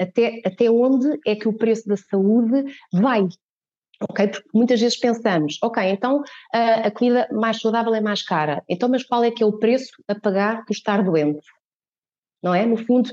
até, 0.00 0.40
até 0.44 0.70
onde 0.70 1.20
é 1.26 1.36
que 1.36 1.48
o 1.48 1.52
preço 1.52 1.88
da 1.88 1.96
saúde 1.96 2.64
vai? 2.92 3.28
Ok, 4.02 4.28
porque 4.28 4.48
muitas 4.54 4.80
vezes 4.80 4.98
pensamos, 4.98 5.58
ok, 5.62 5.82
então 5.84 6.22
a, 6.54 6.86
a 6.86 6.90
comida 6.90 7.28
mais 7.30 7.60
saudável 7.60 7.94
é 7.94 8.00
mais 8.00 8.22
cara, 8.22 8.62
então 8.66 8.88
mas 8.88 9.04
qual 9.04 9.22
é 9.22 9.30
que 9.30 9.42
é 9.42 9.46
o 9.46 9.58
preço 9.58 9.92
a 10.08 10.14
pagar 10.14 10.64
por 10.64 10.72
estar 10.72 11.04
doente? 11.04 11.44
não 12.42 12.54
é? 12.54 12.64
No 12.64 12.76
fundo, 12.76 13.10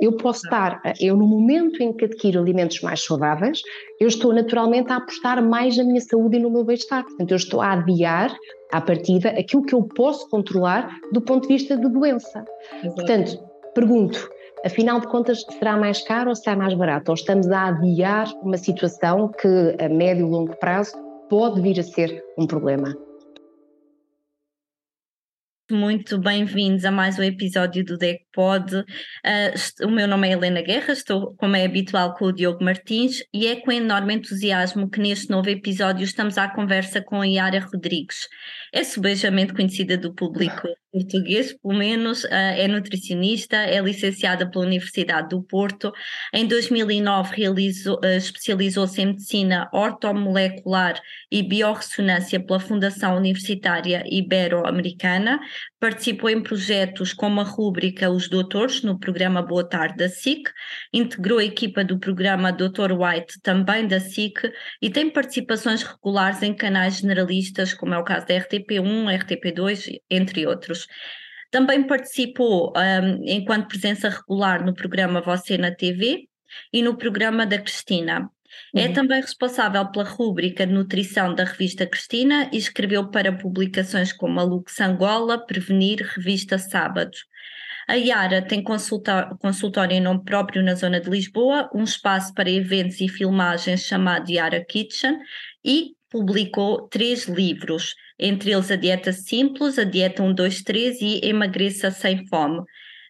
eu 0.00 0.16
posso 0.16 0.44
estar, 0.44 0.80
eu 1.00 1.16
no 1.16 1.26
momento 1.26 1.82
em 1.82 1.92
que 1.92 2.04
adquiro 2.04 2.40
alimentos 2.40 2.80
mais 2.80 3.02
saudáveis, 3.02 3.62
eu 3.98 4.08
estou 4.08 4.32
naturalmente 4.32 4.92
a 4.92 4.96
apostar 4.96 5.42
mais 5.42 5.76
na 5.76 5.84
minha 5.84 6.00
saúde 6.00 6.36
e 6.36 6.40
no 6.40 6.50
meu 6.50 6.64
bem-estar. 6.64 7.04
Portanto, 7.04 7.30
eu 7.30 7.36
estou 7.36 7.60
a 7.60 7.72
adiar, 7.72 8.34
à 8.72 8.80
partida, 8.80 9.30
aquilo 9.30 9.62
que 9.62 9.74
eu 9.74 9.82
posso 9.82 10.28
controlar 10.28 10.94
do 11.12 11.20
ponto 11.20 11.48
de 11.48 11.54
vista 11.54 11.76
de 11.76 11.88
doença. 11.88 12.44
Exato. 12.82 12.94
Portanto, 12.94 13.44
pergunto, 13.74 14.30
afinal 14.64 15.00
de 15.00 15.08
contas, 15.08 15.44
será 15.58 15.76
mais 15.76 16.02
caro 16.02 16.30
ou 16.30 16.36
será 16.36 16.56
mais 16.56 16.74
barato? 16.74 17.10
Ou 17.10 17.14
estamos 17.14 17.50
a 17.50 17.68
adiar 17.68 18.28
uma 18.42 18.56
situação 18.56 19.28
que 19.28 19.76
a 19.78 19.88
médio 19.88 20.26
e 20.26 20.30
longo 20.30 20.56
prazo 20.56 20.92
pode 21.28 21.60
vir 21.60 21.78
a 21.78 21.82
ser 21.82 22.22
um 22.36 22.46
problema? 22.46 22.94
Muito 25.70 26.18
bem-vindos 26.18 26.84
a 26.84 26.90
mais 26.90 27.18
um 27.18 27.22
episódio 27.22 27.84
do 27.84 27.96
DECPOD. 27.96 28.76
Uh, 28.76 29.86
o 29.86 29.90
meu 29.90 30.08
nome 30.08 30.28
é 30.28 30.32
Helena 30.32 30.60
Guerra, 30.60 30.92
estou, 30.92 31.34
como 31.36 31.56
é 31.56 31.64
habitual, 31.64 32.14
com 32.14 32.26
o 32.26 32.32
Diogo 32.32 32.64
Martins 32.64 33.22
e 33.32 33.46
é 33.46 33.56
com 33.56 33.70
enorme 33.70 34.14
entusiasmo 34.14 34.90
que 34.90 35.00
neste 35.00 35.30
novo 35.30 35.48
episódio 35.48 36.04
estamos 36.04 36.36
à 36.38 36.48
conversa 36.48 37.00
com 37.00 37.20
a 37.20 37.26
Yara 37.26 37.60
Rodrigues. 37.60 38.28
É 38.72 38.82
subejamente 38.84 39.52
conhecida 39.52 39.96
do 39.96 40.14
público 40.14 40.68
português, 40.92 41.52
pelo 41.52 41.78
menos, 41.78 42.24
ah, 42.26 42.36
é 42.36 42.66
nutricionista, 42.66 43.56
é 43.56 43.80
licenciada 43.80 44.48
pela 44.50 44.64
Universidade 44.64 45.28
do 45.28 45.42
Porto. 45.42 45.92
Em 46.32 46.46
2009 46.46 47.36
realizou, 47.36 48.00
ah, 48.02 48.16
especializou-se 48.16 49.00
em 49.00 49.06
medicina 49.06 49.68
ortomolecular 49.72 51.00
e 51.30 51.42
biorressonância 51.42 52.40
pela 52.40 52.58
Fundação 52.58 53.16
Universitária 53.16 54.02
Ibero-Americana. 54.06 55.40
Participou 55.78 56.28
em 56.30 56.42
projetos 56.42 57.12
como 57.12 57.40
a 57.40 57.44
rúbrica 57.44 58.10
Os 58.10 58.28
Doutores, 58.28 58.82
no 58.82 58.98
programa 58.98 59.42
Boa 59.42 59.68
Tarde 59.68 59.96
da 59.96 60.08
SIC, 60.08 60.50
integrou 60.92 61.38
a 61.38 61.44
equipa 61.44 61.84
do 61.84 61.98
programa 61.98 62.52
Dr. 62.52 62.92
White, 62.92 63.40
também 63.42 63.86
da 63.86 63.98
SIC, 63.98 64.52
e 64.82 64.90
tem 64.90 65.10
participações 65.10 65.82
regulares 65.82 66.42
em 66.42 66.54
canais 66.54 66.98
generalistas, 66.98 67.74
como 67.74 67.94
é 67.94 67.98
o 67.98 68.04
caso 68.04 68.26
da 68.26 68.34
RTP1, 68.34 69.18
RTP2, 69.18 70.00
entre 70.10 70.46
outros. 70.46 70.86
Também 71.50 71.82
participou 71.84 72.72
um, 72.76 73.24
enquanto 73.26 73.68
presença 73.68 74.08
regular 74.08 74.64
no 74.64 74.72
programa 74.72 75.20
Você 75.20 75.58
na 75.58 75.74
TV 75.74 76.28
e 76.72 76.82
no 76.82 76.96
programa 76.96 77.44
da 77.44 77.58
Cristina. 77.58 78.30
É 78.74 78.86
uhum. 78.86 78.92
também 78.92 79.20
responsável 79.20 79.86
pela 79.90 80.04
rúbrica 80.04 80.66
de 80.66 80.72
nutrição 80.72 81.34
da 81.34 81.44
revista 81.44 81.86
Cristina 81.86 82.48
e 82.52 82.56
escreveu 82.56 83.10
para 83.10 83.32
publicações 83.32 84.12
como 84.12 84.38
a 84.40 84.42
Lux 84.42 84.80
Angola, 84.80 85.38
Prevenir, 85.44 86.06
Revista 86.14 86.58
Sábados. 86.58 87.24
A 87.88 87.94
Yara 87.94 88.40
tem 88.40 88.62
consultório 88.62 89.92
em 89.92 90.00
nome 90.00 90.24
próprio 90.24 90.62
na 90.62 90.76
zona 90.76 91.00
de 91.00 91.10
Lisboa, 91.10 91.68
um 91.74 91.82
espaço 91.82 92.32
para 92.34 92.48
eventos 92.48 93.00
e 93.00 93.08
filmagens 93.08 93.82
chamado 93.82 94.30
Yara 94.30 94.64
Kitchen 94.64 95.18
e 95.64 95.96
publicou 96.08 96.88
três 96.88 97.26
livros, 97.26 97.94
entre 98.18 98.52
eles 98.52 98.70
a 98.70 98.76
Dieta 98.76 99.12
Simples, 99.12 99.78
a 99.78 99.84
Dieta 99.84 100.22
123 100.22 101.00
e 101.00 101.20
Emagreça 101.24 101.90
Sem 101.90 102.26
Fome. 102.26 102.62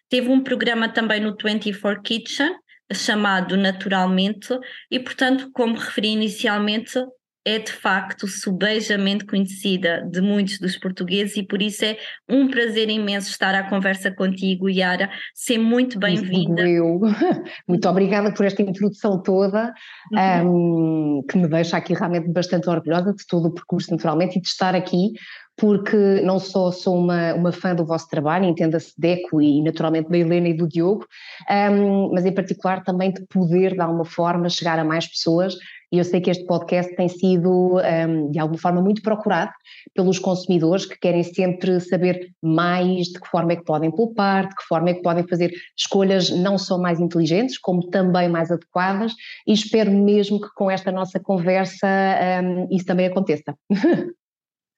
Teve 0.09 0.29
um 0.29 0.41
programa 0.41 0.89
também 0.89 1.19
no 1.21 1.35
24 1.35 2.01
Kitchen, 2.01 2.55
chamado 2.93 3.57
Naturalmente, 3.57 4.57
e 4.89 4.99
portanto, 4.99 5.49
como 5.53 5.75
referi 5.75 6.09
inicialmente, 6.09 6.99
é 7.43 7.57
de 7.57 7.71
facto 7.71 8.27
subejamente 8.27 9.25
conhecida 9.25 10.07
de 10.11 10.21
muitos 10.21 10.59
dos 10.59 10.77
portugueses 10.77 11.35
e 11.37 11.43
por 11.43 11.61
isso 11.61 11.83
é 11.83 11.97
um 12.29 12.47
prazer 12.47 12.87
imenso 12.89 13.29
estar 13.31 13.55
à 13.55 13.67
conversa 13.67 14.11
contigo, 14.11 14.69
Yara. 14.69 15.09
Ser 15.33 15.57
muito 15.57 15.97
bem-vinda. 15.97 16.67
Eu. 16.69 16.99
Muito 17.67 17.89
obrigada 17.89 18.31
por 18.33 18.45
esta 18.45 18.61
introdução 18.61 19.21
toda, 19.21 19.73
uhum. 20.43 21.17
um, 21.19 21.23
que 21.27 21.37
me 21.37 21.47
deixa 21.47 21.77
aqui 21.77 21.93
realmente 21.93 22.29
bastante 22.29 22.69
orgulhosa 22.69 23.13
de 23.13 23.25
todo 23.25 23.47
o 23.47 23.53
percurso, 23.53 23.91
naturalmente, 23.91 24.37
e 24.37 24.41
de 24.41 24.47
estar 24.47 24.75
aqui 24.75 25.13
porque 25.57 26.21
não 26.21 26.39
só 26.39 26.71
sou 26.71 26.97
uma, 26.97 27.33
uma 27.33 27.51
fã 27.51 27.75
do 27.75 27.85
vosso 27.85 28.07
trabalho, 28.07 28.45
entenda-se 28.45 28.93
Deco 28.97 29.41
e 29.41 29.61
naturalmente 29.61 30.09
da 30.09 30.17
Helena 30.17 30.49
e 30.49 30.53
do 30.53 30.67
Diogo, 30.67 31.05
um, 31.71 32.11
mas 32.13 32.25
em 32.25 32.33
particular 32.33 32.83
também 32.83 33.11
de 33.11 33.25
poder, 33.27 33.73
de 33.73 33.81
alguma 33.81 34.05
forma, 34.05 34.49
chegar 34.49 34.79
a 34.79 34.83
mais 34.83 35.07
pessoas 35.07 35.55
e 35.93 35.97
eu 35.97 36.05
sei 36.05 36.21
que 36.21 36.29
este 36.29 36.45
podcast 36.45 36.95
tem 36.95 37.09
sido, 37.09 37.77
um, 37.77 38.31
de 38.31 38.39
alguma 38.39 38.57
forma, 38.57 38.81
muito 38.81 39.01
procurado 39.01 39.51
pelos 39.93 40.17
consumidores 40.19 40.85
que 40.85 40.97
querem 40.97 41.21
sempre 41.21 41.81
saber 41.81 42.29
mais 42.41 43.07
de 43.07 43.19
que 43.19 43.27
forma 43.27 43.51
é 43.51 43.55
que 43.57 43.65
podem 43.65 43.91
poupar, 43.91 44.47
de 44.47 44.55
que 44.55 44.63
forma 44.63 44.89
é 44.89 44.93
que 44.93 45.01
podem 45.01 45.27
fazer 45.27 45.51
escolhas 45.77 46.29
não 46.29 46.57
só 46.57 46.77
mais 46.77 47.01
inteligentes, 47.01 47.57
como 47.57 47.89
também 47.89 48.29
mais 48.29 48.49
adequadas, 48.49 49.13
e 49.45 49.51
espero 49.51 49.91
mesmo 49.91 50.39
que 50.39 50.47
com 50.55 50.71
esta 50.71 50.93
nossa 50.93 51.19
conversa 51.19 51.87
um, 52.41 52.67
isso 52.71 52.85
também 52.85 53.07
aconteça. 53.07 53.53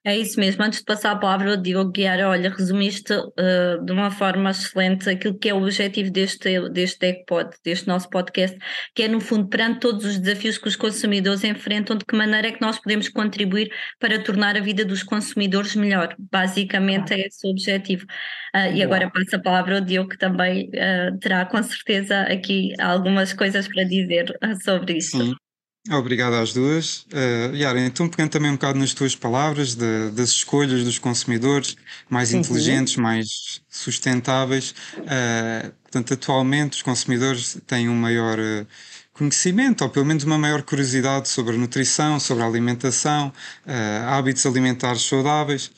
É 0.05 0.17
isso 0.17 0.37
mesmo. 0.37 0.61
Antes 0.61 0.79
de 0.79 0.85
passar 0.85 1.11
a 1.11 1.15
palavra 1.15 1.51
ao 1.51 1.57
Diogo 1.57 1.91
Guiar, 1.91 2.19
olha, 2.27 2.49
resumiste 2.49 3.13
uh, 3.13 3.85
de 3.85 3.91
uma 3.91 4.11
forma 4.11 4.51
excelente 4.51 5.09
aquilo 5.09 5.39
que 5.39 5.47
é 5.47 5.53
o 5.53 5.61
objetivo 5.61 6.11
deste, 6.11 6.69
deste 6.71 6.99
DECPOD, 6.99 7.55
deste 7.63 7.87
nosso 7.87 8.09
podcast, 8.09 8.57
que 8.93 9.03
é, 9.03 9.07
no 9.07 9.21
fundo, 9.21 9.47
perante 9.47 9.79
todos 9.79 10.03
os 10.03 10.19
desafios 10.19 10.57
que 10.57 10.67
os 10.67 10.75
consumidores 10.75 11.45
enfrentam, 11.45 11.97
de 11.97 12.03
que 12.03 12.17
maneira 12.17 12.49
é 12.49 12.51
que 12.51 12.61
nós 12.61 12.77
podemos 12.79 13.07
contribuir 13.07 13.71
para 13.97 14.21
tornar 14.21 14.57
a 14.57 14.59
vida 14.59 14.83
dos 14.83 15.03
consumidores 15.03 15.73
melhor. 15.73 16.13
Basicamente 16.19 17.13
é 17.13 17.25
esse 17.25 17.47
o 17.47 17.51
objetivo. 17.51 18.05
Uh, 18.53 18.75
e 18.75 18.83
agora 18.83 19.09
passo 19.09 19.37
a 19.37 19.39
palavra 19.39 19.75
ao 19.75 19.81
Diogo, 19.81 20.09
que 20.09 20.17
também 20.17 20.67
uh, 20.67 21.17
terá 21.19 21.45
com 21.45 21.63
certeza 21.63 22.23
aqui 22.23 22.73
algumas 22.77 23.31
coisas 23.31 23.69
para 23.69 23.85
dizer 23.85 24.37
sobre 24.65 24.97
isto. 24.97 25.17
Sim. 25.17 25.42
Obrigado 25.91 26.35
às 26.35 26.53
duas. 26.53 27.05
Uh, 27.11 27.53
Yara, 27.53 27.81
então 27.81 28.07
pegando 28.07 28.31
também 28.31 28.49
um 28.49 28.53
bocado 28.53 28.79
nas 28.79 28.93
tuas 28.93 29.17
palavras 29.17 29.75
de, 29.75 30.11
das 30.11 30.29
escolhas 30.29 30.81
dos 30.81 30.97
consumidores 30.97 31.75
mais 32.09 32.31
uhum. 32.31 32.39
inteligentes, 32.39 32.95
mais 32.95 33.61
sustentáveis. 33.69 34.73
Uh, 34.97 35.73
portanto, 35.81 36.13
atualmente 36.13 36.73
os 36.77 36.81
consumidores 36.81 37.57
têm 37.67 37.89
um 37.89 37.95
maior 37.95 38.39
uh, 38.39 38.65
conhecimento, 39.11 39.83
ou 39.83 39.89
pelo 39.89 40.05
menos 40.05 40.23
uma 40.23 40.37
maior 40.37 40.63
curiosidade 40.63 41.27
sobre 41.27 41.55
a 41.55 41.57
nutrição, 41.57 42.17
sobre 42.17 42.43
a 42.43 42.47
alimentação, 42.47 43.33
uh, 43.65 44.07
hábitos 44.07 44.45
alimentares 44.45 45.01
saudáveis. 45.01 45.69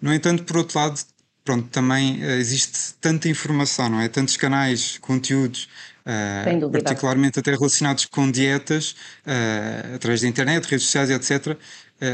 No 0.00 0.14
entanto, 0.14 0.42
por 0.44 0.56
outro 0.56 0.78
lado, 0.78 0.98
pronto, 1.44 1.68
também 1.68 2.22
existe 2.22 2.94
tanta 2.98 3.28
informação, 3.28 3.90
não 3.90 4.00
é? 4.00 4.08
Tantos 4.08 4.38
canais, 4.38 4.96
conteúdos 5.02 5.68
uh, 6.10 6.70
particularmente 6.70 7.38
até 7.38 7.52
relacionados 7.52 8.04
com 8.06 8.30
dietas, 8.30 8.96
uh, 9.26 9.94
através 9.94 10.22
da 10.22 10.28
internet, 10.28 10.64
redes 10.64 10.86
sociais, 10.86 11.10
etc. 11.10 11.56
Uh, 11.56 11.56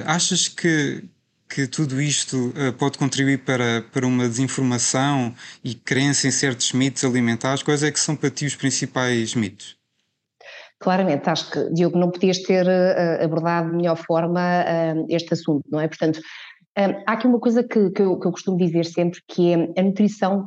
achas 0.07 0.49
que, 0.49 1.05
que 1.49 1.67
tudo 1.67 2.01
isto 2.01 2.53
pode 2.79 2.99
contribuir 2.99 3.39
para, 3.39 3.85
para 3.93 4.07
uma 4.07 4.29
desinformação 4.29 5.35
e 5.65 5.75
crença 5.75 6.27
em 6.27 6.31
certos 6.31 6.73
mitos 6.73 7.05
alimentares? 7.05 7.63
Quais 7.63 7.83
é 7.83 7.91
que 7.91 8.01
são 8.01 8.17
para 8.17 8.31
ti 8.31 8.47
os 8.47 8.57
principais 8.57 9.35
mitos? 9.35 9.77
Claramente, 10.79 11.31
acho 11.31 11.51
que, 11.51 11.73
Diogo, 11.73 11.99
não 11.99 12.11
podias 12.11 12.39
ter 12.43 12.69
abordado 13.23 13.71
de 13.71 13.77
melhor 13.77 13.97
forma 13.97 14.43
este 15.09 15.33
assunto, 15.33 15.65
não 15.71 15.81
é? 15.81 15.89
Portanto, 15.89 16.21
há 16.77 17.13
aqui 17.13 17.27
uma 17.27 17.41
coisa 17.41 17.63
que, 17.63 17.91
que, 17.91 18.03
eu, 18.03 18.19
que, 18.19 18.27
eu, 18.27 18.33
costumo 18.33 18.57
dizer 18.57 18.85
sempre, 18.85 19.21
que 19.27 19.53
é 19.53 19.81
a 19.81 19.83
nutrição, 19.83 20.47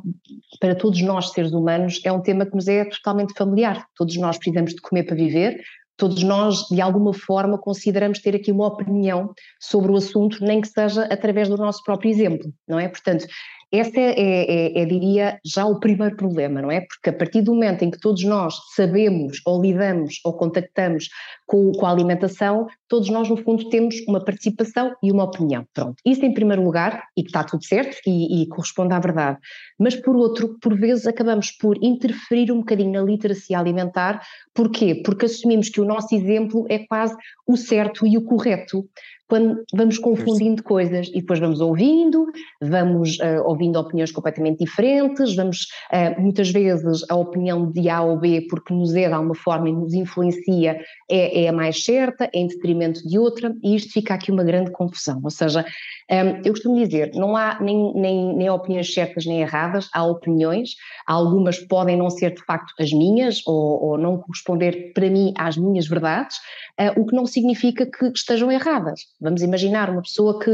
para 0.60 0.74
todos 0.74 1.02
nós 1.02 1.30
seres 1.30 1.52
humanos, 1.52 2.00
é 2.04 2.12
um 2.12 2.20
tema 2.20 2.46
que 2.46 2.54
nos 2.54 2.68
é 2.68 2.84
totalmente 2.84 3.34
familiar. 3.36 3.84
Todos 3.96 4.16
nós 4.16 4.38
precisamos 4.38 4.74
de 4.74 4.80
comer 4.80 5.04
para 5.04 5.16
viver, 5.16 5.60
todos 5.96 6.22
nós, 6.22 6.66
de 6.70 6.80
alguma 6.80 7.12
forma, 7.12 7.58
consideramos 7.58 8.20
ter 8.20 8.34
aqui 8.34 8.50
uma 8.50 8.68
opinião 8.68 9.34
sobre 9.60 9.92
o 9.92 9.96
assunto, 9.96 10.42
nem 10.42 10.60
que 10.60 10.68
seja 10.68 11.02
através 11.04 11.48
do 11.48 11.58
nosso 11.58 11.82
próprio 11.84 12.10
exemplo, 12.10 12.50
não 12.66 12.78
é? 12.78 12.88
Portanto, 12.88 13.26
esse 13.70 13.96
é, 14.00 14.18
é, 14.18 14.78
é, 14.78 14.82
é, 14.82 14.84
diria, 14.84 15.38
já 15.44 15.64
o 15.64 15.78
primeiro 15.78 16.16
problema, 16.16 16.60
não 16.60 16.72
é? 16.72 16.80
Porque 16.80 17.10
a 17.10 17.12
partir 17.12 17.42
do 17.42 17.54
momento 17.54 17.84
em 17.84 17.90
que 17.90 18.00
todos 18.00 18.24
nós 18.24 18.54
sabemos, 18.74 19.40
ou 19.46 19.62
lidamos, 19.62 20.18
ou 20.24 20.32
contactamos 20.32 21.08
com, 21.46 21.70
com 21.72 21.86
a 21.86 21.90
alimentação, 21.90 22.66
todos 22.90 23.08
nós, 23.08 23.28
no 23.28 23.36
fundo, 23.36 23.68
temos 23.70 23.94
uma 24.06 24.22
participação 24.22 24.92
e 25.00 25.12
uma 25.12 25.24
opinião. 25.24 25.64
Pronto, 25.72 25.94
isso 26.04 26.24
em 26.24 26.34
primeiro 26.34 26.62
lugar, 26.62 27.04
e 27.16 27.22
que 27.22 27.28
está 27.28 27.44
tudo 27.44 27.64
certo 27.64 27.96
e, 28.04 28.42
e 28.42 28.48
corresponde 28.48 28.92
à 28.92 28.98
verdade. 28.98 29.38
Mas, 29.78 29.94
por 29.94 30.16
outro, 30.16 30.58
por 30.60 30.76
vezes 30.76 31.06
acabamos 31.06 31.52
por 31.52 31.78
interferir 31.80 32.50
um 32.50 32.58
bocadinho 32.58 32.92
na 32.92 33.02
literacia 33.02 33.58
alimentar. 33.58 34.20
Porquê? 34.52 35.00
Porque 35.04 35.26
assumimos 35.26 35.68
que 35.68 35.80
o 35.80 35.84
nosso 35.84 36.12
exemplo 36.14 36.66
é 36.68 36.80
quase 36.80 37.16
o 37.46 37.56
certo 37.56 38.06
e 38.06 38.18
o 38.18 38.24
correto 38.24 38.84
quando 39.30 39.62
vamos 39.72 39.96
confundindo 39.96 40.60
coisas 40.60 41.08
e 41.14 41.20
depois 41.20 41.38
vamos 41.38 41.60
ouvindo, 41.60 42.26
vamos 42.60 43.16
uh, 43.20 43.46
ouvindo 43.46 43.78
opiniões 43.78 44.10
completamente 44.10 44.58
diferentes, 44.58 45.36
vamos 45.36 45.68
uh, 45.92 46.20
muitas 46.20 46.50
vezes 46.50 47.08
a 47.08 47.14
opinião 47.14 47.70
de 47.70 47.88
A 47.88 48.02
ou 48.02 48.18
B 48.18 48.44
porque 48.50 48.74
nos 48.74 48.92
é 48.96 49.06
de 49.06 49.14
alguma 49.14 49.36
forma 49.36 49.68
e 49.68 49.72
nos 49.72 49.94
influencia 49.94 50.80
é, 51.08 51.44
é 51.44 51.48
a 51.48 51.52
mais 51.52 51.84
certa, 51.84 52.24
é 52.24 52.40
em 52.40 52.48
de 52.88 53.18
outra 53.18 53.54
e 53.62 53.76
isto 53.76 53.92
fica 53.92 54.14
aqui 54.14 54.30
uma 54.30 54.44
grande 54.44 54.70
confusão, 54.70 55.20
ou 55.22 55.30
seja, 55.30 55.64
um, 56.10 56.14
ehm, 56.14 56.42
eu 56.44 56.52
costumo 56.52 56.84
dizer, 56.84 57.10
não 57.14 57.36
há 57.36 57.60
nem, 57.60 57.92
nem, 57.94 58.36
nem 58.36 58.50
opiniões 58.50 58.92
certas 58.92 59.26
nem 59.26 59.40
erradas, 59.40 59.88
há 59.92 60.04
opiniões, 60.04 60.70
algumas 61.06 61.58
podem 61.58 61.96
não 61.96 62.10
ser 62.10 62.34
de 62.34 62.44
facto 62.44 62.72
as 62.80 62.92
minhas 62.92 63.42
ou, 63.46 63.82
ou 63.82 63.98
não 63.98 64.18
corresponder 64.18 64.92
para 64.92 65.08
mim 65.10 65.32
às 65.36 65.56
minhas 65.56 65.86
verdades, 65.86 66.36
uh, 66.80 67.00
o 67.00 67.06
que 67.06 67.14
não 67.14 67.26
significa 67.26 67.86
que 67.86 68.06
estejam 68.06 68.50
erradas. 68.50 69.00
Vamos 69.20 69.42
imaginar 69.42 69.90
uma 69.90 70.02
pessoa 70.02 70.38
que 70.38 70.50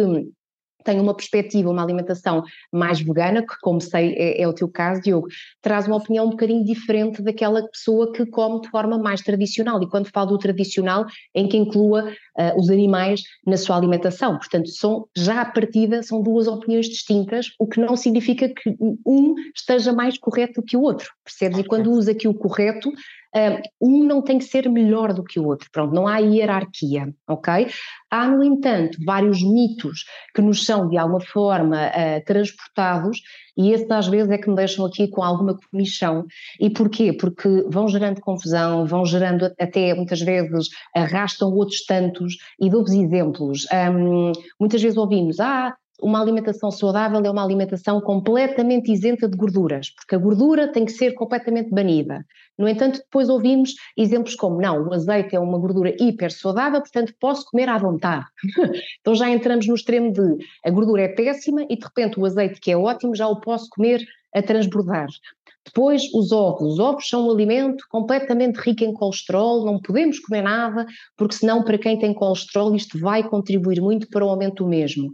tem 0.86 1.00
uma 1.00 1.14
perspectiva, 1.14 1.68
uma 1.68 1.82
alimentação 1.82 2.44
mais 2.72 3.00
vegana, 3.00 3.42
que 3.42 3.58
como 3.60 3.80
sei 3.80 4.14
é, 4.14 4.40
é, 4.40 4.48
o 4.48 4.52
teu 4.52 4.68
caso, 4.68 5.02
Diogo, 5.02 5.26
traz 5.60 5.86
uma 5.88 5.96
opinião 5.96 6.26
um 6.26 6.30
bocadinho 6.30 6.64
diferente 6.64 7.20
daquela 7.20 7.66
pessoa 7.68 8.12
que 8.12 8.24
come 8.24 8.60
de 8.60 8.70
forma 8.70 8.96
mais 8.96 9.20
tradicional. 9.20 9.82
E 9.82 9.90
quando 9.90 10.08
falo 10.08 10.30
do 10.30 10.38
tradicional, 10.38 11.04
em 11.34 11.48
que 11.48 11.56
inclua 11.56 12.04
uh, 12.08 12.58
os 12.58 12.70
animais 12.70 13.22
na 13.44 13.56
sua 13.56 13.76
alimentação. 13.76 14.38
Portanto, 14.38 14.68
são, 14.68 15.08
já 15.16 15.40
à 15.40 15.44
partida, 15.44 16.02
são 16.04 16.22
duas 16.22 16.46
opiniões 16.46 16.88
distintas, 16.88 17.48
o 17.58 17.66
que 17.66 17.80
não 17.80 17.96
significa 17.96 18.48
que 18.48 18.76
um 19.04 19.34
esteja 19.54 19.92
mais 19.92 20.16
correto 20.16 20.60
do 20.60 20.64
que 20.64 20.76
o 20.76 20.82
outro, 20.82 21.10
percebes? 21.24 21.58
E 21.58 21.64
quando 21.64 21.90
usa 21.90 22.12
aqui 22.12 22.28
o 22.28 22.34
correto, 22.34 22.92
um 23.80 24.04
não 24.04 24.22
tem 24.22 24.38
que 24.38 24.44
ser 24.44 24.68
melhor 24.68 25.12
do 25.12 25.22
que 25.24 25.38
o 25.38 25.46
outro, 25.46 25.68
pronto, 25.70 25.94
não 25.94 26.06
há 26.06 26.18
hierarquia, 26.18 27.12
ok? 27.28 27.68
Há, 28.10 28.28
no 28.28 28.42
entanto, 28.42 28.98
vários 29.04 29.42
mitos 29.42 30.04
que 30.34 30.40
nos 30.40 30.64
são 30.64 30.88
de 30.88 30.96
alguma 30.96 31.20
forma 31.20 31.76
uh, 31.88 32.24
transportados 32.24 33.20
e 33.56 33.72
esses 33.72 33.90
às 33.90 34.06
vezes 34.06 34.30
é 34.30 34.38
que 34.38 34.48
me 34.48 34.56
deixam 34.56 34.84
aqui 34.84 35.08
com 35.08 35.22
alguma 35.22 35.56
comichão. 35.70 36.26
E 36.60 36.68
porquê? 36.68 37.12
Porque 37.12 37.64
vão 37.68 37.88
gerando 37.88 38.20
confusão, 38.20 38.86
vão 38.86 39.04
gerando 39.04 39.50
até 39.58 39.94
muitas 39.94 40.20
vezes 40.20 40.68
arrastam 40.94 41.50
outros 41.52 41.84
tantos 41.84 42.36
e 42.60 42.68
dou-vos 42.68 42.92
exemplos. 42.92 43.66
Um, 43.72 44.32
muitas 44.60 44.82
vezes 44.82 44.98
ouvimos, 44.98 45.40
ah, 45.40 45.74
uma 46.02 46.20
alimentação 46.20 46.70
saudável 46.70 47.20
é 47.24 47.30
uma 47.30 47.44
alimentação 47.44 48.00
completamente 48.00 48.92
isenta 48.92 49.28
de 49.28 49.36
gorduras, 49.36 49.90
porque 49.90 50.14
a 50.14 50.18
gordura 50.18 50.70
tem 50.70 50.84
que 50.84 50.92
ser 50.92 51.14
completamente 51.14 51.70
banida. 51.70 52.24
No 52.58 52.68
entanto, 52.68 52.98
depois 52.98 53.28
ouvimos 53.28 53.74
exemplos 53.96 54.34
como: 54.34 54.60
não, 54.60 54.86
o 54.86 54.94
azeite 54.94 55.34
é 55.36 55.40
uma 55.40 55.58
gordura 55.58 55.94
hiper 56.00 56.32
saudável, 56.32 56.80
portanto 56.80 57.14
posso 57.20 57.44
comer 57.50 57.68
à 57.68 57.78
vontade. 57.78 58.24
então 59.00 59.14
já 59.14 59.28
entramos 59.28 59.66
no 59.66 59.74
extremo 59.74 60.12
de 60.12 60.36
a 60.64 60.70
gordura 60.70 61.02
é 61.02 61.08
péssima 61.08 61.62
e 61.68 61.76
de 61.76 61.84
repente 61.84 62.18
o 62.18 62.24
azeite, 62.24 62.60
que 62.60 62.70
é 62.70 62.76
ótimo, 62.76 63.14
já 63.14 63.26
o 63.28 63.40
posso 63.40 63.68
comer 63.70 64.04
a 64.34 64.42
transbordar. 64.42 65.08
Depois, 65.66 66.02
os 66.14 66.30
ovos. 66.30 66.74
Os 66.74 66.78
ovos 66.78 67.08
são 67.08 67.26
um 67.26 67.30
alimento 67.30 67.84
completamente 67.90 68.56
rico 68.58 68.84
em 68.84 68.92
colesterol, 68.92 69.64
não 69.64 69.80
podemos 69.80 70.20
comer 70.20 70.42
nada, 70.42 70.86
porque 71.16 71.34
senão, 71.34 71.64
para 71.64 71.76
quem 71.76 71.98
tem 71.98 72.14
colesterol, 72.14 72.74
isto 72.74 72.98
vai 72.98 73.28
contribuir 73.28 73.80
muito 73.80 74.08
para 74.08 74.24
o 74.24 74.28
aumento 74.28 74.62
do 74.62 74.70
mesmo. 74.70 75.10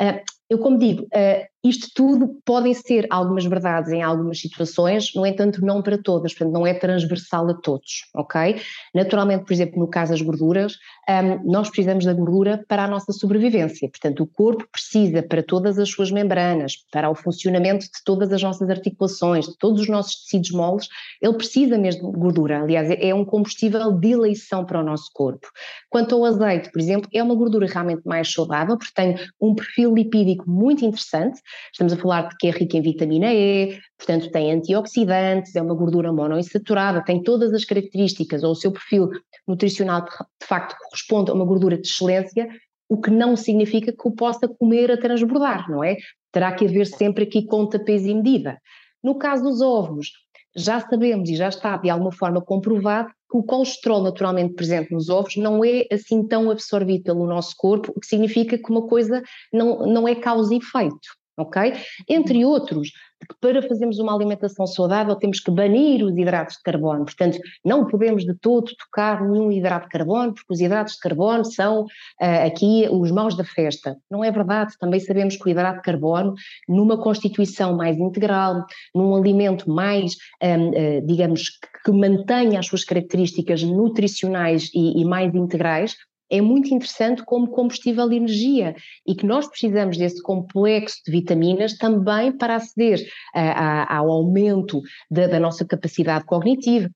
Uh, 0.00 0.20
eu, 0.48 0.58
como 0.58 0.78
digo, 0.78 1.04
uh, 1.04 1.46
isto 1.68 1.88
tudo 1.94 2.40
podem 2.44 2.74
ser 2.74 3.06
algumas 3.10 3.44
verdades 3.44 3.92
em 3.92 4.02
algumas 4.02 4.40
situações, 4.40 5.12
no 5.14 5.26
entanto, 5.26 5.64
não 5.64 5.82
para 5.82 5.98
todas, 5.98 6.32
portanto, 6.32 6.52
não 6.52 6.66
é 6.66 6.74
transversal 6.74 7.48
a 7.48 7.54
todos, 7.54 8.06
ok? 8.14 8.60
Naturalmente, 8.94 9.44
por 9.44 9.52
exemplo, 9.52 9.78
no 9.78 9.88
caso 9.88 10.12
das 10.12 10.22
gorduras, 10.22 10.76
um, 11.08 11.50
nós 11.50 11.68
precisamos 11.68 12.04
da 12.04 12.12
gordura 12.12 12.64
para 12.68 12.84
a 12.84 12.88
nossa 12.88 13.12
sobrevivência, 13.12 13.88
portanto, 13.88 14.22
o 14.22 14.26
corpo 14.26 14.66
precisa 14.70 15.22
para 15.22 15.42
todas 15.42 15.78
as 15.78 15.88
suas 15.90 16.10
membranas, 16.10 16.76
para 16.90 17.10
o 17.10 17.14
funcionamento 17.14 17.84
de 17.84 18.04
todas 18.04 18.32
as 18.32 18.42
nossas 18.42 18.68
articulações, 18.68 19.46
de 19.46 19.56
todos 19.58 19.82
os 19.82 19.88
nossos 19.88 20.22
tecidos 20.22 20.50
moles, 20.50 20.88
ele 21.20 21.34
precisa 21.34 21.78
mesmo 21.78 22.12
de 22.12 22.18
gordura, 22.18 22.62
aliás, 22.62 22.90
é 22.90 23.14
um 23.14 23.24
combustível 23.24 23.92
de 23.92 24.12
eleição 24.12 24.64
para 24.64 24.80
o 24.80 24.84
nosso 24.84 25.10
corpo. 25.12 25.48
Quanto 25.90 26.14
ao 26.14 26.24
azeite, 26.24 26.70
por 26.70 26.80
exemplo, 26.80 27.08
é 27.12 27.22
uma 27.22 27.34
gordura 27.34 27.66
realmente 27.66 28.02
mais 28.04 28.32
saudável, 28.32 28.76
porque 28.76 28.92
tem 28.94 29.16
um 29.40 29.54
perfil 29.54 29.94
lipídico 29.94 30.48
muito 30.48 30.84
interessante, 30.84 31.40
Estamos 31.72 31.92
a 31.92 31.96
falar 31.96 32.28
de 32.28 32.36
que 32.38 32.48
é 32.48 32.50
rica 32.50 32.76
em 32.76 32.82
vitamina 32.82 33.32
E, 33.32 33.78
portanto 33.96 34.30
tem 34.30 34.52
antioxidantes, 34.52 35.54
é 35.54 35.62
uma 35.62 35.74
gordura 35.74 36.12
monoinsaturada, 36.12 37.04
tem 37.04 37.22
todas 37.22 37.52
as 37.52 37.64
características, 37.64 38.42
ou 38.42 38.52
o 38.52 38.56
seu 38.56 38.72
perfil 38.72 39.10
nutricional 39.46 40.02
de 40.04 40.46
facto 40.46 40.76
corresponde 40.78 41.30
a 41.30 41.34
uma 41.34 41.44
gordura 41.44 41.76
de 41.76 41.86
excelência, 41.86 42.48
o 42.88 43.00
que 43.00 43.10
não 43.10 43.36
significa 43.36 43.92
que 43.92 44.08
o 44.08 44.12
possa 44.12 44.48
comer 44.48 44.90
a 44.90 44.96
transbordar, 44.96 45.70
não 45.70 45.82
é? 45.82 45.96
Terá 46.32 46.52
que 46.52 46.64
haver 46.64 46.86
sempre 46.86 47.24
aqui 47.24 47.44
conta, 47.46 47.78
peso 47.78 48.08
e 48.08 48.14
medida. 48.14 48.58
No 49.02 49.16
caso 49.16 49.42
dos 49.42 49.60
ovos, 49.60 50.10
já 50.56 50.80
sabemos 50.80 51.28
e 51.28 51.36
já 51.36 51.48
está 51.48 51.76
de 51.76 51.90
alguma 51.90 52.12
forma 52.12 52.40
comprovado 52.40 53.08
que 53.30 53.36
o 53.36 53.42
colesterol 53.42 54.02
naturalmente 54.02 54.54
presente 54.54 54.92
nos 54.92 55.08
ovos 55.08 55.36
não 55.36 55.64
é 55.64 55.86
assim 55.92 56.26
tão 56.26 56.50
absorvido 56.50 57.04
pelo 57.04 57.26
nosso 57.26 57.54
corpo, 57.56 57.92
o 57.94 58.00
que 58.00 58.06
significa 58.06 58.56
que 58.56 58.70
uma 58.70 58.86
coisa 58.86 59.22
não, 59.52 59.86
não 59.86 60.08
é 60.08 60.14
causa 60.14 60.54
e 60.54 60.58
efeito 60.58 61.08
ok? 61.36 61.74
Entre 62.08 62.44
outros, 62.44 62.90
que 63.20 63.34
para 63.40 63.62
fazermos 63.62 63.98
uma 63.98 64.14
alimentação 64.14 64.66
saudável 64.66 65.16
temos 65.16 65.40
que 65.40 65.50
banir 65.50 66.04
os 66.04 66.16
hidratos 66.16 66.56
de 66.56 66.62
carbono, 66.62 67.04
portanto 67.04 67.38
não 67.64 67.86
podemos 67.86 68.24
de 68.24 68.34
todo 68.34 68.70
tocar 68.76 69.22
nenhum 69.22 69.50
hidrato 69.50 69.86
de 69.86 69.90
carbono, 69.90 70.34
porque 70.34 70.52
os 70.52 70.60
hidratos 70.60 70.94
de 70.94 71.00
carbono 71.00 71.44
são 71.44 71.82
uh, 71.82 72.46
aqui 72.46 72.86
os 72.90 73.10
maus 73.10 73.36
da 73.36 73.44
festa. 73.44 73.96
Não 74.10 74.22
é 74.22 74.30
verdade, 74.30 74.74
também 74.78 75.00
sabemos 75.00 75.36
que 75.36 75.46
o 75.46 75.48
hidrato 75.48 75.78
de 75.78 75.82
carbono, 75.82 76.34
numa 76.68 76.98
constituição 76.98 77.76
mais 77.76 77.98
integral, 77.98 78.64
num 78.94 79.16
alimento 79.16 79.70
mais, 79.70 80.16
um, 80.42 80.68
uh, 80.68 80.72
eh, 80.74 81.00
digamos, 81.00 81.58
que 81.84 81.92
mantenha 81.92 82.58
as 82.58 82.66
suas 82.66 82.84
características 82.84 83.62
nutricionais 83.62 84.70
e, 84.74 85.00
e 85.00 85.04
mais 85.04 85.34
integrais, 85.34 85.96
é 86.30 86.40
muito 86.40 86.74
interessante 86.74 87.24
como 87.24 87.48
combustível 87.48 88.08
de 88.08 88.16
energia 88.16 88.74
e 89.06 89.14
que 89.14 89.26
nós 89.26 89.46
precisamos 89.46 89.96
desse 89.96 90.22
complexo 90.22 90.98
de 91.04 91.12
vitaminas 91.12 91.76
também 91.76 92.32
para 92.32 92.56
aceder 92.56 93.06
a, 93.34 93.94
a, 93.94 93.98
ao 93.98 94.10
aumento 94.10 94.80
da, 95.10 95.26
da 95.26 95.40
nossa 95.40 95.64
capacidade 95.64 96.24
cognitiva, 96.24 96.90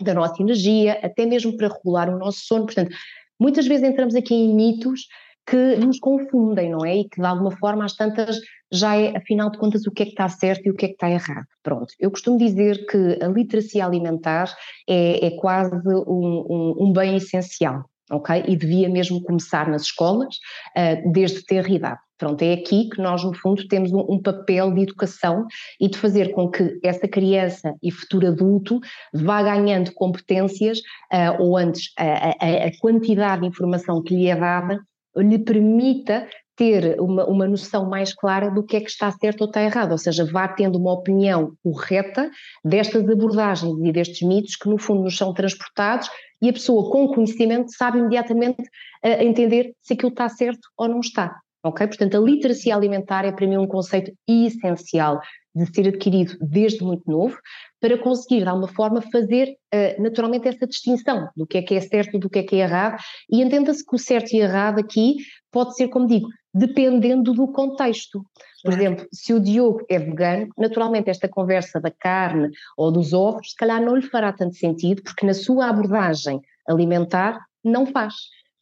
da 0.00 0.14
nossa 0.14 0.42
energia, 0.42 0.98
até 1.02 1.26
mesmo 1.26 1.56
para 1.56 1.68
regular 1.68 2.08
o 2.08 2.18
nosso 2.18 2.40
sono. 2.40 2.66
Portanto, 2.66 2.94
muitas 3.40 3.66
vezes 3.66 3.88
entramos 3.88 4.14
aqui 4.14 4.34
em 4.34 4.54
mitos 4.54 5.06
que 5.46 5.76
nos 5.76 5.98
confundem, 6.00 6.70
não 6.70 6.84
é? 6.84 6.96
E 6.96 7.08
que 7.08 7.20
de 7.20 7.26
alguma 7.26 7.52
forma 7.52 7.84
às 7.84 7.94
tantas 7.94 8.40
já 8.72 8.96
é, 8.96 9.16
afinal 9.16 9.48
de 9.50 9.58
contas, 9.58 9.86
o 9.86 9.92
que 9.92 10.02
é 10.02 10.06
que 10.06 10.12
está 10.12 10.28
certo 10.28 10.66
e 10.66 10.70
o 10.70 10.74
que 10.74 10.86
é 10.86 10.88
que 10.88 10.94
está 10.94 11.08
errado. 11.08 11.46
Pronto, 11.62 11.86
eu 12.00 12.10
costumo 12.10 12.36
dizer 12.36 12.84
que 12.86 13.18
a 13.22 13.28
literacia 13.28 13.86
alimentar 13.86 14.52
é, 14.88 15.26
é 15.26 15.30
quase 15.36 15.76
um, 15.86 16.44
um, 16.48 16.76
um 16.80 16.92
bem 16.92 17.16
essencial 17.16 17.84
ok? 18.10 18.44
E 18.46 18.56
devia 18.56 18.88
mesmo 18.88 19.22
começar 19.22 19.68
nas 19.68 19.82
escolas 19.82 20.36
uh, 20.76 21.12
desde 21.12 21.44
ter 21.44 21.68
idade. 21.70 22.00
Pronto, 22.18 22.40
é 22.40 22.54
aqui 22.54 22.88
que 22.88 23.00
nós, 23.00 23.22
no 23.22 23.34
fundo, 23.34 23.68
temos 23.68 23.92
um, 23.92 24.00
um, 24.08 24.22
papel 24.22 24.72
de 24.72 24.82
educação 24.82 25.44
e 25.78 25.86
de 25.86 25.98
fazer 25.98 26.32
com 26.32 26.50
que 26.50 26.78
essa 26.82 27.06
criança 27.06 27.74
e 27.82 27.90
futuro 27.90 28.28
adulto 28.28 28.80
vá 29.12 29.42
ganhando 29.42 29.92
competências, 29.92 30.78
uh, 31.12 31.42
ou 31.42 31.58
antes, 31.58 31.92
a, 31.98 32.30
a, 32.40 32.66
a 32.68 32.78
quantidade 32.80 33.42
de 33.42 33.48
informação 33.48 34.02
que 34.02 34.14
lhe 34.14 34.28
é 34.28 34.36
dada 34.36 34.80
lhe 35.22 35.38
permita 35.38 36.26
ter 36.56 36.98
uma, 36.98 37.24
uma 37.26 37.46
noção 37.46 37.88
mais 37.88 38.14
clara 38.14 38.50
do 38.50 38.62
que 38.62 38.76
é 38.76 38.80
que 38.80 38.90
está 38.90 39.10
certo 39.12 39.42
ou 39.42 39.46
está 39.46 39.62
errado, 39.62 39.92
ou 39.92 39.98
seja, 39.98 40.24
vá 40.24 40.48
tendo 40.48 40.78
uma 40.78 40.92
opinião 40.92 41.52
correta 41.62 42.30
destas 42.64 43.08
abordagens 43.08 43.78
e 43.84 43.92
destes 43.92 44.26
mitos 44.26 44.56
que 44.56 44.68
no 44.68 44.78
fundo 44.78 45.02
nos 45.02 45.16
são 45.16 45.34
transportados 45.34 46.08
e 46.40 46.48
a 46.48 46.52
pessoa 46.52 46.90
com 46.90 47.08
conhecimento 47.08 47.70
sabe 47.76 47.98
imediatamente 47.98 48.60
uh, 48.60 49.22
entender 49.22 49.72
se 49.82 49.94
aquilo 49.94 50.10
está 50.10 50.28
certo 50.28 50.68
ou 50.76 50.88
não 50.88 51.00
está. 51.00 51.36
Ok? 51.64 51.86
Portanto, 51.86 52.16
a 52.16 52.20
literacia 52.20 52.76
alimentar 52.76 53.24
é 53.24 53.32
para 53.32 53.46
mim 53.46 53.56
um 53.56 53.66
conceito 53.66 54.12
essencial 54.26 55.20
de 55.54 55.66
ser 55.74 55.88
adquirido 55.88 56.36
desde 56.40 56.84
muito 56.84 57.10
novo, 57.10 57.36
para 57.80 57.98
conseguir, 57.98 58.42
de 58.42 58.48
alguma 58.48 58.68
forma, 58.68 59.02
fazer 59.02 59.56
uh, 59.74 60.02
naturalmente 60.02 60.48
essa 60.48 60.66
distinção 60.66 61.28
do 61.36 61.46
que 61.46 61.58
é 61.58 61.62
que 61.62 61.74
é 61.74 61.80
certo 61.80 62.16
e 62.16 62.18
do 62.18 62.30
que 62.30 62.38
é 62.38 62.42
que 62.42 62.56
é 62.56 62.60
errado, 62.60 62.96
e 63.30 63.42
entenda-se 63.42 63.84
que 63.84 63.94
o 63.94 63.98
certo 63.98 64.32
e 64.32 64.38
errado 64.38 64.80
aqui 64.80 65.16
pode 65.52 65.74
ser, 65.76 65.88
como 65.88 66.06
digo, 66.06 66.28
dependendo 66.52 67.32
do 67.32 67.48
contexto. 67.48 68.20
Por 68.62 68.70
claro. 68.70 68.80
exemplo, 68.80 69.06
se 69.12 69.32
o 69.34 69.40
Diogo 69.40 69.84
é 69.88 69.98
vegano, 69.98 70.48
naturalmente 70.58 71.10
esta 71.10 71.28
conversa 71.28 71.80
da 71.80 71.90
carne 71.90 72.50
ou 72.76 72.90
dos 72.90 73.12
ovos, 73.12 73.50
se 73.50 73.56
calhar 73.56 73.80
não 73.80 73.94
lhe 73.94 74.02
fará 74.02 74.32
tanto 74.32 74.56
sentido, 74.56 75.02
porque 75.02 75.26
na 75.26 75.34
sua 75.34 75.68
abordagem 75.68 76.40
alimentar 76.66 77.38
não 77.62 77.86
faz. 77.86 78.14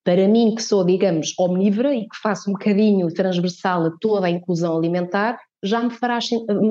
Para 0.02 0.28
mim, 0.28 0.54
que 0.54 0.62
sou, 0.62 0.85
digamos, 0.85 1.33
omnívora 1.38 1.94
e 1.94 2.02
que 2.02 2.16
faço 2.23 2.50
um 2.50 2.52
bocadinho 2.52 3.09
transversal 3.09 3.87
a 3.87 3.90
toda 4.00 4.26
a 4.26 4.30
inclusão 4.30 4.76
alimentar, 4.76 5.38
já 5.62 5.80
me 5.80 5.90
fará, 5.90 6.18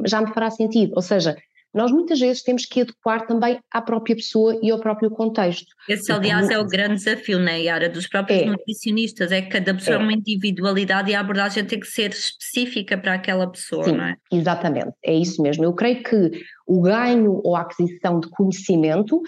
já 0.05 0.21
me 0.21 0.31
fará 0.33 0.51
sentido. 0.51 0.93
Ou 0.95 1.01
seja, 1.01 1.35
nós 1.73 1.91
muitas 1.91 2.19
vezes 2.19 2.43
temos 2.43 2.65
que 2.65 2.81
adequar 2.81 3.25
também 3.25 3.59
à 3.71 3.81
própria 3.81 4.15
pessoa 4.15 4.59
e 4.61 4.69
ao 4.69 4.79
próprio 4.79 5.09
contexto. 5.09 5.65
Esse, 5.89 6.11
aliás, 6.11 6.49
é 6.49 6.59
o 6.59 6.65
grande 6.65 6.95
desafio, 6.95 7.39
né, 7.39 7.61
Yara, 7.61 7.89
dos 7.89 8.07
próprios 8.07 8.41
é. 8.41 8.45
nutricionistas, 8.45 9.31
é 9.31 9.41
que 9.41 9.49
cada 9.49 9.73
pessoa 9.73 9.97
é. 9.97 9.99
é 9.99 10.03
uma 10.03 10.13
individualidade 10.13 11.11
e 11.11 11.15
a 11.15 11.19
abordagem 11.19 11.65
tem 11.65 11.79
que 11.79 11.87
ser 11.87 12.11
específica 12.11 12.97
para 12.97 13.15
aquela 13.15 13.47
pessoa, 13.47 13.85
Sim, 13.85 13.93
não 13.93 14.05
é? 14.05 14.15
Exatamente, 14.31 14.91
é 15.03 15.13
isso 15.13 15.41
mesmo. 15.41 15.63
Eu 15.63 15.73
creio 15.73 16.03
que 16.03 16.31
o 16.67 16.81
ganho 16.81 17.41
ou 17.43 17.55
a 17.55 17.61
aquisição 17.61 18.19
de 18.19 18.29
conhecimento 18.29 19.21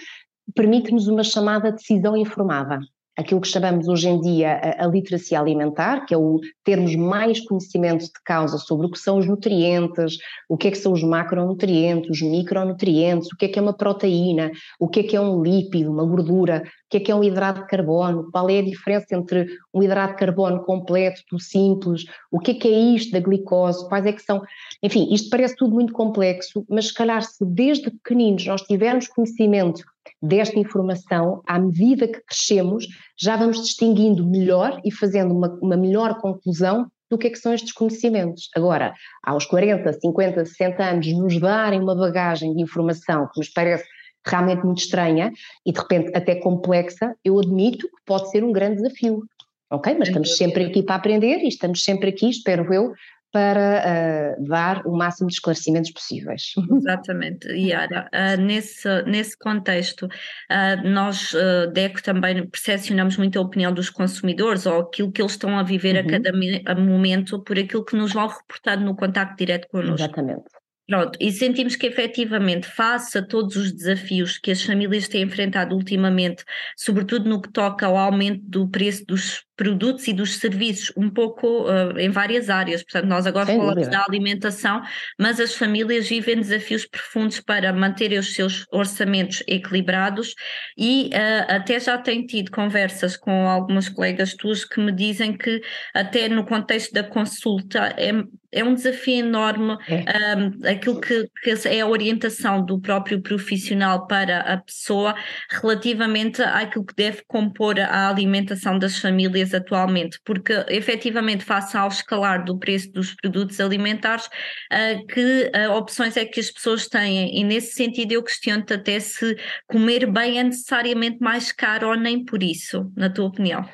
permite-nos 0.53 1.07
uma 1.07 1.23
chamada 1.23 1.71
decisão 1.71 2.15
informada 2.15 2.79
aquilo 3.17 3.39
que 3.39 3.48
chamamos 3.48 3.88
hoje 3.88 4.10
em 4.10 4.19
dia 4.19 4.53
a, 4.53 4.86
a 4.86 4.88
literacia 4.88 5.39
alimentar, 5.39 6.05
que 6.05 6.13
é 6.13 6.17
o 6.17 6.39
termos 6.63 6.95
mais 6.95 7.39
conhecimento 7.39 8.05
de 8.05 8.24
causa 8.24 8.57
sobre 8.57 8.88
o 8.88 8.91
que 8.91 9.00
são 9.00 9.17
os 9.17 9.25
nutrientes, 9.25 10.17
o 10.50 10.57
que 10.57 10.67
é 10.67 10.72
que 10.72 10.77
são 10.77 10.91
os 10.91 11.03
macronutrientes, 11.03 12.10
os 12.10 12.22
micronutrientes, 12.22 13.31
o 13.31 13.38
que 13.38 13.45
é 13.45 13.48
que 13.48 13.60
é 13.60 13.62
uma 13.62 13.74
proteína, 13.74 14.51
o 14.79 14.88
que 14.88 15.00
é 15.00 15.03
que 15.03 15.15
é 15.15 15.22
um 15.22 15.41
lípido, 15.41 15.91
uma 15.91 16.05
gordura, 16.05 16.63
o 16.65 16.89
que 16.89 16.98
é 16.98 17.00
que 17.00 17.12
é 17.12 17.15
um 17.15 17.24
hidrato 17.24 17.62
de 17.62 17.67
carbono, 17.67 18.29
qual 18.31 18.50
é 18.50 18.60
a 18.60 18.63
diferença 18.63 19.15
entre 19.15 19.48
um 19.74 19.81
hidrato 19.81 20.13
de 20.13 20.19
carbono 20.19 20.63
completo, 20.63 21.22
do 21.31 21.39
simples, 21.39 22.05
o 22.31 22.39
que 22.39 22.51
é 22.51 22.53
que 22.53 22.67
é 22.67 22.79
isto 22.95 23.12
da 23.12 23.19
glicose, 23.19 23.88
quais 23.88 24.05
é 24.05 24.12
que 24.12 24.22
são, 24.22 24.41
enfim, 24.84 25.07
isto 25.13 25.29
parece 25.29 25.55
tudo 25.55 25.74
muito 25.74 25.93
complexo, 25.93 26.65
mas 26.69 26.88
se 26.88 26.93
calhar 26.93 27.22
se 27.22 27.45
desde 27.45 27.89
pequeninos 27.91 28.45
nós 28.45 28.62
tivermos 28.62 29.07
conhecimento 29.07 29.84
desta 30.22 30.60
informação, 30.60 31.41
à 31.45 31.60
medida 31.60 32.07
que 32.07 32.22
crescemos, 32.22 32.86
já 33.19 33.36
vamos 33.36 33.62
distinguindo 33.62 34.25
melhor 34.27 34.79
e 34.84 34.91
fazendo 34.91 35.34
uma, 35.34 35.48
uma 35.62 35.77
melhor 35.77 36.19
conclusão 36.19 36.88
do 37.10 37.17
que 37.17 37.27
é 37.27 37.29
que 37.29 37.38
são 37.38 37.53
estes 37.53 37.72
conhecimentos. 37.72 38.50
Agora, 38.55 38.93
aos 39.24 39.45
40, 39.45 39.93
50, 39.93 40.45
60 40.45 40.84
anos, 40.84 41.13
nos 41.13 41.39
darem 41.39 41.79
uma 41.79 41.95
bagagem 41.95 42.53
de 42.55 42.62
informação 42.62 43.27
que 43.31 43.39
nos 43.39 43.50
parece 43.50 43.86
realmente 44.25 44.65
muito 44.65 44.79
estranha 44.79 45.31
e 45.65 45.72
de 45.72 45.79
repente 45.79 46.12
até 46.15 46.36
complexa, 46.36 47.13
eu 47.24 47.39
admito 47.39 47.88
que 47.88 48.03
pode 48.05 48.29
ser 48.31 48.43
um 48.43 48.51
grande 48.51 48.81
desafio. 48.81 49.24
Ok? 49.72 49.95
Mas 49.98 50.07
estamos 50.07 50.38
sempre 50.38 50.65
aqui 50.65 50.84
para 50.84 50.95
aprender 50.95 51.39
e 51.39 51.48
estamos 51.48 51.84
sempre 51.84 52.10
aqui, 52.10 52.29
espero 52.29 52.72
eu, 52.74 52.91
para 53.36 54.38
uh, 54.39 54.48
dar 54.48 54.88
o 54.88 54.96
máximo 54.96 55.27
de 55.27 55.34
esclarecimentos 55.34 55.92
possíveis. 55.92 56.54
Exatamente, 56.72 57.50
Yara. 57.50 58.10
Uh, 58.13 58.42
nesse, 58.42 58.88
nesse 59.01 59.38
contexto, 59.38 60.06
uh, 60.06 60.88
nós, 60.88 61.34
uh, 61.34 61.70
DECO, 61.74 62.01
também 62.01 62.48
percepcionamos 62.48 63.18
muito 63.18 63.38
a 63.38 63.42
opinião 63.42 63.74
dos 63.74 63.89
consumidores 63.89 64.65
ou 64.65 64.80
aquilo 64.80 65.12
que 65.12 65.22
eles 65.22 65.34
estão 65.34 65.60
a 65.60 65.63
viver 65.63 65.96
uhum. 65.96 66.08
a 66.08 66.12
cada 66.12 66.77
momento 66.77 67.44
por 67.44 67.60
aquilo 67.60 67.84
que 67.84 67.98
nos 67.98 68.13
vão 68.13 68.25
reportando 68.25 68.86
no 68.86 68.96
contacto 68.96 69.36
direto 69.36 69.68
connosco. 69.68 70.06
Exatamente. 70.06 70.46
Pronto, 70.88 71.18
e 71.20 71.30
sentimos 71.30 71.75
que 71.75 71.88
efetivamente, 71.88 72.68
face 72.68 73.18
a 73.18 73.25
todos 73.25 73.58
os 73.58 73.74
desafios 73.74 74.38
que 74.38 74.51
as 74.51 74.63
famílias 74.63 75.10
têm 75.10 75.24
enfrentado 75.24 75.75
ultimamente, 75.75 76.46
sobretudo 76.77 77.27
no 77.27 77.42
que 77.42 77.51
toca 77.51 77.86
ao 77.86 77.98
aumento 77.98 78.44
do 78.46 78.70
preço 78.70 79.04
dos 79.06 79.44
produtos 79.55 80.07
e 80.07 80.13
dos 80.13 80.38
serviços, 80.38 80.91
um 80.97 81.09
pouco 81.09 81.63
uh, 81.63 81.97
em 81.97 82.09
várias 82.09 82.50
áreas. 82.50 82.83
Portanto, 82.83 83.07
nós 83.07 83.25
agora 83.25 83.45
Sem 83.45 83.57
falamos 83.57 83.85
dúvida. 83.85 83.97
da 83.97 84.05
alimentação, 84.05 84.81
mas 85.19 85.39
as 85.39 85.55
famílias 85.55 86.07
vivem 86.07 86.38
desafios 86.38 86.85
profundos 86.85 87.39
para 87.39 87.71
manterem 87.71 88.17
os 88.17 88.33
seus 88.33 88.65
orçamentos 88.71 89.43
equilibrados 89.47 90.33
e 90.77 91.09
uh, 91.13 91.55
até 91.55 91.79
já 91.79 91.97
tenho 91.97 92.25
tido 92.25 92.51
conversas 92.51 93.15
com 93.15 93.47
algumas 93.47 93.89
colegas 93.89 94.33
tuas 94.33 94.65
que 94.65 94.79
me 94.79 94.91
dizem 94.91 95.38
que 95.38 95.62
até 95.93 96.27
no 96.27 96.45
contexto 96.45 96.93
da 96.93 97.03
consulta 97.03 97.93
é, 97.97 98.12
é 98.51 98.63
um 98.63 98.74
desafio 98.74 99.19
enorme 99.25 99.77
é. 99.88 100.35
um, 100.35 100.67
aquilo 100.67 101.00
que, 101.00 101.29
que, 101.43 101.67
é 101.67 101.81
a 101.81 101.88
orientação 101.88 102.63
do 102.65 102.79
próprio 102.79 103.21
profissional 103.21 104.07
para 104.07 104.39
a 104.39 104.57
pessoa 104.57 105.15
relativamente 105.50 106.41
àquilo 106.41 106.85
que 106.85 106.95
deve 106.95 107.24
compor 107.27 107.79
a 107.79 108.09
alimentação 108.09 108.79
das 108.79 108.97
famílias 108.97 109.44
atualmente, 109.53 110.19
porque 110.23 110.53
efetivamente, 110.69 111.43
face 111.43 111.77
ao 111.77 111.87
escalar 111.87 112.43
do 112.43 112.57
preço 112.57 112.91
dos 112.91 113.13
produtos 113.13 113.59
alimentares, 113.59 114.25
uh, 114.25 115.05
que 115.07 115.51
uh, 115.55 115.71
opções 115.73 116.17
é 116.17 116.25
que 116.25 116.39
as 116.39 116.51
pessoas 116.51 116.87
têm? 116.87 117.37
E 117.39 117.43
nesse 117.43 117.73
sentido, 117.73 118.13
eu 118.13 118.23
questiono-te 118.23 118.73
até 118.73 118.99
se 118.99 119.37
comer 119.67 120.09
bem 120.11 120.39
é 120.39 120.43
necessariamente 120.43 121.19
mais 121.19 121.51
caro 121.51 121.89
ou 121.89 121.95
nem 121.95 122.23
por 122.23 122.41
isso, 122.41 122.91
na 122.95 123.09
tua 123.09 123.25
opinião. 123.25 123.65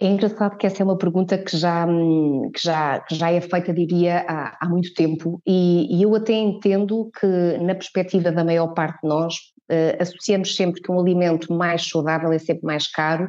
É 0.00 0.06
engraçado 0.06 0.56
que 0.56 0.64
essa 0.64 0.80
é 0.80 0.84
uma 0.84 0.96
pergunta 0.96 1.36
que 1.36 1.56
já, 1.56 1.84
que 1.84 2.62
já, 2.62 3.00
que 3.00 3.16
já 3.16 3.32
é 3.32 3.40
feita, 3.40 3.72
diria, 3.72 4.24
há, 4.28 4.56
há 4.60 4.68
muito 4.68 4.94
tempo, 4.94 5.42
e, 5.44 5.98
e, 5.98 6.02
eu 6.04 6.14
até 6.14 6.34
entendo 6.34 7.10
que, 7.18 7.26
na 7.58 7.74
perspectiva 7.74 8.30
da 8.30 8.44
maior 8.44 8.68
parte 8.74 9.00
de 9.02 9.08
nós, 9.08 9.34
uh, 9.68 10.00
associamos 10.00 10.54
sempre 10.54 10.80
que 10.80 10.92
um 10.92 11.00
alimento 11.00 11.52
mais 11.52 11.88
saudável 11.88 12.32
é 12.32 12.38
sempre 12.38 12.64
mais 12.64 12.86
caro, 12.86 13.28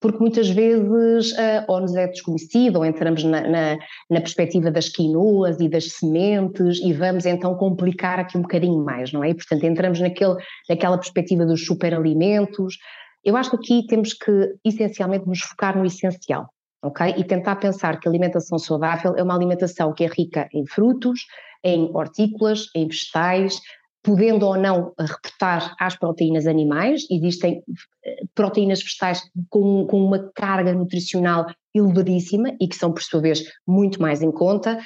porque 0.00 0.18
muitas 0.18 0.48
vezes 0.48 1.32
uh, 1.32 1.64
ou 1.66 1.80
nos 1.80 1.94
é 1.96 2.06
desconhecido, 2.06 2.76
ou 2.76 2.84
entramos 2.84 3.24
na, 3.24 3.40
na, 3.40 3.78
na, 4.08 4.20
perspectiva 4.20 4.70
das 4.70 4.88
quinoas 4.88 5.60
e 5.60 5.68
das 5.68 5.92
sementes 5.92 6.78
e 6.78 6.92
vamos 6.92 7.26
então 7.26 7.54
complicar 7.56 8.20
aqui 8.20 8.38
um 8.38 8.42
bocadinho 8.42 8.84
mais, 8.84 9.12
não 9.12 9.24
é? 9.24 9.30
E, 9.30 9.34
portanto, 9.34 9.64
entramos 9.64 10.00
naquele, 10.00 10.36
naquela 10.68 10.96
perspectiva 10.96 11.44
dos 11.44 11.64
superalimentos. 11.64 12.78
Eu 13.24 13.36
acho 13.36 13.50
que 13.50 13.56
aqui 13.56 13.86
temos 13.88 14.14
que 14.14 14.54
essencialmente 14.64 15.26
nos 15.26 15.40
focar 15.40 15.76
no 15.76 15.84
essencial, 15.84 16.48
ok? 16.82 17.14
E 17.16 17.24
tentar 17.24 17.56
pensar 17.56 17.98
que 17.98 18.08
a 18.08 18.10
alimentação 18.10 18.58
saudável 18.58 19.16
é 19.16 19.22
uma 19.22 19.34
alimentação 19.34 19.92
que 19.92 20.04
é 20.04 20.06
rica 20.06 20.48
em 20.54 20.64
frutos, 20.64 21.22
em 21.64 21.90
hortícolas, 21.92 22.66
em 22.74 22.86
vegetais, 22.86 23.60
podendo 24.08 24.46
ou 24.46 24.56
não 24.56 24.94
reportar 24.98 25.76
às 25.78 25.94
proteínas 25.94 26.46
animais, 26.46 27.02
existem 27.10 27.62
eh, 28.02 28.22
proteínas 28.34 28.82
vegetais 28.82 29.20
com, 29.50 29.86
com, 29.86 30.02
uma 30.02 30.30
carga 30.34 30.72
nutricional 30.72 31.44
elevadíssima 31.74 32.56
e 32.58 32.66
que 32.66 32.74
são, 32.74 32.90
por 32.90 33.02
sua 33.02 33.20
vez, 33.20 33.42
muito 33.66 34.00
mais 34.00 34.22
em 34.22 34.32
conta. 34.32 34.78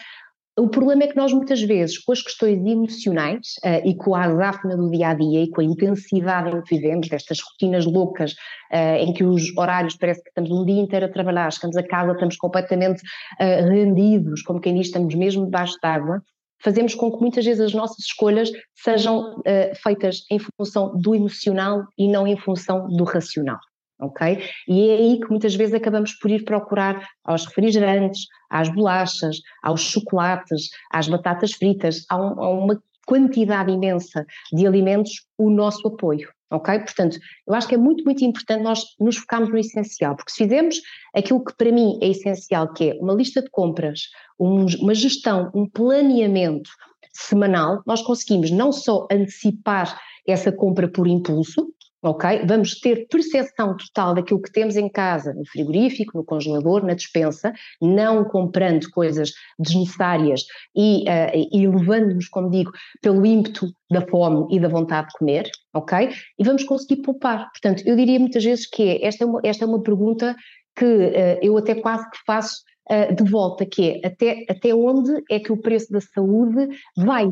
O 0.59 0.69
problema 0.69 1.05
é 1.05 1.07
que 1.07 1.17
nós 1.17 1.33
muitas 1.33 1.63
vezes, 1.63 1.99
com 1.99 2.11
as 2.11 2.21
questões 2.21 2.59
emocionais 2.67 3.55
uh, 3.65 3.89
e 3.89 3.95
com 3.95 4.13
a 4.13 4.25
azáfama 4.25 4.77
do 4.77 4.91
dia 4.91 5.11
a 5.11 5.15
dia 5.15 5.45
e 5.45 5.51
com 5.51 5.61
a 5.61 5.65
intensidade 5.65 6.51
em 6.51 6.61
que 6.61 6.75
vivemos, 6.75 7.09
destas 7.09 7.39
rotinas 7.41 7.87
loucas 7.87 8.33
uh, 8.73 8.97
em 8.99 9.13
que 9.13 9.23
os 9.23 9.57
horários 9.57 9.97
parece 9.97 10.21
que 10.21 10.31
estamos 10.31 10.51
um 10.51 10.65
dia 10.65 10.83
inteiro 10.83 11.07
a 11.07 11.09
trabalhar, 11.09 11.53
chegamos 11.53 11.77
a 11.77 11.83
casa, 11.85 12.13
estamos 12.13 12.37
completamente 12.37 13.01
uh, 13.41 13.69
rendidos, 13.71 14.43
como 14.43 14.61
quem 14.61 14.75
diz, 14.75 14.89
estamos 14.89 15.15
mesmo 15.15 15.45
debaixo 15.45 15.79
d'água, 15.81 16.21
fazemos 16.63 16.95
com 16.95 17.11
que 17.13 17.21
muitas 17.21 17.45
vezes 17.45 17.61
as 17.61 17.75
nossas 17.75 17.99
escolhas 17.99 18.51
sejam 18.75 19.37
uh, 19.39 19.43
feitas 19.83 20.25
em 20.31 20.39
função 20.39 20.97
do 20.97 21.15
emocional 21.15 21.85
e 21.99 22.09
não 22.09 22.27
em 22.27 22.37
função 22.37 22.89
do 22.89 23.05
racional. 23.05 23.59
Ok? 24.01 24.43
E 24.67 24.91
é 24.91 24.95
aí 24.95 25.21
que 25.21 25.31
muitas 25.31 25.55
vezes 25.55 25.75
acabamos 25.75 26.13
por 26.15 26.29
ir 26.31 26.45
procurar 26.45 27.07
aos 27.25 27.47
refrigerantes, 27.47 28.27
às 28.51 28.69
bolachas, 28.69 29.37
aos 29.63 29.81
chocolates, 29.81 30.71
às 30.93 31.07
batatas 31.09 31.53
fritas, 31.53 32.05
a, 32.09 32.17
um, 32.17 32.43
a 32.43 32.51
uma 32.51 32.83
quantidade 33.07 33.73
imensa 33.73 34.27
de 34.53 34.67
alimentos 34.67 35.27
o 35.39 35.51
nosso 35.51 35.87
apoio 35.89 36.29
ok? 36.53 36.79
Portanto, 36.81 37.19
eu 37.47 37.55
acho 37.55 37.67
que 37.67 37.75
é 37.75 37.79
muito, 37.79 38.05
muito 38.05 38.25
importante 38.25 38.63
nós 38.63 38.85
nos 39.01 39.17
focarmos 39.17 39.51
no 39.51 39.59
essencial, 39.59 40.15
porque 40.15 40.31
se 40.31 40.45
fizermos 40.45 40.81
aquilo 41.15 41.43
que 41.43 41.55
para 41.55 41.73
mim 41.73 41.99
é 42.01 42.09
essencial, 42.09 42.73
que 42.73 42.91
é 42.91 42.95
uma 43.01 43.15
lista 43.15 43.43
de 43.43 43.51
compras, 43.51 44.03
um, 44.39 44.67
uma 44.81 44.95
gestão, 44.95 45.51
um 45.55 45.69
planeamento 45.69 46.71
semanal, 47.13 47.83
nós 47.87 48.03
conseguimos 48.03 48.51
não 48.51 48.73
só 48.73 49.07
antecipar 49.11 49.99
essa 50.27 50.53
compra 50.53 50.89
por 50.89 51.07
impulso, 51.07 51.72
ok? 52.03 52.45
Vamos 52.47 52.81
ter 52.81 53.07
percepção 53.09 53.77
total 53.77 54.15
daquilo 54.15 54.43
que 54.43 54.51
temos 54.51 54.77
em 54.77 54.89
casa, 54.89 55.33
no 55.33 55.47
frigorífico, 55.47 56.17
no 56.19 56.25
congelador, 56.25 56.85
na 56.85 56.95
despensa, 56.95 57.53
não 57.81 58.25
comprando 58.25 58.91
coisas 58.91 59.33
desnecessárias 59.59 60.45
e, 60.75 61.05
uh, 61.09 61.49
e 61.53 61.67
levando-nos, 61.67 62.29
como 62.29 62.51
digo, 62.51 62.73
pelo 63.01 63.25
ímpeto 63.25 63.73
da 63.91 64.01
fome 64.09 64.47
e 64.55 64.59
da 64.59 64.69
vontade 64.69 65.09
de 65.09 65.19
comer, 65.19 65.51
ok? 65.73 66.11
E 66.39 66.45
vamos 66.45 66.65
conseguir 66.65 67.03
poupar. 67.03 67.51
Portanto, 67.51 67.83
eu 67.87 67.95
diria 67.95 68.19
muitas 68.19 68.43
vezes 68.43 68.67
que 68.69 68.83
é, 68.83 69.07
esta, 69.07 69.25
é 69.25 69.27
uma, 69.27 69.41
esta 69.45 69.65
é 69.65 69.69
uma 69.69 69.83
pergunta 69.83 70.35
que 70.77 70.85
uh, 70.85 71.39
eu 71.41 71.57
até 71.57 71.75
quase 71.75 72.09
que 72.11 72.19
faço 72.27 72.63
uh, 72.91 73.15
de 73.15 73.31
volta, 73.31 73.65
que 73.65 74.01
é 74.03 74.07
até, 74.07 74.45
até 74.49 74.75
onde 74.75 75.23
é 75.31 75.39
que 75.39 75.53
o 75.53 75.57
preço 75.57 75.93
da 75.93 76.01
saúde 76.01 76.69
vai? 76.97 77.31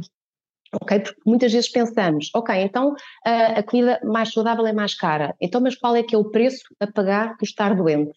Ok? 0.73 1.01
Porque 1.01 1.21
muitas 1.27 1.53
vezes 1.53 1.71
pensamos, 1.71 2.31
ok, 2.35 2.55
então 2.55 2.93
uh, 2.93 3.59
a 3.59 3.63
comida 3.63 4.01
mais 4.05 4.33
saudável 4.33 4.65
é 4.67 4.73
mais 4.73 4.95
cara, 4.95 5.35
então 5.41 5.61
mas 5.61 5.75
qual 5.75 5.97
é 5.97 6.03
que 6.03 6.15
é 6.15 6.19
o 6.19 6.31
preço 6.31 6.63
a 6.79 6.87
pagar 6.87 7.37
por 7.37 7.45
estar 7.45 7.75
doente? 7.75 8.17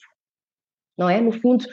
Não 0.96 1.10
é? 1.10 1.20
No 1.20 1.32
fundo, 1.32 1.66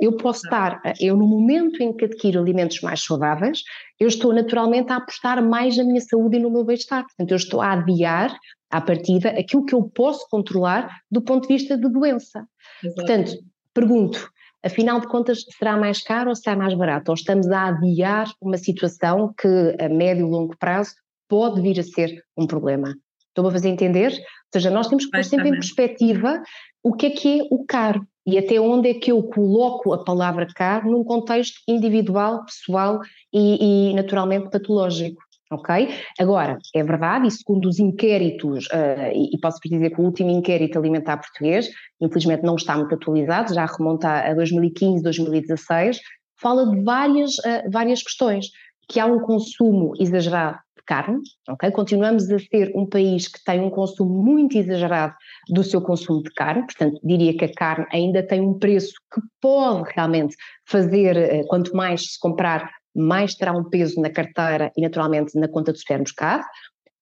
eu 0.00 0.16
posso 0.16 0.44
estar, 0.44 0.82
eu 1.00 1.16
no 1.16 1.28
momento 1.28 1.80
em 1.80 1.96
que 1.96 2.06
adquiro 2.06 2.40
alimentos 2.40 2.80
mais 2.80 3.00
saudáveis, 3.04 3.62
eu 4.00 4.08
estou 4.08 4.32
naturalmente 4.32 4.90
a 4.90 4.96
apostar 4.96 5.40
mais 5.40 5.76
na 5.76 5.84
minha 5.84 6.00
saúde 6.00 6.38
e 6.38 6.40
no 6.40 6.50
meu 6.50 6.64
bem-estar. 6.64 7.04
Portanto, 7.04 7.30
eu 7.30 7.36
estou 7.36 7.60
a 7.60 7.74
adiar 7.74 8.36
à 8.68 8.80
partida, 8.80 9.28
aquilo 9.30 9.64
que 9.64 9.76
eu 9.76 9.84
posso 9.84 10.26
controlar 10.28 10.90
do 11.08 11.22
ponto 11.22 11.46
de 11.46 11.54
vista 11.54 11.78
de 11.78 11.88
doença. 11.88 12.48
Exato. 12.82 12.96
Portanto, 12.96 13.32
pergunto, 13.72 14.28
afinal 14.64 15.00
de 15.00 15.08
contas, 15.08 15.44
será 15.56 15.76
mais 15.76 16.02
caro 16.02 16.30
ou 16.30 16.36
será 16.36 16.56
mais 16.56 16.74
barato? 16.74 17.10
Ou 17.10 17.14
estamos 17.14 17.48
a 17.48 17.68
adiar 17.68 18.32
uma 18.40 18.56
situação 18.56 19.32
que 19.38 19.76
a 19.80 19.88
médio 19.88 20.26
e 20.26 20.30
longo 20.30 20.56
prazo 20.58 20.94
pode 21.28 21.60
vir 21.60 21.78
a 21.78 21.82
ser 21.82 22.22
um 22.36 22.46
problema? 22.46 22.94
Estou 23.28 23.46
a 23.46 23.52
fazer 23.52 23.68
entender? 23.68 24.12
Ou 24.12 24.52
seja, 24.52 24.70
nós 24.70 24.88
temos 24.88 25.04
que 25.04 25.10
pôr 25.12 25.24
sempre 25.24 25.48
em 25.48 25.52
perspectiva 25.52 26.42
o 26.82 26.92
que 26.92 27.06
é 27.06 27.10
que 27.10 27.40
é 27.40 27.44
o 27.50 27.64
caro 27.64 28.06
e 28.26 28.36
até 28.36 28.60
onde 28.60 28.90
é 28.90 28.94
que 28.94 29.10
eu 29.10 29.22
coloco 29.22 29.92
a 29.92 30.04
palavra 30.04 30.46
caro 30.54 30.90
num 30.90 31.04
contexto 31.04 31.60
individual, 31.66 32.44
pessoal 32.44 33.00
e, 33.32 33.90
e 33.90 33.94
naturalmente 33.94 34.50
patológico. 34.50 35.22
Ok? 35.50 35.88
Agora, 36.18 36.58
é 36.74 36.82
verdade, 36.82 37.26
e 37.26 37.30
segundo 37.30 37.68
os 37.68 37.78
inquéritos, 37.78 38.66
uh, 38.66 39.10
e, 39.14 39.34
e, 39.34 39.40
posso 39.40 39.58
dizer 39.64 39.90
que 39.90 40.00
o 40.00 40.04
último 40.04 40.30
inquérito 40.30 40.78
alimentar 40.78 41.16
português, 41.16 41.70
infelizmente 42.00 42.42
não 42.42 42.56
está 42.56 42.76
muito 42.76 42.94
atualizado, 42.94 43.54
já 43.54 43.64
remonta 43.64 44.08
a 44.08 44.34
2015, 44.34 45.02
2016, 45.02 46.00
fala 46.38 46.70
de 46.70 46.82
várias, 46.82 47.38
uh, 47.38 47.70
várias 47.70 48.02
questões, 48.02 48.48
que 48.90 49.00
há 49.00 49.06
um 49.06 49.20
consumo 49.20 49.92
exagerado 49.98 50.58
de 50.76 50.84
carne, 50.84 51.18
ok? 51.48 51.70
Continuamos 51.70 52.30
a 52.30 52.38
ser 52.38 52.70
um 52.74 52.86
país 52.86 53.28
que 53.28 53.42
tem 53.42 53.60
um 53.60 53.70
consumo 53.70 54.22
muito 54.22 54.56
exagerado 54.56 55.14
do 55.48 55.64
seu 55.64 55.80
consumo 55.80 56.22
de 56.22 56.30
carne, 56.34 56.66
portanto, 56.66 57.00
diria 57.02 57.34
que 57.34 57.46
a 57.46 57.54
carne 57.54 57.86
ainda 57.90 58.22
tem 58.22 58.42
um 58.42 58.58
preço 58.58 58.92
que 59.12 59.20
pode 59.40 59.90
realmente 59.94 60.36
fazer, 60.66 61.16
uh, 61.16 61.46
quanto 61.46 61.74
mais 61.74 62.12
se 62.12 62.18
comprar, 62.20 62.70
mais 62.98 63.34
terá 63.34 63.52
um 63.52 63.64
peso 63.64 64.00
na 64.00 64.10
carteira 64.10 64.72
e 64.76 64.82
naturalmente 64.82 65.38
na 65.38 65.48
conta 65.48 65.72
do 65.72 65.78
supermercado. 65.78 66.44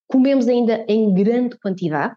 Comemos 0.07 0.47
ainda 0.47 0.85
em 0.89 1.13
grande 1.13 1.59
quantidade, 1.59 2.15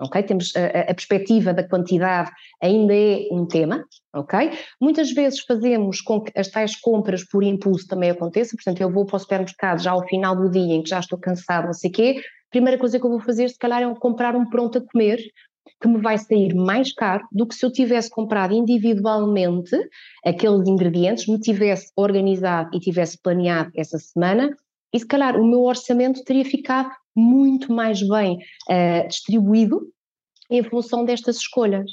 ok? 0.00 0.22
Temos 0.22 0.54
a, 0.56 0.90
a, 0.90 0.94
perspectiva 0.94 1.52
da 1.52 1.66
quantidade 1.66 2.30
ainda 2.62 2.94
é 2.94 3.28
um 3.30 3.46
tema, 3.46 3.84
ok? 4.14 4.50
Muitas 4.80 5.12
vezes 5.12 5.40
fazemos 5.40 6.00
com 6.00 6.20
que 6.20 6.32
as 6.38 6.48
tais 6.48 6.76
compras 6.76 7.24
por 7.24 7.42
impulso 7.42 7.86
também 7.86 8.10
aconteçam, 8.10 8.56
portanto 8.56 8.80
eu 8.80 8.90
vou 8.90 9.04
para 9.04 9.16
o 9.16 9.20
supermercado 9.20 9.82
já 9.82 9.90
ao 9.90 10.06
final 10.06 10.36
do 10.36 10.50
dia 10.50 10.74
em 10.74 10.82
que 10.82 10.90
já 10.90 11.00
estou 11.00 11.18
cansado, 11.18 11.66
não 11.66 11.72
sei 11.72 11.90
o 11.90 11.92
quê, 11.92 12.22
primeira 12.50 12.78
coisa 12.78 12.98
que 12.98 13.04
eu 13.04 13.10
vou 13.10 13.20
fazer 13.20 13.48
se 13.48 13.58
calhar 13.58 13.82
é 13.82 13.94
comprar 13.96 14.34
um 14.34 14.48
pronto 14.48 14.78
a 14.78 14.80
comer 14.80 15.18
que 15.80 15.88
me 15.88 16.00
vai 16.00 16.18
sair 16.18 16.54
mais 16.54 16.92
caro 16.92 17.26
do 17.32 17.46
que 17.46 17.54
se 17.54 17.64
eu 17.64 17.72
tivesse 17.72 18.10
comprado 18.10 18.54
individualmente 18.54 19.76
aqueles 20.24 20.68
ingredientes, 20.68 21.26
me 21.26 21.38
tivesse 21.38 21.92
organizado 21.96 22.70
e 22.74 22.80
tivesse 22.80 23.18
planeado 23.20 23.70
essa 23.76 23.98
semana, 23.98 24.50
e 24.92 24.98
se 24.98 25.06
calhar 25.06 25.36
o 25.36 25.46
meu 25.46 25.62
orçamento 25.62 26.22
teria 26.24 26.44
ficado 26.44 26.90
muito 27.14 27.72
mais 27.72 28.06
bem 28.06 28.38
uh, 28.70 29.08
distribuído 29.08 29.80
em 30.50 30.62
função 30.62 31.04
destas 31.04 31.36
escolhas. 31.36 31.90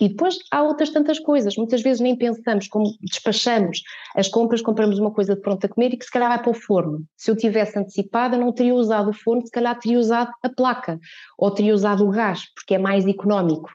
E 0.00 0.08
depois 0.08 0.36
há 0.50 0.62
outras 0.62 0.90
tantas 0.90 1.18
coisas, 1.18 1.56
muitas 1.56 1.82
vezes 1.82 2.00
nem 2.00 2.16
pensamos, 2.16 2.68
como 2.68 2.94
despachamos 3.02 3.82
as 4.14 4.28
compras, 4.28 4.62
compramos 4.62 4.98
uma 4.98 5.10
coisa 5.10 5.34
de 5.34 5.40
pronto 5.40 5.64
a 5.64 5.68
comer 5.68 5.92
e 5.92 5.96
que 5.96 6.04
se 6.04 6.10
calhar 6.10 6.28
vai 6.28 6.40
para 6.40 6.50
o 6.50 6.54
forno. 6.54 7.04
Se 7.16 7.30
eu 7.30 7.36
tivesse 7.36 7.78
antecipado, 7.78 8.36
eu 8.36 8.40
não 8.40 8.52
teria 8.52 8.74
usado 8.74 9.10
o 9.10 9.14
forno, 9.14 9.42
se 9.44 9.50
calhar 9.50 9.78
teria 9.78 9.98
usado 9.98 10.30
a 10.42 10.48
placa, 10.48 10.98
ou 11.38 11.50
teria 11.50 11.74
usado 11.74 12.06
o 12.06 12.10
gás, 12.10 12.42
porque 12.54 12.74
é 12.74 12.78
mais 12.78 13.06
económico. 13.06 13.70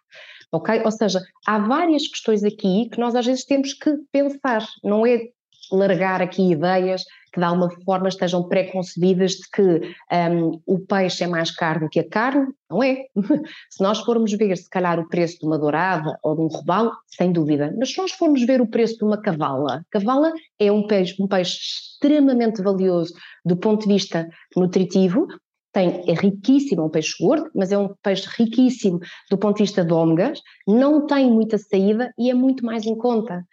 Ok? 0.52 0.82
Ou 0.84 0.92
seja, 0.92 1.22
há 1.48 1.60
várias 1.60 2.08
questões 2.08 2.44
aqui 2.44 2.90
que 2.92 3.00
nós 3.00 3.16
às 3.16 3.26
vezes 3.26 3.46
temos 3.46 3.74
que 3.74 3.96
pensar, 4.12 4.66
não 4.84 5.06
é 5.06 5.30
largar 5.72 6.22
aqui 6.22 6.52
ideias 6.52 7.04
que 7.32 7.40
de 7.40 7.46
alguma 7.46 7.70
forma 7.86 8.10
estejam 8.10 8.48
pré-concebidas 8.48 9.32
de 9.34 9.50
que 9.50 9.96
um, 10.12 10.62
o 10.66 10.80
peixe 10.80 11.24
é 11.24 11.28
mais 11.28 11.52
caro 11.52 11.82
do 11.82 11.90
que 11.90 12.00
a 12.00 12.08
carne, 12.08 12.48
não 12.70 12.84
é? 12.84 13.06
se 13.70 13.82
nós 13.82 14.00
formos 14.00 14.32
ver, 14.34 14.56
se 14.58 14.70
calhar, 14.70 15.00
o 15.00 15.08
preço 15.08 15.40
de 15.40 15.46
uma 15.46 15.58
dourada 15.58 16.18
ou 16.24 16.36
de 16.36 16.42
um 16.42 16.48
robalo, 16.48 16.92
sem 17.08 17.32
dúvida, 17.32 17.74
mas 17.78 17.92
se 17.92 17.98
nós 17.98 18.12
formos 18.12 18.44
ver 18.46 18.62
o 18.62 18.68
preço 18.68 18.98
de 18.98 19.06
uma 19.06 19.22
cavala, 19.22 19.84
cavala 19.90 20.32
é 20.60 20.72
um 20.72 20.86
peixe, 20.86 21.16
um 21.22 21.28
peixe 21.28 21.58
extremamente 21.58 22.62
valioso 22.62 23.14
do 23.46 23.56
ponto 23.56 23.88
de 23.88 23.94
vista 23.94 24.28
nutritivo, 24.56 25.28
tem, 25.74 26.04
é 26.06 26.14
riquíssimo, 26.14 26.82
é 26.82 26.86
um 26.86 26.90
peixe 26.90 27.14
gordo, 27.20 27.50
mas 27.56 27.72
é 27.72 27.78
um 27.78 27.94
peixe 28.04 28.28
riquíssimo 28.38 29.00
do 29.30 29.38
ponto 29.38 29.58
de 29.58 29.64
vista 29.64 29.86
de 29.86 29.94
ômegas, 29.94 30.42
não 30.68 31.06
tem 31.06 31.30
muita 31.30 31.58
saída 31.58 32.14
e 32.18 32.30
é 32.30 32.34
muito 32.34 32.66
mais 32.66 32.86
em 32.86 32.96
conta 32.96 33.46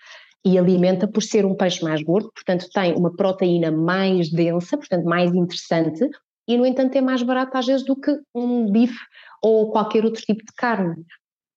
e 0.45 0.59
alimenta 0.59 1.07
por 1.07 1.23
ser 1.23 1.45
um 1.45 1.55
peixe 1.55 1.83
mais 1.83 2.03
gordo, 2.03 2.31
portanto 2.33 2.69
tem 2.73 2.95
uma 2.95 3.15
proteína 3.15 3.71
mais 3.71 4.31
densa, 4.31 4.77
portanto 4.77 5.05
mais 5.05 5.35
interessante, 5.35 6.09
e 6.47 6.57
no 6.57 6.65
entanto 6.65 6.97
é 6.97 7.01
mais 7.01 7.23
barato 7.23 7.57
às 7.57 7.67
vezes 7.67 7.85
do 7.85 7.95
que 7.95 8.11
um 8.35 8.71
bife 8.71 8.99
ou 9.43 9.71
qualquer 9.71 10.05
outro 10.05 10.23
tipo 10.23 10.45
de 10.45 10.53
carne. 10.57 10.97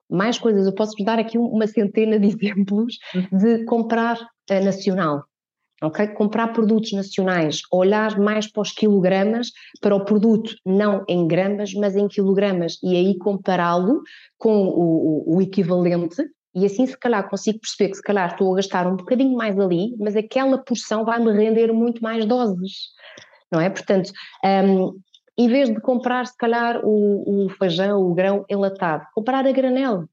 Mais 0.10 0.38
coisas, 0.38 0.66
eu 0.66 0.76
posso-vos 0.76 1.06
dar 1.06 1.20
aqui 1.20 1.38
uma 1.38 1.66
centena 1.68 2.20
de 2.20 2.28
exemplos 2.36 2.98
de 3.32 3.64
comprar 3.64 4.20
uh, 4.20 4.66
nacional. 4.66 5.24
ok? 5.82 6.08
Comprar 6.10 6.50
produtos 6.50 6.92
nacionais, 6.92 7.62
olhar 7.72 8.20
mais 8.20 8.52
para 8.52 8.62
os 8.62 8.74
quilogramas, 8.74 9.52
para 9.80 9.96
o 9.96 10.04
produto 10.04 10.54
não 10.66 11.06
em 11.08 11.26
gramas, 11.26 11.74
mas 11.74 11.96
em 11.96 12.10
quilogramas, 12.10 12.78
e 12.84 12.96
aí 12.96 13.18
compará-lo 13.18 14.02
com 14.38 14.68
o, 14.68 15.34
o, 15.34 15.38
o 15.38 15.42
equivalente 15.42 16.22
e 16.54 16.66
assim, 16.66 16.86
se 16.86 16.98
calhar, 16.98 17.30
consigo 17.30 17.60
perceber 17.60 17.92
que 17.92 17.98
se 17.98 18.04
calhar 18.04 18.32
estou 18.32 18.52
a 18.52 18.56
gastar 18.58 18.86
um 18.86 18.96
bocadinho 18.96 19.36
mais 19.36 19.58
ali, 19.58 19.96
mas 19.98 20.16
aquela 20.16 20.58
porção 20.58 21.06
vai-me 21.06 21.32
render 21.32 21.72
muito 21.72 22.02
mais 22.02 22.26
doses, 22.26 22.90
não 23.52 23.62
é? 23.62 23.70
Portanto, 23.70 24.12
um, 24.44 25.00
em 25.38 25.48
vez 25.48 25.70
de 25.70 25.80
comprar, 25.80 26.28
se 26.28 26.38
calhar, 26.38 26.82
o, 26.84 27.46
o 27.46 27.50
feijão, 27.52 28.02
o 28.02 28.14
grão 28.14 28.46
enlatado, 28.50 29.06
comprar 29.14 29.48
a 29.48 29.52
granel. 29.52 30.06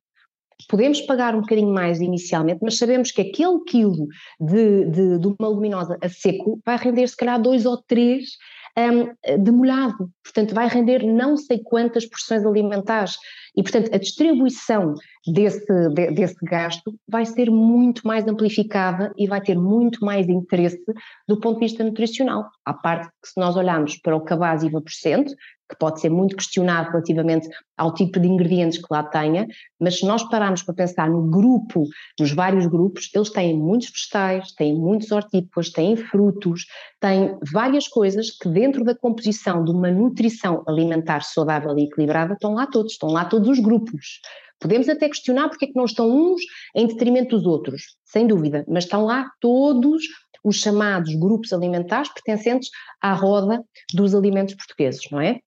Podemos 0.69 1.01
pagar 1.03 1.35
um 1.35 1.41
bocadinho 1.41 1.73
mais 1.73 2.01
inicialmente, 2.01 2.61
mas 2.63 2.79
sabemos 2.79 3.11
que 3.11 3.21
aquele 3.21 3.61
quilo 3.65 4.07
de, 4.41 4.85
de, 4.87 5.19
de 5.19 5.27
uma 5.39 5.49
luminosa 5.49 5.99
a 6.03 6.09
seco 6.09 6.61
vai 6.65 6.77
render, 6.77 7.07
se 7.07 7.17
calhar, 7.17 7.41
dois 7.41 7.67
ou 7.67 7.77
três 7.77 8.31
um, 8.79 9.43
de 9.43 9.51
molhado. 9.51 10.11
Portanto, 10.23 10.55
vai 10.55 10.69
render 10.69 11.05
não 11.05 11.37
sei 11.37 11.61
quantas 11.63 12.07
porções 12.07 12.45
alimentares. 12.45 13.17
E, 13.57 13.63
portanto, 13.63 13.93
a 13.93 13.99
distribuição 13.99 14.95
desse, 15.27 15.89
de, 15.91 16.11
desse 16.13 16.37
gasto 16.45 16.95
vai 17.09 17.25
ser 17.25 17.51
muito 17.51 18.07
mais 18.07 18.27
amplificada 18.27 19.13
e 19.17 19.27
vai 19.27 19.41
ter 19.41 19.59
muito 19.59 20.05
mais 20.05 20.29
interesse 20.29 20.83
do 21.27 21.41
ponto 21.41 21.55
de 21.55 21.67
vista 21.67 21.83
nutricional. 21.83 22.49
À 22.65 22.73
parte 22.73 23.09
que, 23.23 23.29
se 23.29 23.41
nós 23.41 23.57
olharmos 23.57 23.97
para 23.97 24.15
o 24.15 24.21
cabaz 24.21 24.63
por 24.71 24.91
cento, 24.91 25.35
que 25.69 25.77
pode 25.79 26.01
ser 26.01 26.09
muito 26.09 26.37
questionado 26.37 26.91
relativamente 26.91 27.49
ao 27.77 27.93
tipo 27.93 28.19
de 28.19 28.27
ingredientes 28.27 28.79
que 28.79 28.87
lá 28.91 29.03
tenha, 29.03 29.47
mas 29.79 29.99
se 29.99 30.07
nós 30.07 30.23
pararmos 30.29 30.63
para 30.63 30.75
pensar 30.75 31.11
no 31.11 31.31
grupo, 31.31 31.85
nos 32.19 32.33
vários 32.33 32.67
grupos, 32.67 33.11
eles 33.15 33.31
têm 33.31 33.57
muitos 33.57 33.91
vegetais, 33.91 34.53
têm 34.53 34.75
muitos 34.75 35.11
hortícolas, 35.13 35.71
têm 35.71 35.97
frutos, 35.97 36.65
têm 37.01 37.37
várias 37.53 37.87
coisas 37.87 38.31
que 38.31 38.49
dentro 38.49 38.83
da 38.85 38.95
composição 38.95 39.63
de 39.65 39.71
uma 39.71 39.91
nutrição 39.91 40.63
alimentar 40.67 41.21
saudável 41.23 41.77
e 41.79 41.85
equilibrada 41.85 42.35
estão 42.35 42.55
lá 42.55 42.67
todos, 42.67 42.93
estão 42.93 43.11
lá 43.11 43.25
todos 43.25 43.49
os 43.49 43.61
grupos. 43.61 44.21
Podemos 44.61 44.89
até 44.89 45.09
questionar 45.09 45.49
porque 45.49 45.67
é 45.67 45.69
que 45.69 45.77
não 45.77 45.85
estão 45.85 46.11
uns 46.11 46.43
em 46.75 46.87
detrimento 46.87 47.37
dos 47.37 47.47
outros, 47.47 47.97
sem 48.05 48.27
dúvida, 48.27 48.65
mas 48.67 48.85
estão 48.85 49.05
lá 49.05 49.31
todos 49.41 50.03
os 50.43 50.57
chamados 50.57 51.15
grupos 51.15 51.53
alimentares 51.53 52.13
pertencentes 52.13 52.71
à 53.01 53.13
roda 53.13 53.63
dos 53.95 54.15
alimentos 54.15 54.55
portugueses, 54.55 55.03
não 55.11 55.21
é? 55.21 55.41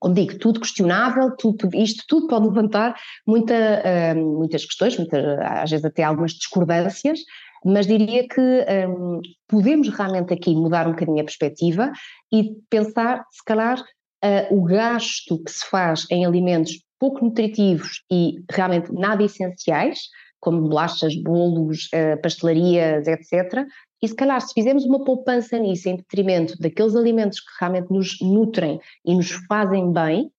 Como 0.00 0.14
digo, 0.14 0.38
tudo 0.38 0.60
questionável, 0.60 1.34
tudo, 1.36 1.70
isto 1.74 2.04
tudo 2.08 2.26
pode 2.26 2.48
levantar 2.48 2.94
muita, 3.26 3.54
uh, 3.54 4.38
muitas 4.38 4.64
questões, 4.64 4.96
muita, 4.96 5.42
às 5.62 5.70
vezes 5.70 5.84
até 5.84 6.02
algumas 6.02 6.32
discordâncias, 6.32 7.20
mas 7.64 7.86
diria 7.86 8.26
que 8.28 8.40
um, 8.40 9.20
podemos 9.48 9.88
realmente 9.88 10.32
aqui 10.32 10.54
mudar 10.54 10.86
um 10.86 10.92
bocadinho 10.92 11.20
a 11.20 11.24
perspectiva 11.24 11.90
e 12.32 12.54
pensar, 12.70 13.24
se 13.30 13.44
calhar, 13.44 13.80
uh, 13.80 14.54
o 14.54 14.62
gasto 14.64 15.42
que 15.42 15.50
se 15.50 15.68
faz 15.68 16.06
em 16.10 16.24
alimentos 16.24 16.80
pouco 16.98 17.24
nutritivos 17.24 18.02
e 18.10 18.36
realmente 18.50 18.92
nada 18.92 19.22
essenciais, 19.22 20.00
como 20.40 20.68
bolachas, 20.68 21.14
bolos, 21.22 21.88
uh, 21.92 22.20
pastelarias, 22.22 23.06
etc., 23.08 23.66
e 24.02 24.08
se 24.08 24.14
calhar, 24.14 24.40
se 24.40 24.52
fizermos 24.52 24.84
uma 24.84 25.02
poupança 25.02 25.58
nisso, 25.58 25.88
em 25.88 25.96
detrimento 25.96 26.58
daqueles 26.58 26.94
alimentos 26.94 27.40
que 27.40 27.50
realmente 27.60 27.90
nos 27.90 28.20
nutrem 28.20 28.80
e 29.04 29.14
nos 29.14 29.30
fazem 29.48 29.92
bem, 29.92 30.30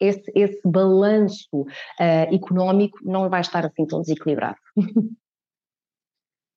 esse, 0.00 0.24
esse 0.34 0.60
balanço 0.64 1.48
uh, 1.52 2.34
económico 2.34 2.98
não 3.02 3.28
vai 3.30 3.40
estar 3.40 3.64
assim 3.64 3.86
tão 3.86 4.00
desequilibrado. 4.00 4.56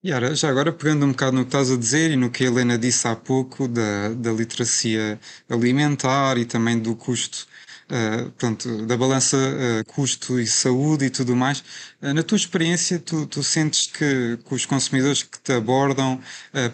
Yara, 0.06 0.36
já 0.36 0.50
agora 0.50 0.72
pegando 0.72 1.06
um 1.06 1.12
bocado 1.12 1.36
no 1.36 1.42
que 1.42 1.50
estás 1.50 1.72
a 1.72 1.78
dizer 1.78 2.12
e 2.12 2.16
no 2.16 2.30
que 2.30 2.44
a 2.44 2.48
Helena 2.48 2.78
disse 2.78 3.08
há 3.08 3.16
pouco 3.16 3.68
da, 3.68 4.10
da 4.10 4.32
literacia 4.32 5.20
alimentar 5.50 6.38
e 6.38 6.46
também 6.46 6.80
do 6.80 6.96
custo 6.96 7.48
uh, 7.92 8.32
pronto, 8.32 8.86
da 8.86 8.98
balança 8.98 9.38
uh, 9.38 9.86
custo 9.86 10.40
e 10.40 10.48
saúde 10.48 11.06
e 11.06 11.10
tudo 11.10 11.36
mais. 11.36 11.64
Uh, 12.02 12.14
na 12.14 12.24
tua 12.24 12.36
experiência, 12.36 13.00
tu, 13.00 13.26
tu 13.26 13.44
sentes 13.44 13.88
que, 13.88 14.38
que, 14.38 14.54
os 14.54 14.66
consumidores 14.66 15.24
que 15.24 15.40
te 15.40 15.54
abordam 15.54 16.20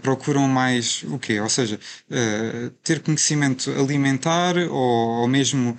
procuram 0.02 0.48
mais 0.48 1.04
o 1.04 1.20
quê? 1.20 1.40
Ou 1.40 1.50
seja, 1.50 1.80
ter 2.84 3.02
conhecimento 3.02 3.72
alimentar 3.72 4.58
ou, 4.58 5.22
ou 5.22 5.28
mesmo 5.28 5.78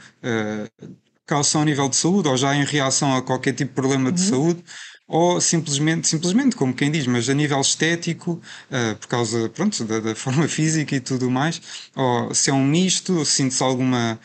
caução 1.26 1.62
a 1.62 1.64
nível 1.64 1.88
de 1.88 1.96
saúde 1.96 2.28
ou 2.28 2.36
já 2.36 2.54
em 2.54 2.64
reação 2.64 3.16
a 3.16 3.22
qualquer 3.22 3.52
tipo 3.52 3.70
de 3.70 3.74
problema 3.74 4.12
de 4.12 4.20
uhum. 4.22 4.28
saúde 4.28 4.64
ou 5.06 5.40
simplesmente, 5.40 6.08
simplesmente, 6.08 6.56
como 6.56 6.72
quem 6.74 6.90
diz, 6.90 7.06
mas 7.06 7.28
a 7.28 7.34
nível 7.34 7.60
estético, 7.60 8.40
uh, 8.70 8.96
por 8.96 9.06
causa 9.06 9.48
pronto, 9.50 9.84
da, 9.84 10.00
da, 10.00 10.14
forma 10.14 10.48
física 10.48 10.96
e 10.96 11.00
tudo 11.00 11.30
mais, 11.30 11.60
ou 11.94 12.34
se 12.34 12.50
é 12.50 12.52
um 12.52 12.64
misto, 12.64 13.18
ou 13.18 13.24
sente-se 13.24 13.62
alguma 13.62 14.18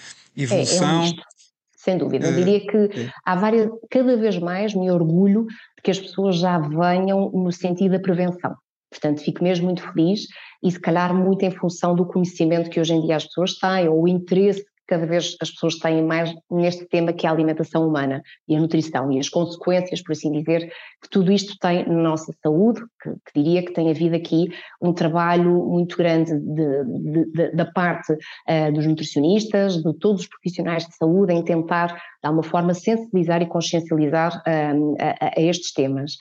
evolução. 0.43 1.03
É, 1.03 1.07
é 1.07 1.09
um 1.09 1.13
sem 1.79 1.97
dúvida. 1.97 2.27
Eu 2.27 2.35
diria 2.35 2.59
que 2.59 3.09
há 3.25 3.35
várias, 3.35 3.69
cada 3.89 4.17
vez 4.17 4.37
mais 4.37 4.75
me 4.75 4.91
orgulho 4.91 5.45
de 5.45 5.81
que 5.81 5.89
as 5.89 5.99
pessoas 5.99 6.35
já 6.37 6.59
venham 6.59 7.31
no 7.31 7.51
sentido 7.51 7.93
da 7.93 7.99
prevenção. 7.99 8.53
Portanto, 8.91 9.21
fico 9.21 9.43
mesmo 9.43 9.65
muito 9.65 9.81
feliz 9.81 10.27
e 10.61 10.69
se 10.69 10.79
calhar 10.79 11.13
muito 11.15 11.43
em 11.43 11.51
função 11.51 11.95
do 11.95 12.05
conhecimento 12.05 12.69
que 12.69 12.81
hoje 12.81 12.93
em 12.93 13.01
dia 13.01 13.15
as 13.15 13.25
pessoas 13.25 13.57
têm 13.57 13.87
ou 13.87 14.03
o 14.03 14.07
interesse 14.07 14.65
cada 14.89 15.05
vez 15.05 15.37
as 15.39 15.51
pessoas 15.51 15.75
têm 15.75 16.03
mais 16.03 16.33
neste 16.49 16.83
tema 16.87 17.13
que 17.13 17.27
é 17.27 17.29
a 17.29 17.31
alimentação 17.31 17.87
humana 17.87 18.23
e 18.47 18.55
a 18.55 18.59
nutrição 18.59 19.11
e 19.11 19.19
as 19.19 19.29
consequências, 19.29 20.01
por 20.01 20.13
assim 20.13 20.31
dizer, 20.31 20.67
que 21.01 21.09
tudo 21.11 21.31
isto 21.31 21.55
tem 21.59 21.87
na 21.87 22.01
nossa 22.01 22.33
saúde, 22.41 22.81
que, 23.01 23.11
que 23.11 23.43
diria 23.43 23.63
que 23.63 23.71
tem 23.71 23.91
havido 23.91 24.15
aqui 24.15 24.49
um 24.81 24.91
trabalho 24.91 25.63
muito 25.67 25.95
grande 25.95 26.35
de, 26.35 26.83
de, 26.85 27.31
de, 27.31 27.51
da 27.51 27.65
parte 27.65 28.11
uh, 28.13 28.73
dos 28.73 28.87
nutricionistas, 28.87 29.77
de 29.77 29.93
todos 29.99 30.21
os 30.21 30.27
profissionais 30.27 30.87
de 30.87 30.95
saúde, 30.95 31.33
em 31.33 31.43
tentar, 31.43 31.93
de 31.93 32.01
alguma 32.23 32.43
forma, 32.43 32.73
sensibilizar 32.73 33.43
e 33.43 33.45
consciencializar 33.45 34.37
uh, 34.37 34.95
a, 34.99 35.39
a 35.39 35.41
estes 35.41 35.71
temas. 35.71 36.13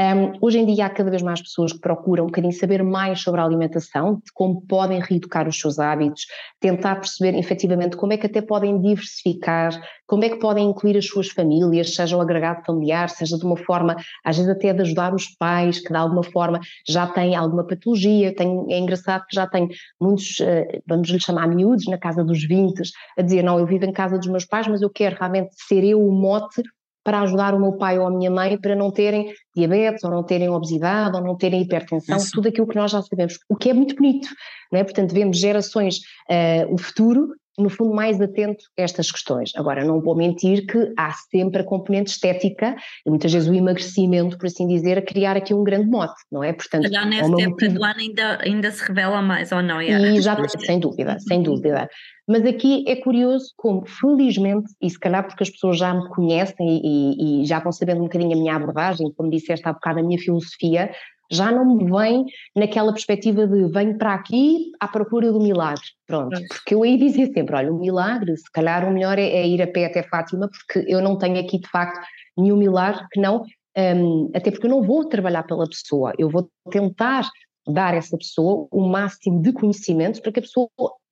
Um, 0.00 0.38
hoje 0.40 0.60
em 0.60 0.64
dia 0.64 0.86
há 0.86 0.90
cada 0.90 1.10
vez 1.10 1.22
mais 1.22 1.42
pessoas 1.42 1.72
que 1.72 1.80
procuram 1.80 2.22
um 2.22 2.26
bocadinho 2.28 2.52
saber 2.52 2.84
mais 2.84 3.20
sobre 3.20 3.40
a 3.40 3.44
alimentação, 3.44 4.22
de 4.24 4.32
como 4.32 4.60
podem 4.60 5.00
reeducar 5.00 5.48
os 5.48 5.58
seus 5.58 5.80
hábitos, 5.80 6.24
tentar 6.60 6.96
perceber 6.96 7.36
efetivamente 7.36 7.96
como 7.96 8.12
é 8.12 8.16
que 8.16 8.26
até 8.26 8.40
podem 8.40 8.80
diversificar, 8.80 9.72
como 10.06 10.22
é 10.24 10.28
que 10.28 10.38
podem 10.38 10.70
incluir 10.70 10.96
as 10.96 11.06
suas 11.06 11.28
famílias, 11.28 11.96
seja 11.96 12.16
o 12.16 12.20
agregado 12.20 12.64
familiar, 12.64 13.10
seja 13.10 13.36
de 13.36 13.44
uma 13.44 13.56
forma, 13.56 13.96
às 14.24 14.36
vezes 14.36 14.48
até 14.48 14.72
de 14.72 14.82
ajudar 14.82 15.12
os 15.12 15.26
pais, 15.36 15.80
que 15.80 15.88
de 15.88 15.98
alguma 15.98 16.22
forma 16.22 16.60
já 16.88 17.08
têm 17.08 17.34
alguma 17.34 17.66
patologia. 17.66 18.32
É 18.68 18.78
engraçado 18.78 19.26
que 19.28 19.34
já 19.34 19.48
tem 19.48 19.66
muitos, 20.00 20.38
uh, 20.38 20.80
vamos 20.86 21.08
lhe 21.08 21.20
chamar 21.20 21.48
miúdos, 21.48 21.86
na 21.86 21.98
casa 21.98 22.22
dos 22.22 22.46
20, 22.46 22.82
a 23.18 23.22
dizer: 23.22 23.42
Não, 23.42 23.58
eu 23.58 23.66
vivo 23.66 23.84
em 23.84 23.92
casa 23.92 24.16
dos 24.16 24.28
meus 24.28 24.44
pais, 24.44 24.68
mas 24.68 24.80
eu 24.80 24.90
quero 24.90 25.16
realmente 25.18 25.50
ser 25.56 25.82
eu 25.82 26.00
o 26.00 26.12
mote 26.12 26.62
para 27.08 27.22
ajudar 27.22 27.54
o 27.54 27.58
meu 27.58 27.72
pai 27.72 27.98
ou 27.98 28.06
a 28.06 28.10
minha 28.10 28.30
mãe 28.30 28.58
para 28.58 28.76
não 28.76 28.90
terem 28.90 29.32
diabetes, 29.56 30.04
ou 30.04 30.10
não 30.10 30.22
terem 30.22 30.50
obesidade, 30.50 31.16
ou 31.16 31.22
não 31.24 31.34
terem 31.38 31.62
hipertensão, 31.62 32.18
Isso. 32.18 32.32
tudo 32.32 32.48
aquilo 32.48 32.66
que 32.66 32.76
nós 32.76 32.90
já 32.90 33.00
sabemos, 33.00 33.38
o 33.48 33.56
que 33.56 33.70
é 33.70 33.72
muito 33.72 33.94
bonito, 33.96 34.28
não 34.70 34.78
é? 34.78 34.84
Portanto, 34.84 35.14
vemos 35.14 35.38
gerações, 35.38 36.00
uh, 36.28 36.70
o 36.70 36.76
futuro, 36.76 37.30
no 37.58 37.68
fundo, 37.68 37.94
mais 37.94 38.20
atento 38.20 38.64
a 38.78 38.82
estas 38.82 39.10
questões. 39.10 39.50
Agora, 39.56 39.84
não 39.84 40.00
vou 40.00 40.16
mentir 40.16 40.66
que 40.66 40.92
há 40.96 41.12
sempre 41.12 41.62
a 41.62 41.64
componente 41.64 42.10
estética 42.10 42.76
e 43.04 43.10
muitas 43.10 43.32
vezes 43.32 43.48
o 43.48 43.54
emagrecimento, 43.54 44.38
por 44.38 44.46
assim 44.46 44.66
dizer, 44.66 44.98
a 44.98 45.02
criar 45.02 45.36
aqui 45.36 45.52
um 45.52 45.64
grande 45.64 45.86
mote, 45.86 46.14
não 46.30 46.42
é? 46.42 46.52
Portanto, 46.52 46.90
Já 46.90 47.04
nessa 47.04 47.42
época 47.42 47.68
do 47.68 47.84
ano 47.84 48.00
ainda, 48.00 48.38
ainda 48.42 48.70
se 48.70 48.82
revela 48.84 49.20
mais, 49.20 49.50
ou 49.52 49.62
não? 49.62 49.80
É? 49.80 49.88
E 49.88 50.20
já, 50.20 50.36
sem 50.48 50.78
dúvida, 50.78 51.18
sem 51.20 51.42
dúvida. 51.42 51.88
Mas 52.28 52.44
aqui 52.44 52.84
é 52.86 52.94
curioso 52.94 53.54
como, 53.56 53.86
felizmente, 53.86 54.70
e 54.82 54.90
se 54.90 54.98
calhar 54.98 55.26
porque 55.26 55.42
as 55.42 55.50
pessoas 55.50 55.78
já 55.78 55.94
me 55.94 56.06
conhecem 56.10 56.80
e, 56.84 57.42
e, 57.42 57.46
já 57.46 57.58
vão 57.58 57.72
sabendo 57.72 58.00
um 58.00 58.04
bocadinho 58.04 58.34
a 58.34 58.36
minha 58.36 58.54
abordagem, 58.54 59.10
como 59.16 59.30
disseste 59.30 59.66
há 59.66 59.72
bocado, 59.72 60.00
a 60.00 60.02
minha 60.02 60.18
filosofia, 60.18 60.90
já 61.30 61.52
não 61.52 61.76
me 61.76 61.90
vem 61.90 62.24
naquela 62.56 62.92
perspectiva 62.92 63.46
de 63.46 63.68
venho 63.68 63.98
para 63.98 64.14
aqui 64.14 64.70
à 64.80 64.88
procura 64.88 65.30
do 65.32 65.40
milagre. 65.40 65.82
Pronto, 66.06 66.40
porque 66.48 66.74
eu 66.74 66.82
aí 66.82 66.96
dizia 66.96 67.26
sempre: 67.32 67.54
olha, 67.54 67.72
o 67.72 67.78
milagre, 67.78 68.36
se 68.36 68.50
calhar 68.50 68.88
o 68.88 68.92
melhor 68.92 69.18
é, 69.18 69.28
é 69.28 69.46
ir 69.46 69.62
a 69.62 69.66
pé 69.66 69.86
até 69.86 70.02
Fátima, 70.02 70.48
porque 70.48 70.90
eu 70.90 71.00
não 71.02 71.18
tenho 71.18 71.38
aqui 71.38 71.58
de 71.58 71.68
facto 71.68 72.00
nenhum 72.36 72.56
milagre 72.56 73.04
que 73.12 73.20
não, 73.20 73.44
um, 73.76 74.30
até 74.34 74.50
porque 74.50 74.66
eu 74.66 74.70
não 74.70 74.82
vou 74.82 75.04
trabalhar 75.04 75.42
pela 75.42 75.68
pessoa, 75.68 76.12
eu 76.18 76.30
vou 76.30 76.48
tentar 76.70 77.28
dar 77.66 77.92
a 77.92 77.96
essa 77.96 78.16
pessoa 78.16 78.66
o 78.70 78.88
máximo 78.88 79.42
de 79.42 79.52
conhecimento 79.52 80.22
para 80.22 80.32
que 80.32 80.38
a 80.38 80.42
pessoa 80.42 80.68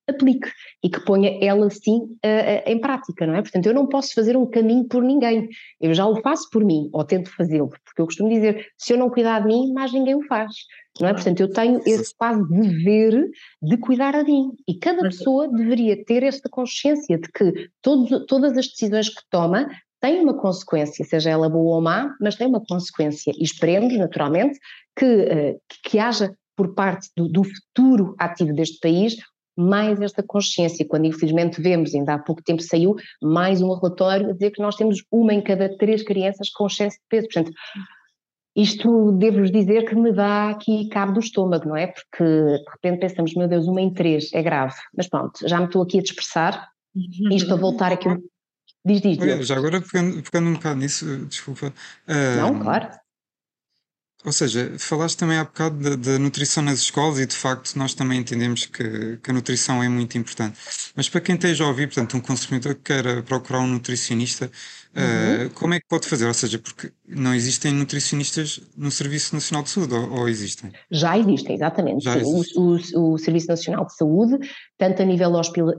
aplique 0.09 0.49
e 0.83 0.89
que 0.89 1.03
ponha 1.03 1.37
ela 1.41 1.69
sim 1.69 2.17
em 2.65 2.79
prática, 2.79 3.25
não 3.25 3.35
é? 3.35 3.41
Portanto, 3.41 3.65
eu 3.65 3.73
não 3.73 3.87
posso 3.87 4.13
fazer 4.13 4.37
um 4.37 4.45
caminho 4.45 4.85
por 4.85 5.03
ninguém, 5.03 5.49
eu 5.81 5.93
já 5.93 6.05
o 6.05 6.21
faço 6.21 6.49
por 6.49 6.63
mim, 6.63 6.89
ou 6.93 7.03
tento 7.03 7.29
fazê-lo, 7.29 7.69
porque 7.69 8.01
eu 8.01 8.05
costumo 8.05 8.29
dizer, 8.29 8.67
se 8.77 8.93
eu 8.93 8.97
não 8.97 9.09
cuidar 9.09 9.41
de 9.41 9.47
mim, 9.47 9.73
mais 9.73 9.91
ninguém 9.91 10.15
o 10.15 10.25
faz, 10.27 10.53
não 10.99 11.07
é? 11.07 11.13
Portanto, 11.13 11.39
eu 11.41 11.51
tenho 11.51 11.81
esse 11.85 12.15
quase 12.15 12.41
dever 12.49 13.29
de 13.61 13.77
cuidar 13.77 14.23
de 14.23 14.31
mim, 14.31 14.51
e 14.67 14.75
cada 14.75 15.01
pessoa 15.01 15.47
deveria 15.49 16.03
ter 16.05 16.23
esta 16.23 16.49
consciência 16.49 17.17
de 17.17 17.29
que 17.31 17.69
todas 17.81 18.57
as 18.57 18.67
decisões 18.67 19.09
que 19.09 19.21
toma 19.29 19.67
têm 19.99 20.21
uma 20.21 20.35
consequência, 20.35 21.03
seja 21.03 21.29
ela 21.29 21.49
boa 21.49 21.75
ou 21.75 21.81
má, 21.81 22.15
mas 22.21 22.35
tem 22.35 22.47
uma 22.47 22.63
consequência, 22.63 23.31
e 23.35 23.43
esperemos, 23.43 23.95
naturalmente, 23.97 24.59
que, 24.95 25.05
uh, 25.05 25.61
que 25.83 25.99
haja 25.99 26.33
por 26.55 26.73
parte 26.73 27.09
do, 27.15 27.27
do, 27.27 27.43
futuro 27.43 28.15
ativo 28.17 28.53
deste 28.53 28.79
país 28.79 29.15
mais 29.57 29.99
esta 30.01 30.21
consciência, 30.21 30.85
quando 30.87 31.05
infelizmente 31.05 31.59
vemos, 31.61 31.95
ainda 31.95 32.13
há 32.13 32.19
pouco 32.19 32.43
tempo 32.43 32.61
saiu 32.61 32.95
mais 33.21 33.61
um 33.61 33.73
relatório 33.73 34.29
a 34.29 34.33
dizer 34.33 34.51
que 34.51 34.61
nós 34.61 34.75
temos 34.75 35.03
uma 35.11 35.33
em 35.33 35.41
cada 35.41 35.75
três 35.77 36.03
crianças 36.03 36.49
com 36.49 36.67
excesso 36.67 36.97
de 36.97 37.03
peso. 37.09 37.27
Portanto, 37.27 37.51
isto 38.55 39.11
devo-vos 39.13 39.51
dizer 39.51 39.87
que 39.87 39.95
me 39.95 40.11
dá 40.11 40.49
aqui 40.49 40.87
cabo 40.89 41.13
do 41.13 41.19
estômago, 41.19 41.67
não 41.67 41.75
é? 41.75 41.87
Porque 41.87 42.23
de 42.23 42.71
repente 42.71 42.99
pensamos, 42.99 43.33
meu 43.35 43.47
Deus, 43.47 43.67
uma 43.67 43.81
em 43.81 43.93
três, 43.93 44.31
é 44.33 44.41
grave. 44.41 44.75
Mas 44.95 45.07
pronto, 45.07 45.47
já 45.47 45.59
me 45.59 45.65
estou 45.65 45.81
aqui 45.81 45.99
a 45.99 46.01
dispersar. 46.01 46.69
Isto 47.31 47.47
para 47.47 47.57
voltar 47.57 47.91
aqui. 47.91 48.09
Diz, 48.85 49.01
diz. 49.01 49.19
Olha, 49.19 49.43
já 49.43 49.57
agora 49.57 49.81
pegando, 49.81 50.23
pegando 50.23 50.49
um 50.49 50.53
bocado 50.53 50.79
nisso, 50.79 51.25
desculpa. 51.25 51.73
Uh, 52.07 52.37
não, 52.37 52.59
claro. 52.59 52.89
Ou 54.25 54.31
seja, 54.31 54.73
falaste 54.79 55.17
também 55.17 55.37
há 55.37 55.43
bocado 55.43 55.95
da, 55.95 56.19
nutrição 56.19 56.63
nas 56.63 56.79
escolas 56.79 57.19
e 57.19 57.25
de 57.25 57.35
facto 57.35 57.75
nós 57.75 57.93
também 57.93 58.19
entendemos 58.19 58.65
que, 58.65 59.17
que, 59.17 59.29
a 59.29 59.33
nutrição 59.33 59.81
é 59.81 59.87
muito 59.87 60.17
importante. 60.17 60.57
Mas 60.95 61.07
para 61.07 61.21
quem 61.21 61.35
esteja 61.35 61.63
a 61.63 61.67
ouvir, 61.67 61.87
portanto, 61.87 62.17
um 62.17 62.19
consumidor 62.19 62.75
que 62.75 62.81
queira 62.93 63.21
procurar 63.21 63.59
um 63.59 63.67
nutricionista, 63.67 64.51
Uhum. 64.97 65.45
Uh, 65.45 65.49
como 65.51 65.75
é 65.75 65.79
que 65.79 65.87
pode 65.87 66.07
fazer? 66.07 66.25
Ou 66.25 66.33
seja, 66.33 66.57
porque 66.57 66.91
não 67.07 67.33
existem 67.35 67.71
nutricionistas 67.71 68.59
no 68.75 68.89
Serviço 68.89 69.35
Nacional 69.35 69.63
de 69.63 69.69
Saúde, 69.69 69.93
ou, 69.93 70.21
ou 70.21 70.29
existem? 70.29 70.71
Já 70.89 71.15
existem, 71.17 71.55
exatamente. 71.55 72.03
Já 72.03 72.17
existe. 72.17 72.57
o, 72.57 72.77
o, 72.95 73.13
o, 73.13 73.17
Serviço 73.19 73.47
Nacional 73.47 73.85
de 73.85 73.95
Saúde, 73.95 74.39
tanto 74.77 75.03
a 75.03 75.05
nível 75.05 75.31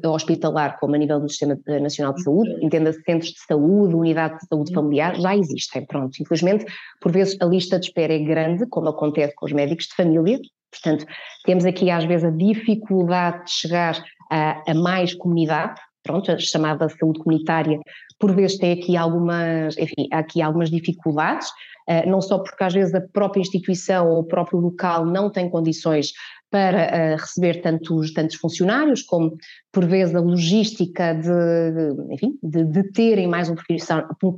hospitalar 0.05 0.79
como 0.79 0.95
a 0.95 0.99
nível 0.99 1.21
do 1.21 1.29
Sistema 1.29 1.59
Nacional 1.67 2.15
de 2.15 2.23
Saúde, 2.23 2.51
uhum. 2.51 2.63
entenda-se 2.63 3.03
centros 3.03 3.33
de 3.33 3.41
saúde, 3.41 3.95
unidade 3.95 4.39
de 4.39 4.47
saúde 4.47 4.73
familiar, 4.73 5.17
já 5.17 5.37
existem. 5.37 5.85
Pronto, 5.85 6.17
infelizmente, 6.21 6.65
por 7.01 7.11
vezes 7.11 7.37
a 7.41 7.45
lista 7.47 7.81
de 7.81 7.87
espera 7.87 8.15
é 8.15 8.19
grande, 8.21 8.67
como 8.69 8.89
acontece 8.89 9.35
com 9.35 9.47
os 9.47 9.53
médicos 9.53 9.87
de 9.87 9.95
família, 9.97 10.39
Portanto, 10.71 11.07
temos 11.45 11.65
aqui 11.65 11.91
às 11.91 12.05
vezes 12.05 12.25
a 12.25 12.31
dificuldade 12.31 13.45
de 13.47 13.53
chegar 13.53 14.05
a, 14.31 14.71
a 14.71 14.75
mais 14.75 15.15
comunidade, 15.15 15.81
pronto, 16.09 16.33
a 16.33 16.39
chamada 16.39 16.89
saúde 16.89 17.21
comunitária, 17.21 17.79
por 18.19 18.35
vezes 18.35 18.57
tem 18.57 18.73
aqui 18.73 18.97
algumas, 18.97 19.77
enfim, 19.77 20.09
há 20.11 20.21
aqui 20.21 20.41
algumas 20.41 20.71
dificuldades, 20.71 21.49
uh, 21.87 22.09
não 22.09 22.23
só 22.23 22.39
porque 22.39 22.65
às 22.65 22.73
vezes 22.73 22.95
a 22.95 23.03
própria 23.03 23.43
instituição 23.43 24.09
ou 24.09 24.21
o 24.21 24.25
próprio 24.25 24.59
local 24.59 25.05
não 25.05 25.31
tem 25.31 25.51
condições 25.51 26.13
para 26.51 26.87
uh, 26.87 27.21
receber 27.21 27.61
tantos, 27.61 28.15
tantos 28.15 28.37
funcionários, 28.37 29.03
como 29.03 29.37
por 29.73 29.85
vezes 29.85 30.15
a 30.15 30.21
logística 30.21 31.15
de, 31.15 32.15
enfim, 32.15 32.39
de, 32.43 32.65
de 32.65 32.83
terem 32.93 33.27
mais 33.27 33.51
um 33.51 33.55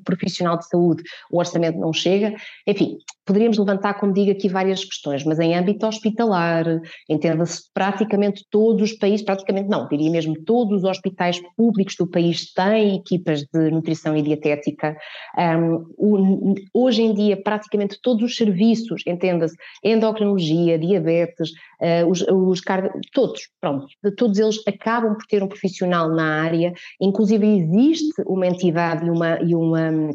profissional, 0.05 0.59
de 0.59 0.69
saúde, 0.69 1.03
o 1.31 1.39
orçamento 1.39 1.79
não 1.79 1.93
chega, 1.93 2.35
enfim, 2.67 2.97
poderíamos 3.25 3.59
levantar, 3.59 3.95
como 3.95 4.13
digo, 4.13 4.33
aqui 4.33 4.49
várias 4.49 4.85
questões, 4.85 5.25
mas 5.25 5.39
em 5.39 5.55
âmbito 5.55 5.87
hospitalar, 5.87 6.65
entenda-se 7.09 7.63
praticamente 7.73 8.45
todos 8.51 8.91
os 8.91 8.99
países, 8.99 9.25
praticamente 9.25 9.69
não, 9.69 9.87
diria 9.87 10.11
mesmo 10.11 10.35
todos 10.45 10.83
os 10.83 10.85
hospitais 10.85 11.41
públicos 11.57 11.95
do 11.97 12.09
país 12.09 12.53
têm 12.53 12.97
equipas 12.97 13.43
de 13.53 13.71
nutrição 13.71 14.17
e 14.17 14.23
dietética, 14.23 14.97
um, 15.97 16.55
hoje 16.75 17.03
em 17.03 17.15
dia 17.15 17.41
praticamente 17.41 17.99
todos 18.03 18.25
os 18.25 18.37
serviços, 18.37 19.03
entenda-se, 19.07 19.55
endocrinologia, 19.85 20.77
diabetes, 20.79 21.51
uh, 21.81 22.09
os, 22.09 22.23
os 22.23 22.61
todos, 23.13 23.49
pronto, 23.61 23.87
todos 24.17 24.39
eles 24.39 24.61
acabam 24.67 25.17
por 25.21 25.27
ter 25.27 25.43
um 25.43 25.49
profissional 25.49 26.09
na 26.09 26.43
área, 26.43 26.73
inclusive 27.01 27.47
existe 27.47 28.23
uma 28.27 28.47
entidade 28.47 29.07
e, 29.07 29.11
uma, 29.11 29.39
e, 29.43 29.55
uma, 29.55 30.11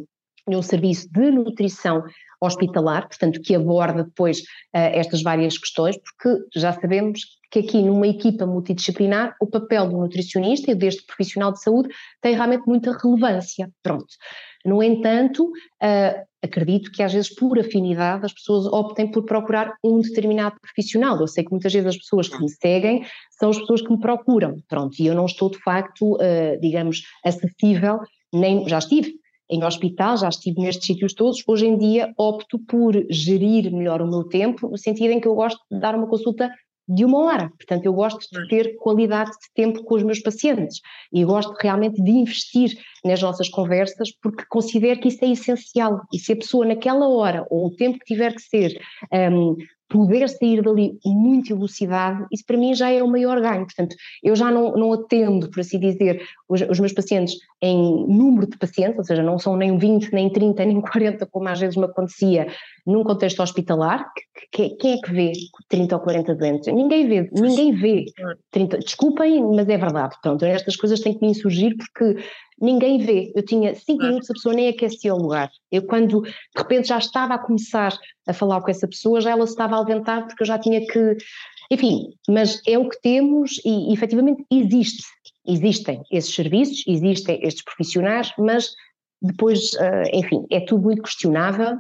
e 0.50 0.56
um 0.56 0.62
serviço 0.62 1.08
de 1.12 1.32
nutrição 1.32 2.04
hospitalar, 2.42 3.08
portanto, 3.08 3.40
que 3.42 3.56
aborda 3.56 4.04
depois 4.04 4.40
uh, 4.40 4.44
estas 4.94 5.22
várias 5.22 5.58
questões, 5.58 5.98
porque 5.98 6.44
já 6.56 6.74
sabemos 6.74 7.22
que 7.52 7.60
aqui 7.60 7.82
numa 7.82 8.08
equipa 8.08 8.46
multidisciplinar 8.46 9.36
o 9.40 9.48
papel 9.48 9.88
do 9.88 9.98
nutricionista 9.98 10.72
e 10.72 10.76
deste 10.76 11.06
profissional 11.06 11.54
de 11.54 11.62
saúde 11.62 11.90
tem 12.22 12.36
realmente 12.36 12.66
muita 12.68 12.92
relevância. 12.98 13.70
Pronto. 13.82 14.08
No 14.66 14.82
entanto, 14.84 15.46
uh, 15.46 16.26
acredito 16.46 16.92
que 16.92 17.04
às 17.04 17.14
vezes 17.14 17.34
por 17.34 17.60
afinidade 17.60 18.26
as 18.26 18.34
pessoas 18.34 18.66
optem 18.68 19.10
por 19.10 19.24
procurar 19.24 19.74
um 19.84 20.00
determinado 20.00 20.56
profissional. 20.62 21.20
Eu 21.20 21.28
sei 21.28 21.44
que 21.44 21.52
muitas 21.52 21.74
vezes 21.74 21.88
as 21.88 21.98
pessoas 21.98 22.30
que 22.30 22.40
me 22.40 22.50
seguem 22.50 23.04
são 23.40 23.50
as 23.50 23.60
pessoas 23.60 23.82
que 23.82 23.92
me 23.92 24.00
procuram, 24.00 24.56
pronto, 24.68 24.96
e 25.00 25.08
eu 25.08 25.14
não 25.14 25.26
estou 25.26 25.50
de 25.50 25.58
facto, 25.60 26.14
uh, 26.16 26.60
digamos, 26.62 27.04
acessível 27.24 28.00
nem, 28.34 28.68
já 28.68 28.80
estive 28.80 29.14
em 29.50 29.64
hospital, 29.64 30.18
já 30.18 30.30
estive 30.30 30.62
nestes 30.62 30.88
sítios 30.88 31.14
todos, 31.14 31.44
hoje 31.48 31.68
em 31.68 31.78
dia 31.78 32.12
opto 32.18 32.58
por 32.60 32.96
gerir 33.10 33.72
melhor 33.72 34.02
o 34.02 34.10
meu 34.10 34.24
tempo, 34.24 34.70
no 34.70 34.78
sentido 34.78 35.12
em 35.12 35.20
que 35.20 35.28
eu 35.28 35.36
gosto 35.36 35.60
de 35.72 35.80
dar 35.80 35.96
uma 35.96 36.08
consulta 36.08 36.50
de 36.88 37.04
uma 37.04 37.20
hora. 37.26 37.50
Portanto, 37.50 37.86
eu 37.86 37.94
gosto 37.94 38.28
de 38.32 38.48
ter 38.48 38.76
qualidade 38.78 39.32
de 39.32 39.54
tempo 39.54 39.84
com 39.84 39.96
os 39.96 40.04
meus 40.04 40.20
pacientes 40.20 40.82
e 41.12 41.24
gosto 41.24 41.54
realmente 41.60 42.02
de 42.02 42.12
investir 42.12 42.78
nas 43.04 43.22
nossas 43.22 43.50
conversas 43.50 44.12
porque 44.22 44.46
considero 44.50 45.00
que 45.00 45.08
isso 45.08 45.24
é 45.24 45.30
essencial. 45.30 46.02
E 46.14 46.20
se 46.20 46.34
a 46.34 46.36
pessoa 46.36 46.66
naquela 46.66 47.08
hora 47.08 47.46
ou 47.50 47.68
o 47.68 47.76
tempo 47.76 48.00
que 48.00 48.06
tiver 48.06 48.34
que 48.34 48.42
ser 48.42 48.80
um, 49.32 49.56
poder 49.88 50.28
sair 50.28 50.62
dali 50.62 50.98
muito 51.06 51.54
elucidado, 51.54 52.26
isso 52.32 52.44
para 52.46 52.58
mim 52.58 52.74
já 52.74 52.90
é 52.90 53.04
o 53.04 53.08
maior 53.08 53.40
ganho. 53.40 53.66
Portanto, 53.66 53.96
eu 54.24 54.36
já 54.36 54.50
não, 54.50 54.74
não 54.74 54.94
atendo, 54.94 55.50
por 55.50 55.60
assim 55.60 55.80
dizer, 55.80 56.22
os, 56.50 56.62
os, 56.62 56.80
meus 56.80 56.94
pacientes 56.94 57.36
em 57.62 58.08
número 58.08 58.48
de 58.48 58.58
pacientes, 58.58 58.98
ou 58.98 59.04
seja, 59.04 59.22
não 59.22 59.38
são 59.38 59.56
nem 59.56 59.78
20, 59.78 60.12
nem 60.12 60.30
30, 60.32 60.66
nem 60.66 60.82
40, 60.82 61.26
como 61.28 61.48
às 61.48 61.60
vezes 61.60 61.76
me 61.76 61.86
acontecia 61.86 62.48
num 62.86 63.04
contexto 63.04 63.42
hospitalar. 63.42 64.06
Que, 64.52 64.70
que, 64.70 64.76
quem 64.78 64.94
é 64.94 65.02
que 65.02 65.12
vê 65.12 65.32
30 65.70 65.96
ou 65.96 66.02
40 66.02 66.36
doentes? 66.36 66.74
Ninguém 66.74 67.08
vê, 67.08 67.30
ninguém 67.32 67.72
vê 67.74 68.06
30. 68.52 68.80
Desculpem, 68.80 69.44
mas 69.44 69.68
é 69.70 69.78
verdade. 69.78 70.16
Pronto, 70.22 70.44
estas 70.46 70.76
coisas 70.76 71.00
têm 71.00 71.14
que 71.14 71.24
me 71.24 71.32
insurgir 71.32 71.76
porque 71.78 72.24
ninguém 72.60 73.00
vê. 73.00 73.32
Eu 73.36 73.44
tinha 73.44 73.76
cinco 73.76 74.04
minutos, 74.04 74.30
a 74.30 74.34
pessoa 74.34 74.56
nem 74.56 74.68
aquecia 74.68 75.14
o 75.14 75.22
lugar. 75.22 75.50
Eu, 75.72 75.84
quando 75.84 76.22
de 76.22 76.32
repente 76.56 76.88
já 76.88 76.98
estava 76.98 77.36
a 77.36 77.40
começar 77.40 77.98
a 78.28 78.34
falar 78.34 78.62
com 78.62 78.72
essa 78.72 78.88
pessoa, 78.88 79.22
já 79.22 79.32
ela 79.32 79.46
se 79.46 79.54
estava 79.54 79.76
a 79.76 79.80
alentar 79.80 80.28
porque 80.28 80.44
eu 80.44 80.48
já 80.48 80.58
tinha 80.58 80.86
que. 80.86 81.18
Enfim, 81.72 82.14
mas 82.30 82.62
é 82.68 82.78
o 82.78 82.88
que 82.88 83.02
temos 83.02 83.60
e, 83.66 83.94
efetivamente 83.94 84.46
existe. 84.52 85.04
Existem 85.48 86.02
esses 86.12 86.34
serviços, 86.34 86.84
existem 86.88 87.40
estes 87.44 87.64
profissionais, 87.64 88.32
mas 88.38 88.72
depois, 89.22 89.74
uh, 89.74 90.10
enfim, 90.14 90.46
é 90.52 90.60
tudo 90.60 90.84
muito 90.84 91.02
questionável 91.02 91.78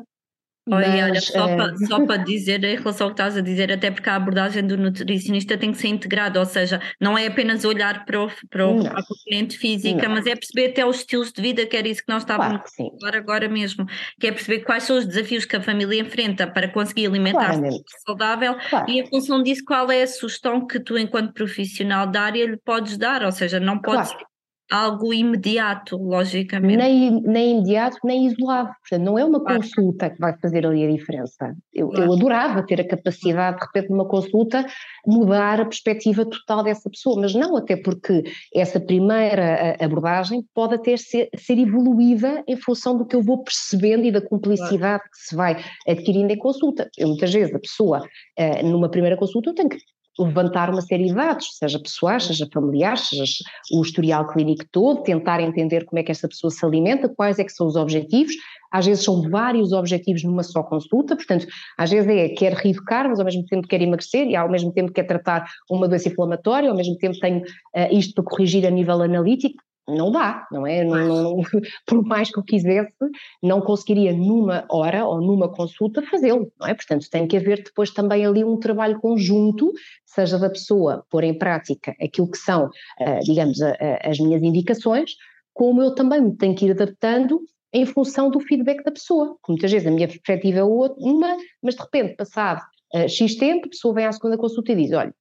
Olha, 0.69 1.05
olha, 1.05 1.21
só, 1.21 1.47
é... 1.47 1.55
para, 1.55 1.77
só 1.85 2.05
para 2.05 2.17
dizer 2.17 2.63
em 2.63 2.75
relação 2.75 3.07
ao 3.07 3.13
que 3.13 3.21
estás 3.21 3.37
a 3.37 3.41
dizer, 3.41 3.71
até 3.71 3.91
porque 3.91 4.09
a 4.09 4.15
abordagem 4.15 4.65
do 4.65 4.75
nutricionista 4.75 5.57
tem 5.57 5.71
que 5.71 5.77
ser 5.77 5.89
integrada, 5.89 6.39
ou 6.39 6.45
seja, 6.45 6.81
não 6.99 7.15
é 7.17 7.27
apenas 7.27 7.63
olhar 7.63 8.03
para 8.05 8.23
o, 8.23 8.31
para 8.49 8.67
o, 8.67 8.83
para 8.83 9.03
componente 9.03 9.57
física, 9.57 10.07
não. 10.07 10.15
mas 10.15 10.25
é 10.25 10.35
perceber 10.35 10.71
até 10.71 10.85
os 10.85 10.97
estilos 10.97 11.31
de 11.31 11.41
vida, 11.41 11.65
que 11.65 11.77
era 11.77 11.87
isso 11.87 12.01
que 12.03 12.11
nós 12.11 12.23
estávamos 12.23 12.61
claro 12.75 12.91
a 12.95 12.99
falar 12.99 13.17
agora 13.17 13.47
mesmo, 13.47 13.85
que 14.19 14.27
é 14.27 14.31
perceber 14.31 14.59
quais 14.63 14.83
são 14.83 14.97
os 14.97 15.05
desafios 15.05 15.45
que 15.45 15.55
a 15.55 15.61
família 15.61 16.01
enfrenta 16.01 16.47
para 16.47 16.67
conseguir 16.67 17.05
alimentar-se 17.05 17.83
saudável 18.05 18.55
claro. 18.69 18.89
e 18.89 18.99
em 18.99 19.07
função 19.07 19.43
disso 19.43 19.63
qual 19.65 19.91
é 19.91 20.01
a 20.01 20.07
sugestão 20.07 20.65
que 20.65 20.79
tu 20.79 20.97
enquanto 20.97 21.33
profissional 21.33 22.07
da 22.07 22.21
área 22.21 22.45
lhe 22.45 22.57
podes 22.57 22.97
dar, 22.97 23.23
ou 23.23 23.31
seja, 23.31 23.59
não 23.59 23.79
podes 23.79 24.11
claro 24.11 24.34
algo 24.71 25.13
imediato, 25.13 25.97
logicamente. 25.97 26.77
Nem, 26.77 27.21
nem 27.21 27.51
imediato, 27.57 27.97
nem 28.03 28.25
isolado. 28.25 28.69
Portanto, 28.81 29.05
não 29.05 29.17
é 29.17 29.25
uma 29.25 29.39
claro. 29.39 29.61
consulta 29.61 30.09
que 30.09 30.19
vai 30.19 30.37
fazer 30.39 30.65
ali 30.65 30.83
a 30.85 30.91
diferença. 30.91 31.55
Eu, 31.73 31.89
claro. 31.89 32.05
eu 32.05 32.13
adorava 32.13 32.65
ter 32.65 32.81
a 32.81 32.87
capacidade, 32.87 33.57
de 33.57 33.65
repente, 33.65 33.91
numa 33.91 34.07
consulta, 34.07 34.65
mudar 35.05 35.61
a 35.61 35.65
perspectiva 35.65 36.25
total 36.25 36.63
dessa 36.63 36.89
pessoa, 36.89 37.21
mas 37.21 37.33
não, 37.35 37.55
até 37.55 37.75
porque 37.75 38.23
essa 38.53 38.79
primeira 38.79 39.75
abordagem 39.79 40.43
pode 40.53 40.75
até 40.75 40.97
ser, 40.97 41.29
ser 41.35 41.59
evoluída 41.59 42.43
em 42.47 42.57
função 42.57 42.97
do 42.97 43.05
que 43.05 43.15
eu 43.15 43.21
vou 43.21 43.43
percebendo 43.43 44.05
e 44.05 44.11
da 44.11 44.21
cumplicidade 44.21 44.79
claro. 44.79 45.03
que 45.11 45.17
se 45.17 45.35
vai 45.35 45.63
adquirindo 45.87 46.33
em 46.33 46.37
consulta. 46.37 46.89
Eu, 46.97 47.09
muitas 47.09 47.31
vezes, 47.31 47.53
a 47.53 47.59
pessoa, 47.59 48.01
eh, 48.37 48.63
numa 48.63 48.89
primeira 48.89 49.17
consulta, 49.17 49.51
eu 49.51 49.53
tenho 49.53 49.69
que 49.69 49.77
levantar 50.17 50.69
uma 50.69 50.81
série 50.81 51.05
de 51.05 51.13
dados, 51.13 51.57
seja 51.57 51.79
pessoais, 51.79 52.23
seja 52.23 52.47
familiares, 52.53 53.09
seja 53.09 53.23
o 53.71 53.81
historial 53.81 54.27
clínico 54.27 54.65
todo, 54.71 55.03
tentar 55.03 55.41
entender 55.41 55.85
como 55.85 55.99
é 55.99 56.03
que 56.03 56.11
essa 56.11 56.27
pessoa 56.27 56.51
se 56.51 56.65
alimenta, 56.65 57.09
quais 57.09 57.37
é 57.39 57.43
que 57.43 57.51
são 57.51 57.67
os 57.67 57.75
objetivos, 57.75 58.33
às 58.71 58.85
vezes 58.85 59.03
são 59.03 59.29
vários 59.29 59.71
objetivos 59.71 60.23
numa 60.23 60.43
só 60.43 60.63
consulta, 60.63 61.15
portanto, 61.15 61.45
às 61.77 61.89
vezes 61.89 62.09
é 62.09 62.29
quer 62.29 62.53
reeducar, 62.53 63.07
mas 63.07 63.19
ao 63.19 63.25
mesmo 63.25 63.45
tempo 63.45 63.67
quer 63.67 63.81
emagrecer, 63.81 64.27
e 64.27 64.35
ao 64.35 64.49
mesmo 64.49 64.71
tempo 64.71 64.91
quer 64.91 65.03
tratar 65.03 65.49
uma 65.69 65.87
doença 65.87 66.09
inflamatória, 66.09 66.69
ao 66.69 66.75
mesmo 66.75 66.97
tempo 66.97 67.17
tenho 67.19 67.39
uh, 67.39 67.43
isto 67.91 68.13
para 68.13 68.23
corrigir 68.23 68.65
a 68.65 68.69
nível 68.69 69.01
analítico, 69.01 69.61
não 69.87 70.11
dá, 70.11 70.47
não 70.51 70.65
é? 70.65 70.83
Não, 70.83 71.23
não, 71.23 71.37
por 71.85 72.03
mais 72.03 72.31
que 72.31 72.39
eu 72.39 72.43
quisesse, 72.43 72.93
não 73.41 73.61
conseguiria 73.61 74.13
numa 74.13 74.65
hora 74.69 75.05
ou 75.05 75.21
numa 75.21 75.49
consulta 75.49 76.01
fazê-lo, 76.01 76.51
não 76.59 76.67
é? 76.67 76.73
Portanto, 76.73 77.09
tem 77.09 77.27
que 77.27 77.37
haver 77.37 77.63
depois 77.63 77.91
também 77.91 78.25
ali 78.25 78.43
um 78.43 78.57
trabalho 78.57 78.99
conjunto, 78.99 79.71
seja 80.05 80.39
da 80.39 80.49
pessoa 80.49 81.05
pôr 81.09 81.23
em 81.23 81.37
prática 81.37 81.95
aquilo 82.01 82.29
que 82.29 82.37
são, 82.37 82.65
uh, 82.65 83.19
digamos, 83.23 83.59
as 84.01 84.19
minhas 84.19 84.41
indicações, 84.41 85.11
como 85.53 85.81
eu 85.81 85.93
também 85.95 86.21
me 86.21 86.35
tenho 86.35 86.55
que 86.55 86.65
ir 86.65 86.71
adaptando 86.71 87.41
em 87.73 87.85
função 87.85 88.29
do 88.29 88.39
feedback 88.39 88.83
da 88.83 88.91
pessoa. 88.91 89.37
Muitas 89.47 89.71
vezes 89.71 89.87
a 89.87 89.91
minha 89.91 90.07
perspectiva 90.07 90.59
é 90.59 90.63
uma, 90.63 91.37
mas 91.61 91.75
de 91.75 91.81
repente, 91.81 92.15
passado 92.15 92.61
uh, 92.93 93.09
X 93.09 93.35
tempo, 93.35 93.67
a 93.67 93.69
pessoa 93.69 93.93
vem 93.93 94.05
à 94.05 94.11
segunda 94.11 94.37
consulta 94.37 94.71
e 94.71 94.75
diz: 94.75 94.91
olha, 94.91 95.13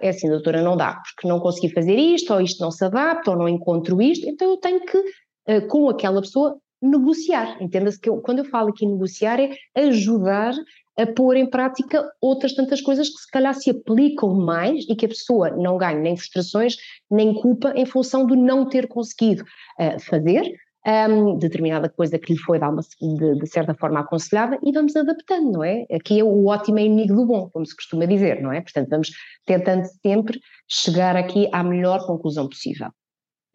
é 0.00 0.10
assim, 0.10 0.28
doutora, 0.28 0.62
não 0.62 0.76
dá, 0.76 0.94
porque 0.94 1.28
não 1.28 1.40
consegui 1.40 1.72
fazer 1.72 1.96
isto, 1.96 2.32
ou 2.32 2.40
isto 2.40 2.60
não 2.60 2.70
se 2.70 2.84
adapta, 2.84 3.30
ou 3.30 3.36
não 3.36 3.48
encontro 3.48 4.00
isto, 4.02 4.28
então 4.28 4.50
eu 4.50 4.56
tenho 4.56 4.80
que, 4.80 4.98
uh, 4.98 5.66
com 5.68 5.88
aquela 5.88 6.20
pessoa, 6.20 6.58
negociar. 6.80 7.56
Entenda-se 7.60 8.00
que 8.00 8.08
eu, 8.08 8.20
quando 8.20 8.40
eu 8.40 8.44
falo 8.44 8.68
aqui 8.68 8.86
negociar 8.86 9.40
é 9.40 9.50
ajudar 9.74 10.54
a 10.98 11.06
pôr 11.06 11.36
em 11.36 11.48
prática 11.48 12.02
outras 12.20 12.54
tantas 12.54 12.80
coisas 12.80 13.08
que 13.08 13.20
se 13.20 13.30
calhar 13.30 13.54
se 13.54 13.70
aplicam 13.70 14.34
mais 14.34 14.84
e 14.88 14.94
que 14.94 15.04
a 15.04 15.08
pessoa 15.08 15.50
não 15.50 15.76
ganhe 15.76 16.00
nem 16.00 16.16
frustrações, 16.16 16.76
nem 17.10 17.34
culpa 17.34 17.72
em 17.76 17.84
função 17.84 18.26
de 18.26 18.34
não 18.34 18.66
ter 18.68 18.88
conseguido 18.88 19.42
uh, 19.42 20.00
fazer, 20.00 20.50
um, 20.86 21.36
determinada 21.36 21.88
coisa 21.88 22.18
que 22.18 22.32
lhe 22.32 22.38
foi 22.38 22.58
uma, 22.58 22.80
de, 22.80 23.38
de, 23.38 23.46
certa 23.46 23.74
forma 23.74 24.00
aconselhada 24.00 24.58
e 24.62 24.70
vamos 24.72 24.94
adaptando, 24.94 25.52
não 25.52 25.64
é? 25.64 25.84
Aqui 25.92 26.20
é 26.20 26.24
o 26.24 26.46
ótimo 26.46 26.78
inimigo 26.78 27.14
do 27.14 27.26
bom, 27.26 27.50
como 27.50 27.66
se 27.66 27.74
costuma 27.74 28.04
dizer, 28.06 28.40
não 28.40 28.52
é? 28.52 28.60
Portanto, 28.60 28.88
vamos 28.88 29.10
tentando 29.44 29.84
sempre 30.00 30.40
chegar 30.68 31.16
aqui 31.16 31.48
à 31.52 31.64
melhor 31.64 32.06
conclusão 32.06 32.48
possível. 32.48 32.90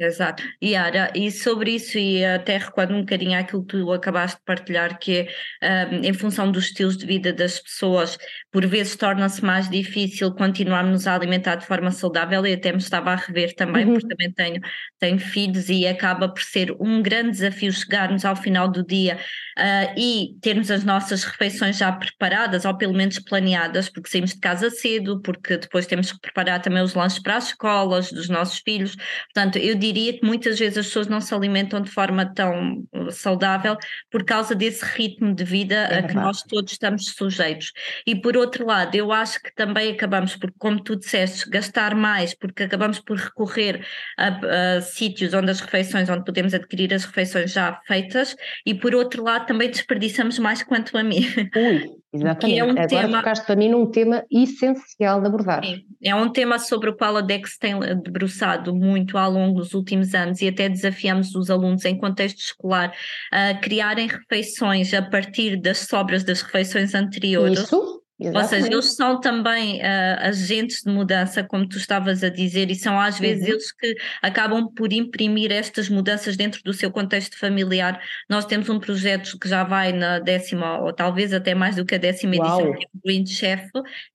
Exato. 0.02 0.42
Yara, 0.64 1.12
e 1.14 1.30
sobre 1.30 1.76
isso, 1.76 1.96
e 2.00 2.26
até 2.26 2.58
recordo 2.58 2.96
um 2.96 3.02
bocadinho 3.02 3.40
aquilo 3.40 3.64
que 3.64 3.78
tu 3.78 3.92
acabaste 3.92 4.38
de 4.38 4.44
partilhar, 4.44 4.98
que 4.98 5.28
é 5.62 5.86
um, 5.86 6.04
em 6.04 6.12
função 6.12 6.52
dos 6.52 6.66
estilos 6.66 6.98
de 6.98 7.06
vida 7.06 7.32
das 7.32 7.60
pessoas, 7.60 8.18
por 8.52 8.66
vezes 8.66 8.96
torna-se 8.96 9.46
mais 9.46 9.70
difícil 9.70 10.34
continuarmos 10.34 11.06
a 11.06 11.14
alimentar 11.14 11.54
de 11.54 11.68
forma 11.68 11.92
saudável, 11.92 12.44
e 12.48 12.54
até 12.54 12.72
me 12.72 12.80
estava 12.80 13.12
a 13.12 13.16
rever 13.16 13.54
também, 13.56 13.86
uhum. 13.86 13.94
porque 13.94 14.08
também 14.08 14.32
tenho, 14.32 14.62
tenho 14.98 15.20
filhos, 15.20 15.70
e 15.70 15.86
acaba 15.86 16.28
por 16.28 16.42
ser 16.42 16.76
um 16.80 17.00
grande 17.00 17.32
desafio 17.32 17.72
chegarmos 17.72 18.26
ao 18.26 18.36
final 18.36 18.68
do 18.68 18.84
dia 18.84 19.20
uh, 19.62 19.94
e 19.96 20.36
termos 20.42 20.72
as 20.72 20.84
nossas 20.84 21.24
refeições 21.24 21.78
já 21.78 21.92
preparadas, 21.92 22.66
ou 22.66 22.76
pelo 22.76 22.94
menos 22.94 23.20
planeadas, 23.20 23.90
porque 23.90 24.10
saímos 24.10 24.32
de 24.32 24.40
casa 24.40 24.70
cedo, 24.70 25.22
porque 25.22 25.58
depois 25.58 25.86
temos 25.86 26.12
que 26.12 26.20
preparar 26.20 26.62
também 26.62 26.82
os 26.82 26.96
lanches 26.96 27.20
para 27.20 27.38
as 27.38 27.48
escolas 27.48 28.12
dos 28.12 28.28
nossos 28.28 28.60
filhos. 28.60 28.96
Portanto, 29.34 29.58
eu 29.58 29.76
diria 29.76 30.14
que 30.14 30.26
muitas 30.26 30.58
vezes 30.58 30.80
as 30.80 30.88
pessoas 30.88 31.08
não 31.08 31.22
se 31.22 31.34
alimentam 31.34 31.82
de 31.82 31.92
forma 31.92 32.26
tão 32.34 32.86
uh, 32.94 33.12
saudável 33.12 33.78
por 34.10 34.24
causa 34.24 34.56
desse 34.56 34.84
ritmo 34.84 35.34
de 35.36 35.44
vida 35.44 35.76
é 35.76 36.00
a 36.00 36.04
que 36.04 36.16
nós 36.16 36.42
todos 36.44 36.72
estamos 36.72 37.06
sujeitos. 37.06 37.72
E 38.06 38.16
por 38.16 38.36
outro 38.36 38.66
lado, 38.66 38.96
eu 38.96 39.12
acho 39.12 39.42
que 39.42 39.54
também 39.54 39.92
acabamos 39.92 40.36
por, 40.36 40.52
como 40.58 40.82
tu 40.84 40.96
disseste, 40.96 41.50
gastar 41.50 41.94
mais, 41.94 42.34
porque 42.34 42.64
acabamos 42.64 43.00
por 43.00 43.18
recorrer 43.18 43.86
a, 44.18 44.78
a 44.78 44.82
sítios 44.82 45.34
onde 45.34 45.52
as 45.52 45.60
refeições, 45.60 46.10
onde 46.10 46.26
podemos 46.26 46.54
adquirir 46.54 46.94
as 46.94 47.06
refeições 47.06 47.52
já 47.52 47.80
feitas, 47.86 48.36
e 48.66 48.74
por 48.74 48.96
outro 48.96 49.24
lado 49.24 49.51
também 49.52 49.70
desperdiçamos 49.70 50.40
mais 50.40 50.64
quanto 50.64 50.98
a 50.98 51.04
mim. 51.04 51.28
Ui, 51.56 51.90
Exatamente. 52.14 52.60
É 52.60 52.64
um 52.64 52.70
Agora 52.72 52.88
tema... 52.88 53.18
focaste 53.18 53.46
para 53.46 53.56
mim 53.56 53.70
num 53.70 53.86
tema 53.86 54.24
essencial 54.32 55.22
de 55.22 55.28
abordar. 55.28 55.64
Sim. 55.64 55.84
É 56.04 56.16
um 56.16 56.30
tema 56.30 56.58
sobre 56.58 56.90
o 56.90 56.96
qual 56.96 57.18
a 57.18 57.22
DEX 57.22 57.58
tem 57.58 57.78
debruçado 58.02 58.74
muito 58.74 59.18
ao 59.18 59.32
longo 59.32 59.60
dos 59.60 59.74
últimos 59.74 60.14
anos 60.14 60.42
e 60.42 60.48
até 60.48 60.68
desafiamos 60.68 61.36
os 61.36 61.50
alunos 61.50 61.86
em 61.86 61.98
contexto 61.98 62.40
escolar 62.40 62.94
a 63.32 63.54
criarem 63.56 64.08
refeições 64.08 64.94
a 64.94 65.02
partir 65.02 65.56
das 65.62 65.80
sobras 65.80 66.24
das 66.24 66.42
refeições 66.42 66.96
anteriores. 66.96 67.60
Isso. 67.60 67.91
Exatamente. 68.22 68.38
Ou 68.38 68.50
seja, 68.50 68.74
eles 68.74 68.94
são 68.94 69.20
também 69.20 69.80
uh, 69.80 70.20
agentes 70.20 70.84
de 70.84 70.92
mudança, 70.92 71.44
como 71.44 71.68
tu 71.68 71.78
estavas 71.78 72.24
a 72.24 72.30
dizer, 72.30 72.70
e 72.70 72.76
são 72.76 73.00
às 73.00 73.18
vezes 73.18 73.46
uhum. 73.46 73.54
eles 73.54 73.72
que 73.72 73.96
acabam 74.22 74.72
por 74.76 74.94
imprimir 74.94 75.52
estas 75.52 75.90
mudanças 75.90 76.38
dentro 76.38 76.62
do 76.64 76.72
seu 76.72 76.92
contexto 76.92 77.36
familiar. 77.40 78.00
Nós 78.30 78.46
temos 78.46 78.70
um 78.70 78.80
projeto 78.80 79.40
que 79.40 79.50
já 79.50 79.64
vai 79.64 79.92
na 79.92 80.20
décima, 80.20 80.80
ou 80.82 80.94
talvez 80.94 81.34
até 81.34 81.56
mais 81.56 81.78
do 81.78 81.84
que 81.84 81.96
a 81.96 81.98
décima 81.98 82.36
Uau. 82.36 82.60
edição, 82.60 82.74
que 82.78 82.86
é 82.86 82.88
o 82.94 83.02
Green 83.04 83.26
Chef, 83.26 83.68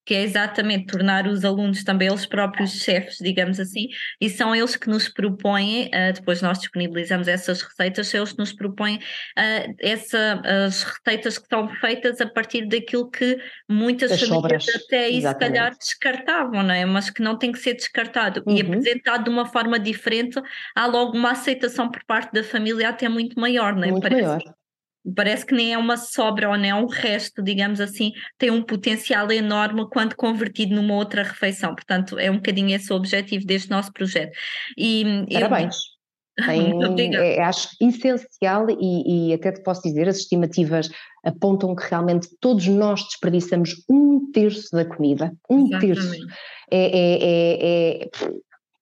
que 0.04 0.14
é 0.14 0.22
exatamente 0.22 0.86
tornar 0.86 1.26
os 1.26 1.44
alunos 1.44 1.82
também 1.82 2.06
eles 2.06 2.26
próprios 2.26 2.70
chefes, 2.80 3.18
digamos 3.20 3.58
assim, 3.58 3.88
e 4.20 4.30
são 4.30 4.54
eles 4.54 4.76
que 4.76 4.88
nos 4.88 5.08
propõem, 5.08 5.86
uh, 5.86 6.12
depois 6.14 6.40
nós 6.40 6.60
disponibilizamos 6.60 7.26
essas 7.26 7.60
receitas, 7.60 8.06
são 8.06 8.20
eles 8.20 8.32
que 8.32 8.38
nos 8.38 8.52
propõem 8.52 8.98
uh, 8.98 9.74
essa, 9.80 10.40
as 10.66 10.84
receitas 10.84 11.38
que 11.38 11.48
são 11.48 11.68
feitas 11.80 12.20
a 12.20 12.26
partir 12.26 12.68
daquilo 12.68 13.10
que 13.10 13.36
muito 13.68 13.95
muitas 13.96 14.12
As 14.12 14.20
famílias 14.20 14.64
sobras, 14.64 14.84
até 14.84 15.04
aí 15.06 15.22
se 15.22 15.38
calhar 15.38 15.76
descartavam, 15.78 16.62
não 16.62 16.74
é? 16.74 16.84
Mas 16.84 17.10
que 17.10 17.22
não 17.22 17.36
tem 17.38 17.50
que 17.52 17.58
ser 17.58 17.74
descartado 17.74 18.42
e 18.46 18.50
Uhum. 18.62 18.68
apresentado 18.68 19.24
de 19.24 19.30
uma 19.30 19.46
forma 19.46 19.78
diferente, 19.78 20.40
há 20.74 20.86
logo 20.86 21.16
uma 21.16 21.32
aceitação 21.32 21.90
por 21.90 22.04
parte 22.04 22.32
da 22.32 22.44
família 22.44 22.88
até 22.88 23.08
muito 23.08 23.38
maior, 23.40 23.74
não 23.74 23.84
é? 23.84 23.90
Muito 23.90 24.02
Parece, 24.02 24.22
maior. 24.26 24.42
parece 25.14 25.46
que 25.46 25.54
nem 25.54 25.72
é 25.72 25.78
uma 25.78 25.96
sobra 25.96 26.48
ou 26.48 26.56
nem 26.56 26.70
é 26.70 26.74
um 26.74 26.86
resto, 26.86 27.42
digamos 27.42 27.80
assim, 27.80 28.12
tem 28.38 28.50
um 28.50 28.62
potencial 28.62 29.30
enorme 29.32 29.86
quando 29.90 30.14
convertido 30.16 30.74
numa 30.74 30.94
outra 30.94 31.22
refeição. 31.22 31.74
Portanto, 31.74 32.18
é 32.18 32.30
um 32.30 32.36
bocadinho 32.36 32.74
esse 32.76 32.92
o 32.92 32.96
objetivo 32.96 33.46
deste 33.46 33.70
nosso 33.70 33.92
projeto. 33.92 34.36
E 34.76 35.02
eu- 35.30 35.40
Parabéns. 35.40 35.76
Tem, 36.44 36.74
Muito 36.74 36.90
obrigada. 36.90 37.24
é, 37.24 37.40
acho 37.40 37.68
essencial 37.80 38.66
e, 38.70 39.30
e 39.30 39.34
até 39.34 39.52
te 39.52 39.62
posso 39.62 39.82
dizer, 39.82 40.08
as 40.08 40.18
estimativas 40.18 40.88
apontam 41.24 41.74
que 41.74 41.88
realmente 41.88 42.28
todos 42.40 42.66
nós 42.68 43.02
desperdiçamos 43.04 43.84
um 43.88 44.30
terço 44.32 44.70
da 44.72 44.84
comida. 44.84 45.32
Um 45.50 45.68
terço. 45.78 46.02
Exatamente. 46.02 46.34
É, 46.70 46.86
é- 46.86 47.18
é- 47.22 48.02
é- 48.04 48.10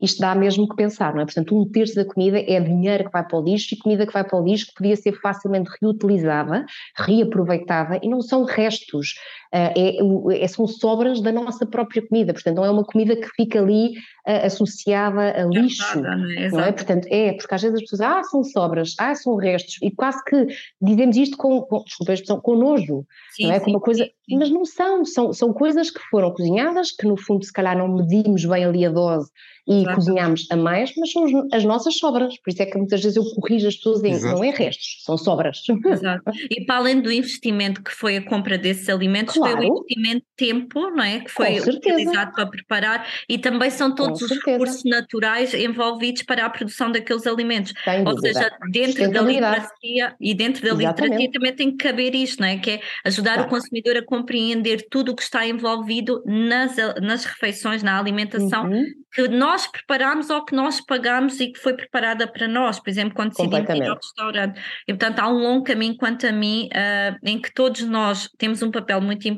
isto 0.01 0.21
dá 0.21 0.35
mesmo 0.35 0.69
que 0.69 0.77
pensar, 0.77 1.15
não 1.15 1.23
é? 1.23 1.25
Portanto, 1.25 1.59
um 1.59 1.71
terço 1.71 1.95
da 1.95 2.05
comida 2.05 2.39
é 2.39 2.61
dinheiro 2.61 3.05
que 3.05 3.11
vai 3.11 3.27
para 3.27 3.39
o 3.39 3.43
lixo 3.43 3.75
e 3.75 3.79
comida 3.79 4.07
que 4.07 4.13
vai 4.13 4.23
para 4.23 4.39
o 4.39 4.45
lixo 4.45 4.67
que 4.67 4.75
podia 4.75 4.97
ser 4.97 5.13
facilmente 5.21 5.71
reutilizada, 5.81 6.67
reaproveitada 6.97 7.99
e 8.03 8.09
não 8.09 8.21
são 8.21 8.45
restos, 8.45 9.15
é, 9.57 10.03
o- 10.03 10.31
é- 10.33 10.47
são 10.49 10.67
sobras 10.67 11.21
da 11.21 11.31
nossa 11.31 11.65
própria 11.65 12.03
comida, 12.07 12.33
portanto 12.33 12.57
não 12.57 12.65
é 12.65 12.71
uma 12.71 12.85
comida 12.85 13.15
que 13.15 13.29
fica 13.37 13.61
ali 13.61 13.93
ah, 14.27 14.47
associada 14.47 15.21
a 15.43 15.45
lixo. 15.45 16.01
Nada, 16.01 16.17
não 16.17 16.25
é? 16.25 16.35
Não 16.35 16.41
é? 16.43 16.47
Exato. 16.47 16.75
Portanto, 16.75 17.09
é, 17.11 17.33
porque 17.35 17.55
às 17.55 17.63
vezes 17.63 17.77
as 17.77 17.83
pessoas, 17.83 18.01
ah, 18.01 18.23
são 18.25 18.43
sobras, 18.43 18.95
ah, 18.99 19.15
são 19.15 19.37
restos, 19.37 19.77
e 19.83 19.91
quase 19.91 20.23
que 20.25 20.47
dizemos 20.81 21.17
isto 21.17 21.37
com, 21.37 21.61
com 21.63 21.83
desculpa 21.85 22.13
a 22.13 22.15
expressão, 22.15 22.41
com 22.41 22.57
nojo, 22.57 23.05
Sim, 23.37 23.47
não 23.47 23.53
é? 23.53 23.59
sim, 23.59 23.65
Com 23.65 23.71
uma 23.73 23.81
coisa, 23.81 24.05
sim, 24.05 24.11
sim. 24.29 24.39
mas 24.39 24.51
não 24.51 24.65
são, 24.65 25.05
são, 25.05 25.33
são 25.33 25.53
coisas 25.53 25.91
que 25.91 26.01
foram 26.11 26.31
cozinhadas, 26.33 26.91
que 26.93 27.07
no 27.07 27.17
fundo 27.17 27.45
se 27.45 27.53
calhar 27.53 27.77
não 27.77 27.89
medimos 27.89 28.45
bem 28.45 28.65
ali 28.65 28.85
a 28.87 28.91
dose 28.91 29.31
e 29.67 29.81
Exato. 29.81 29.95
cozinhamos 29.97 30.47
a 30.51 30.57
mais, 30.57 30.93
mas 30.97 31.11
são 31.13 31.25
as, 31.25 31.33
as 31.55 31.65
nossas 31.65 31.97
sobras, 31.97 32.37
por 32.43 32.51
isso 32.51 32.63
é 32.63 32.67
que 32.67 32.77
muitas 32.77 33.01
vezes 33.03 33.17
eu 33.17 33.25
corrijo 33.37 33.67
as 33.69 33.77
pessoas 33.77 34.03
em, 34.05 34.13
Exato. 34.13 34.37
não 34.37 34.45
é 34.45 34.51
restos, 34.51 35.03
são 35.05 35.17
sobras. 35.17 35.63
Exato. 35.87 36.23
E 36.51 36.65
para 36.65 36.77
além 36.77 37.01
do 37.01 37.11
investimento 37.13 37.83
que 37.83 37.91
foi 37.91 38.17
a 38.19 38.23
compra 38.23 38.57
desses 38.59 38.89
alimentos, 38.89 39.37
foi 39.45 39.53
o 39.53 39.57
Claro. 39.57 39.67
investimento 39.79 40.25
de 40.27 40.47
tempo, 40.47 40.91
não 40.91 41.05
é? 41.05 41.21
Que 41.21 41.31
foi 41.31 41.61
utilizado 41.61 42.33
para 42.33 42.47
preparar 42.47 43.07
e 43.29 43.39
também 43.39 43.71
são 43.71 43.95
todos 43.95 44.21
os 44.23 44.29
certeza. 44.29 44.51
recursos 44.53 44.83
naturais 44.85 45.55
envolvidos 45.55 46.23
para 46.23 46.47
a 46.47 46.51
produção 46.51 46.91
daqueles 46.91 47.27
alimentos. 47.27 47.73
Sem 47.85 48.01
Ou 48.07 48.15
dúvida. 48.15 48.33
seja, 48.35 48.51
dentro 48.71 49.11
da 49.11 49.21
literacia 49.23 50.15
e 50.21 50.35
dentro 50.35 50.63
da 50.63 50.69
Exatamente. 50.75 51.03
literacia 51.13 51.31
também 51.33 51.55
tem 51.55 51.71
que 51.77 51.85
caber 51.85 52.15
isto, 52.15 52.41
não 52.41 52.49
é? 52.49 52.59
Que 52.59 52.71
é 52.73 52.81
ajudar 53.05 53.35
Claro. 53.35 53.49
o 53.49 53.51
consumidor 53.51 53.97
a 53.97 54.03
compreender 54.05 54.87
tudo 54.91 55.13
o 55.13 55.17
que 55.17 55.23
está 55.23 55.47
envolvido 55.47 56.23
nas, 56.27 56.77
nas 57.03 57.25
refeições, 57.25 57.83
na 57.83 57.99
alimentação 57.99 58.65
Uhum. 58.71 58.85
que 59.13 59.29
nós 59.29 59.67
preparamos 59.67 60.29
ou 60.31 60.45
que 60.45 60.55
nós 60.57 60.81
pagamos 60.81 61.39
e 61.39 61.49
que 61.53 61.59
foi 61.61 61.75
preparada 61.75 62.27
para 62.27 62.49
nós, 62.49 62.81
por 62.81 62.91
exemplo, 62.91 63.15
quando 63.15 63.31
decidimos 63.31 63.69
ir 63.71 63.83
ao 63.89 63.95
restaurante. 63.97 64.61
E, 64.89 64.93
portanto, 64.93 65.21
há 65.21 65.29
um 65.29 65.39
longo 65.39 65.63
caminho, 65.65 65.97
quanto 65.97 66.27
a 66.27 66.33
mim, 66.33 66.69
ah, 66.75 67.17
em 67.25 67.41
que 67.41 67.53
todos 67.53 67.83
nós 67.83 68.29
temos 68.39 68.61
um 68.63 68.71
papel 68.73 69.01
muito 69.01 69.29
importante, 69.29 69.34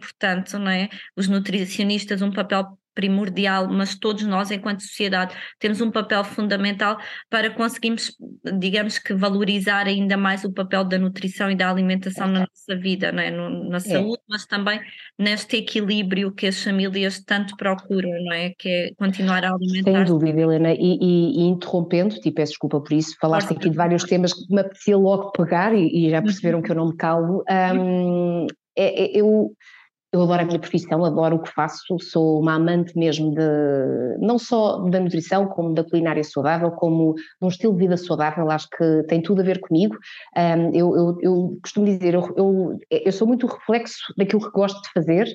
não 0.58 0.70
é? 0.70 0.88
Os 1.16 1.28
nutricionistas, 1.28 2.22
um 2.22 2.30
papel 2.32 2.66
primordial, 2.94 3.68
mas 3.68 3.94
todos 3.94 4.24
nós, 4.24 4.50
enquanto 4.50 4.80
sociedade, 4.80 5.34
temos 5.58 5.82
um 5.82 5.90
papel 5.90 6.24
fundamental 6.24 6.96
para 7.28 7.50
conseguirmos, 7.50 8.16
digamos 8.58 8.98
que, 8.98 9.12
valorizar 9.12 9.86
ainda 9.86 10.16
mais 10.16 10.44
o 10.44 10.52
papel 10.52 10.82
da 10.82 10.98
nutrição 10.98 11.50
e 11.50 11.54
da 11.54 11.68
alimentação 11.70 12.26
na 12.26 12.40
nossa 12.40 12.74
vida, 12.80 13.12
não 13.12 13.22
é? 13.22 13.30
No- 13.30 13.68
na 13.68 13.80
saúde, 13.80 14.22
mas 14.26 14.46
também 14.46 14.80
neste 15.18 15.58
equilíbrio 15.58 16.32
que 16.32 16.46
as 16.46 16.62
famílias 16.64 17.22
tanto 17.22 17.54
procuram, 17.58 18.08
não 18.24 18.32
é? 18.32 18.54
Que 18.58 18.68
é 18.70 18.90
continuar 18.96 19.44
a 19.44 19.48
Sem 19.48 19.56
alimentar. 19.56 20.04
dúvida, 20.06 20.40
Helena, 20.40 20.72
e, 20.72 20.78
e- 20.98 21.40
e 21.40 21.42
interrompendo, 21.48 22.18
te 22.18 22.30
peço 22.32 22.52
desculpa 22.52 22.80
por 22.80 22.94
isso, 22.94 23.14
falaste 23.20 23.48
Força. 23.48 23.60
aqui 23.60 23.68
de 23.68 23.76
vários 23.76 24.04
temas 24.04 24.32
que 24.32 24.50
me 24.50 24.62
apetecia 24.62 24.96
logo 24.96 25.32
pegar 25.32 25.74
e, 25.74 26.06
e 26.06 26.08
já 26.10 26.22
perceberam 26.22 26.62
que 26.62 26.70
eu 26.72 26.76
não 26.76 26.88
me 26.88 26.96
calo. 26.96 27.44
Hum, 27.46 28.46
é- 28.74 29.04
é- 29.04 29.20
eu, 29.20 29.50
eu 30.16 30.22
adoro 30.24 30.42
a 30.42 30.44
minha 30.46 30.58
profissão, 30.58 31.04
adoro 31.04 31.36
o 31.36 31.42
que 31.42 31.52
faço, 31.52 31.98
sou 32.00 32.40
uma 32.40 32.54
amante 32.54 32.96
mesmo 32.98 33.30
de 33.34 33.40
não 34.20 34.38
só 34.38 34.78
da 34.88 34.98
nutrição, 35.00 35.46
como 35.46 35.74
da 35.74 35.84
culinária 35.84 36.22
saudável, 36.24 36.70
como 36.72 37.14
de 37.14 37.22
um 37.42 37.48
estilo 37.48 37.72
de 37.74 37.80
vida 37.80 37.96
saudável, 37.96 38.50
acho 38.50 38.68
que 38.70 39.02
tem 39.08 39.20
tudo 39.22 39.40
a 39.42 39.44
ver 39.44 39.60
comigo. 39.60 39.96
Hum, 40.36 40.70
eu, 40.74 40.96
eu- 40.96 41.18
eu 41.20 41.58
costumo 41.62 41.86
dizer, 41.86 42.14
eu, 42.14 42.34
eu, 42.36 42.78
eu 42.90 43.12
sou 43.12 43.26
muito 43.26 43.46
reflexo 43.46 43.96
daquilo 44.16 44.42
que 44.42 44.50
gosto 44.50 44.80
de 44.82 44.90
fazer, 44.92 45.26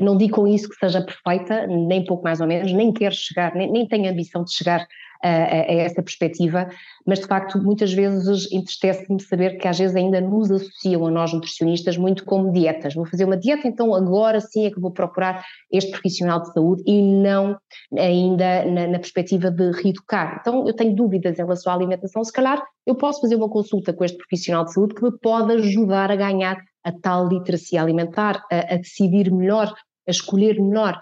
não 0.00 0.16
digo 0.16 0.36
com 0.36 0.46
isso 0.46 0.68
que 0.68 0.76
seja 0.76 1.02
perfeita, 1.02 1.66
nem 1.66 2.04
pouco 2.04 2.24
mais 2.24 2.40
ou 2.40 2.46
menos, 2.46 2.72
nem 2.72 2.92
quero 2.92 3.14
chegar, 3.14 3.54
nem, 3.54 3.70
nem 3.70 3.86
tenho 3.86 4.10
ambição 4.10 4.44
de 4.44 4.52
chegar 4.52 4.86
a, 5.22 5.28
a- 5.28 5.72
essa 5.72 6.02
perspectiva, 6.02 6.68
mas 7.06 7.20
de 7.20 7.26
facto 7.26 7.58
muitas 7.62 7.92
vezes 7.92 8.50
entristece-me 8.52 9.20
saber 9.20 9.58
que 9.58 9.66
às 9.66 9.78
vezes 9.78 9.96
ainda 9.96 10.20
nos 10.20 10.50
associam 10.50 11.06
a 11.06 11.10
nós 11.10 11.32
nutricionistas 11.32 11.96
muito 11.96 12.24
como 12.24 12.52
dietas. 12.52 12.94
Vou 12.94 13.06
fazer 13.06 13.24
uma 13.24 13.36
dieta, 13.36 13.66
então 13.66 13.94
agora 13.94 14.40
sim 14.40 14.66
é 14.66 14.70
que 14.70 14.80
vou 14.80 14.90
procurar 14.90 15.44
este 15.72 15.90
profissional 15.90 16.40
de 16.40 16.52
saúde 16.52 16.82
e 16.86 17.02
não 17.02 17.56
ainda 17.96 18.64
na, 18.64 18.86
na 18.86 18.98
perspectiva 18.98 19.50
de 19.50 19.70
reeducar. 19.72 20.38
Então 20.40 20.66
eu 20.66 20.74
tenho 20.74 20.94
dúvidas 20.94 21.38
em 21.38 21.42
relação 21.42 21.72
à 21.72 21.76
alimentação, 21.76 22.22
se 22.22 22.32
calhar 22.32 22.62
eu 22.86 22.94
posso 22.94 23.20
fazer 23.20 23.34
uma 23.34 23.48
consulta 23.48 23.92
com 23.92 24.04
este 24.04 24.16
profissional 24.16 24.64
de 24.64 24.72
saúde 24.72 24.94
que 24.94 25.02
me 25.02 25.12
pode 25.18 25.52
ajudar 25.52 26.10
a 26.10 26.16
ganhar 26.16 26.58
a 26.84 26.92
tal 26.92 27.28
literacia 27.28 27.82
alimentar, 27.82 28.42
a, 28.50 28.74
a 28.74 28.76
decidir 28.76 29.30
melhor, 29.30 29.74
a 30.08 30.10
escolher 30.10 30.60
melhor. 30.60 30.98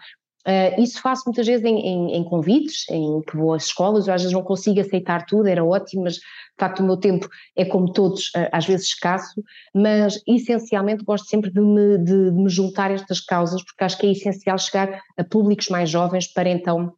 Uh, 0.46 0.80
isso 0.80 1.00
faço 1.00 1.24
muitas 1.26 1.44
vezes 1.44 1.64
em, 1.64 1.76
em, 1.76 2.14
em, 2.14 2.24
convites, 2.24 2.88
em 2.88 3.20
que 3.22 3.36
vou 3.36 3.52
às 3.52 3.64
escolas, 3.64 4.06
eu 4.06 4.14
às 4.14 4.22
vezes 4.22 4.32
não 4.32 4.44
consigo 4.44 4.78
aceitar 4.78 5.26
tudo, 5.26 5.48
era 5.48 5.64
ótimo, 5.64 6.04
mas 6.04 6.14
de 6.14 6.20
facto 6.56 6.80
o 6.80 6.86
meu 6.86 6.96
tempo 6.96 7.28
é 7.56 7.64
como 7.64 7.92
todos, 7.92 8.28
uh, 8.28 8.48
às 8.52 8.64
vezes 8.64 8.86
escasso, 8.86 9.42
mas 9.74 10.22
essencialmente 10.24 11.02
gosto 11.02 11.26
sempre 11.26 11.50
de 11.50 11.60
me, 11.60 11.98
de, 11.98 12.30
de 12.30 12.36
me 12.36 12.48
juntar 12.48 12.92
a 12.92 12.94
estas 12.94 13.18
causas, 13.20 13.60
porque 13.64 13.82
acho 13.82 13.98
que 13.98 14.06
é 14.06 14.12
essencial 14.12 14.56
chegar 14.56 15.00
a 15.18 15.24
públicos 15.24 15.68
mais 15.68 15.90
jovens 15.90 16.32
para 16.32 16.48
então 16.48 16.92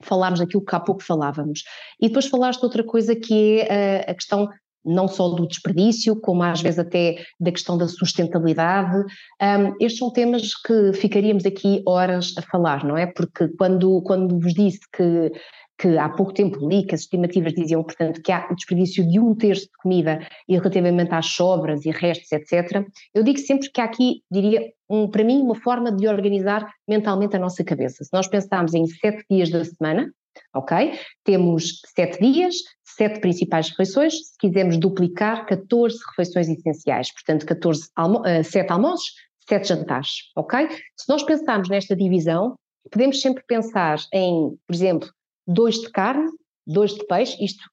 falarmos 0.00 0.38
daquilo 0.38 0.64
que 0.64 0.76
há 0.76 0.80
pouco 0.80 1.02
falávamos. 1.02 1.64
E 2.00 2.06
depois 2.06 2.26
falaste 2.26 2.60
de 2.60 2.66
outra 2.66 2.84
coisa 2.84 3.16
que 3.16 3.60
é 3.62 4.04
a, 4.06 4.12
a 4.12 4.14
questão 4.14 4.48
não 4.84 5.08
só 5.08 5.28
do 5.28 5.46
desperdício, 5.46 6.16
como 6.20 6.42
às 6.42 6.60
vezes 6.60 6.78
até 6.78 7.24
da 7.38 7.52
questão 7.52 7.76
da 7.78 7.88
sustentabilidade. 7.88 8.98
Um, 9.40 9.74
estes 9.80 9.98
são 9.98 10.10
temas 10.10 10.54
que 10.54 10.92
ficaríamos 10.92 11.44
aqui 11.44 11.82
horas 11.86 12.34
a 12.36 12.42
falar, 12.42 12.84
não 12.84 12.96
é? 12.96 13.06
Porque 13.06 13.48
quando, 13.56 14.02
quando 14.02 14.38
vos 14.38 14.54
disse 14.54 14.80
que, 14.94 15.32
que 15.78 15.98
há 15.98 16.08
pouco 16.08 16.32
tempo 16.32 16.68
li 16.68 16.84
que 16.84 16.94
as 16.94 17.02
estimativas 17.02 17.52
diziam, 17.54 17.82
portanto, 17.82 18.20
que 18.22 18.32
há 18.32 18.48
o 18.50 18.54
desperdício 18.54 19.08
de 19.08 19.18
um 19.18 19.34
terço 19.34 19.64
de 19.64 19.76
comida 19.82 20.20
e 20.48 20.54
relativamente 20.56 21.12
às 21.12 21.26
sobras 21.26 21.84
e 21.84 21.90
restos, 21.90 22.30
etc., 22.32 22.86
eu 23.14 23.22
digo 23.22 23.38
sempre 23.38 23.70
que 23.70 23.80
há 23.80 23.84
aqui, 23.84 24.22
diria, 24.30 24.70
um, 24.88 25.08
para 25.08 25.24
mim, 25.24 25.40
uma 25.40 25.54
forma 25.54 25.90
de 25.90 26.06
organizar 26.06 26.68
mentalmente 26.88 27.36
a 27.36 27.38
nossa 27.38 27.64
cabeça. 27.64 28.04
Se 28.04 28.10
nós 28.12 28.28
pensarmos 28.28 28.74
em 28.74 28.86
sete 28.86 29.24
dias 29.30 29.50
da 29.50 29.64
semana, 29.64 30.12
ok? 30.54 30.98
Temos 31.24 31.80
sete 31.94 32.18
dias, 32.20 32.56
sete 32.84 33.20
principais 33.20 33.68
refeições, 33.70 34.14
se 34.14 34.38
quisermos 34.38 34.78
duplicar, 34.78 35.46
14 35.46 35.98
refeições 36.10 36.48
essenciais, 36.48 37.12
portanto 37.12 37.46
14 37.46 37.88
almo 37.96 38.20
uh, 38.20 38.44
7 38.44 38.70
almoços, 38.70 39.12
7 39.48 39.68
jantares, 39.68 40.30
ok? 40.36 40.68
Se 40.96 41.08
nós 41.08 41.22
pensarmos 41.22 41.68
nesta 41.68 41.96
divisão, 41.96 42.56
podemos 42.90 43.20
sempre 43.20 43.42
pensar 43.46 43.98
em, 44.12 44.56
por 44.66 44.74
exemplo, 44.74 45.10
dois 45.46 45.76
de 45.76 45.90
carne, 45.90 46.30
dois 46.66 46.94
de 46.94 47.04
peixe, 47.06 47.42
isto, 47.44 47.64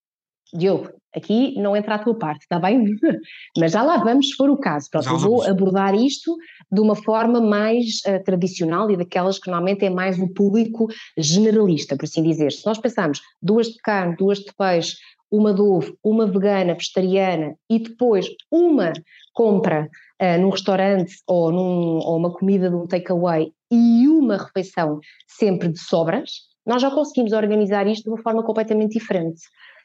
Diogo, 0.54 0.90
aqui 1.16 1.56
não 1.60 1.76
entra 1.76 1.96
a 1.96 2.00
tua 2.00 2.16
parte, 2.18 2.42
está 2.42 2.60
bem? 2.60 2.84
Mas 3.58 3.72
já 3.72 3.84
lá 3.84 3.98
vamos, 3.98 4.30
se 4.30 4.36
for 4.36 4.50
o 4.50 4.58
caso. 4.58 4.90
Pronto, 4.90 5.18
vou 5.18 5.44
abordar 5.44 5.96
isto 5.96 6.36
de 6.72 6.82
uma 6.82 6.96
forma 6.96 7.42
mais 7.42 8.02
uh, 8.08 8.24
tradicional 8.24 8.90
e 8.90 8.98
daquelas 8.98 9.40
que 9.40 9.50
normalmente 9.50 9.86
é 9.86 9.90
mais 9.90 10.20
o 10.20 10.32
público 10.34 10.88
generalista, 11.18 11.96
por 11.96 12.06
assim 12.06 12.24
dizer. 12.24 12.52
Se 12.52 12.66
nós 12.66 12.78
pensarmos 12.78 13.22
duas 13.42 13.68
de 13.68 13.78
carne, 13.80 14.16
duas 14.18 14.40
de 14.40 14.54
peixe, 14.58 14.98
uma 15.32 15.54
de 15.54 15.62
ovo, 15.62 15.96
uma 16.04 16.26
vegana, 16.26 16.74
vegetariana 16.74 17.56
e 17.70 17.80
depois 17.80 18.28
uma 18.52 18.94
compra 19.34 19.88
uh, 20.22 20.42
num 20.42 20.50
restaurante 20.50 21.16
ou, 21.28 21.52
num, 21.52 22.00
ou 22.00 22.18
uma 22.18 22.34
comida 22.34 22.70
de 22.70 22.76
um 22.76 22.88
takeaway 22.88 23.52
e 23.72 24.08
uma 24.08 24.38
refeição 24.38 25.00
sempre 25.28 25.70
de 25.70 25.80
sobras, 25.80 26.50
nós 26.66 26.82
já 26.82 26.90
conseguimos 26.92 27.32
organizar 27.34 27.88
isto 27.88 28.04
de 28.04 28.10
uma 28.10 28.22
forma 28.22 28.44
completamente 28.44 28.98
diferente 28.98 29.42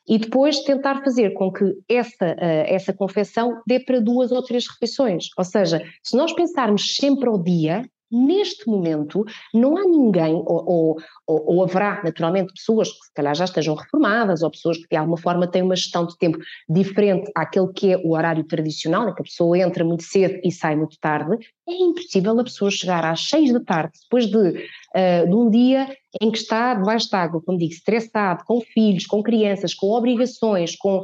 e 0.07 0.19
depois 0.19 0.61
tentar 0.61 1.03
fazer 1.03 1.33
com 1.35 1.53
que 1.53 1.64
essa, 1.88 2.27
essa 2.38 2.93
confecção 2.93 3.62
dê 3.67 3.81
para 3.81 4.01
duas 4.01 4.31
ou 4.31 4.43
três 4.43 4.67
refeições. 4.69 5.29
Ou 5.37 5.45
seja, 5.45 5.83
se 6.03 6.17
nós 6.17 6.33
pensarmos 6.33 6.97
sempre 6.97 7.29
ao 7.29 7.43
dia, 7.43 7.85
neste 8.11 8.69
momento 8.69 9.25
não 9.53 9.77
há 9.77 9.83
ninguém, 9.83 10.35
ou, 10.35 10.97
ou, 11.27 11.45
ou, 11.47 11.62
haverá 11.64 12.03
naturalmente 12.05 12.53
pessoas 12.53 12.89
que 12.89 13.07
se 13.07 13.14
calhar 13.14 13.35
já 13.35 13.45
estejam 13.45 13.74
reformadas, 13.74 14.43
ou 14.43 14.51
pessoas 14.51 14.78
que 14.78 14.89
de 14.91 14.97
alguma 14.97 15.16
forma 15.16 15.47
têm 15.47 15.62
uma 15.62 15.76
gestão 15.76 16.07
de 16.07 16.16
tempo 16.18 16.39
diferente 16.68 17.31
àquele 17.35 17.72
que 17.72 17.93
é 17.93 17.97
o 17.99 18.12
horário 18.12 18.45
tradicional, 18.45 19.09
em 19.09 19.14
que 19.14 19.22
a 19.22 19.24
pessoa 19.24 19.59
entra 19.59 19.85
muito 19.85 20.05
cedo 20.05 20.39
e 20.45 20.53
sai 20.53 20.76
muito 20.76 20.99
tarde, 21.01 21.37
é 21.68 21.72
impossível 21.72 22.39
a 22.39 22.45
pessoa 22.45 22.70
chegar 22.70 23.05
às 23.05 23.28
seis 23.28 23.53
da 23.53 23.61
tarde, 23.61 23.93
depois 24.03 24.26
de, 24.26 24.37
uh, 24.37 25.26
de 25.28 25.35
um 25.35 25.51
dia 25.51 25.89
em 26.20 26.31
que 26.31 26.39
está 26.39 26.74
debaixo 26.74 27.09
de 27.09 27.16
água, 27.16 27.43
como 27.45 27.59
digo, 27.59 27.72
estressado, 27.72 28.45
com 28.45 28.61
filhos, 28.61 29.07
com 29.07 29.22
crianças, 29.22 29.74
com 29.74 29.91
obrigações, 29.91 30.76
com 30.76 31.03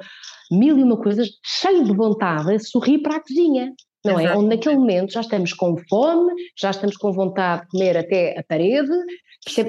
mil 0.51 0.79
e 0.79 0.83
uma 0.83 0.97
coisas, 0.97 1.29
cheio 1.45 1.85
de 1.85 1.95
vontade 1.95 2.59
sorrir 2.65 2.99
para 2.99 3.17
a 3.17 3.21
cozinha 3.21 3.73
não 4.05 4.19
é? 4.19 4.37
Onde 4.37 4.57
naquele 4.57 4.77
momento 4.77 5.13
já 5.13 5.21
estamos 5.21 5.53
com 5.53 5.77
fome, 5.89 6.33
já 6.59 6.71
estamos 6.71 6.97
com 6.97 7.13
vontade 7.13 7.63
de 7.63 7.69
comer 7.69 7.97
até 7.97 8.39
a 8.39 8.43
parede, 8.43 8.93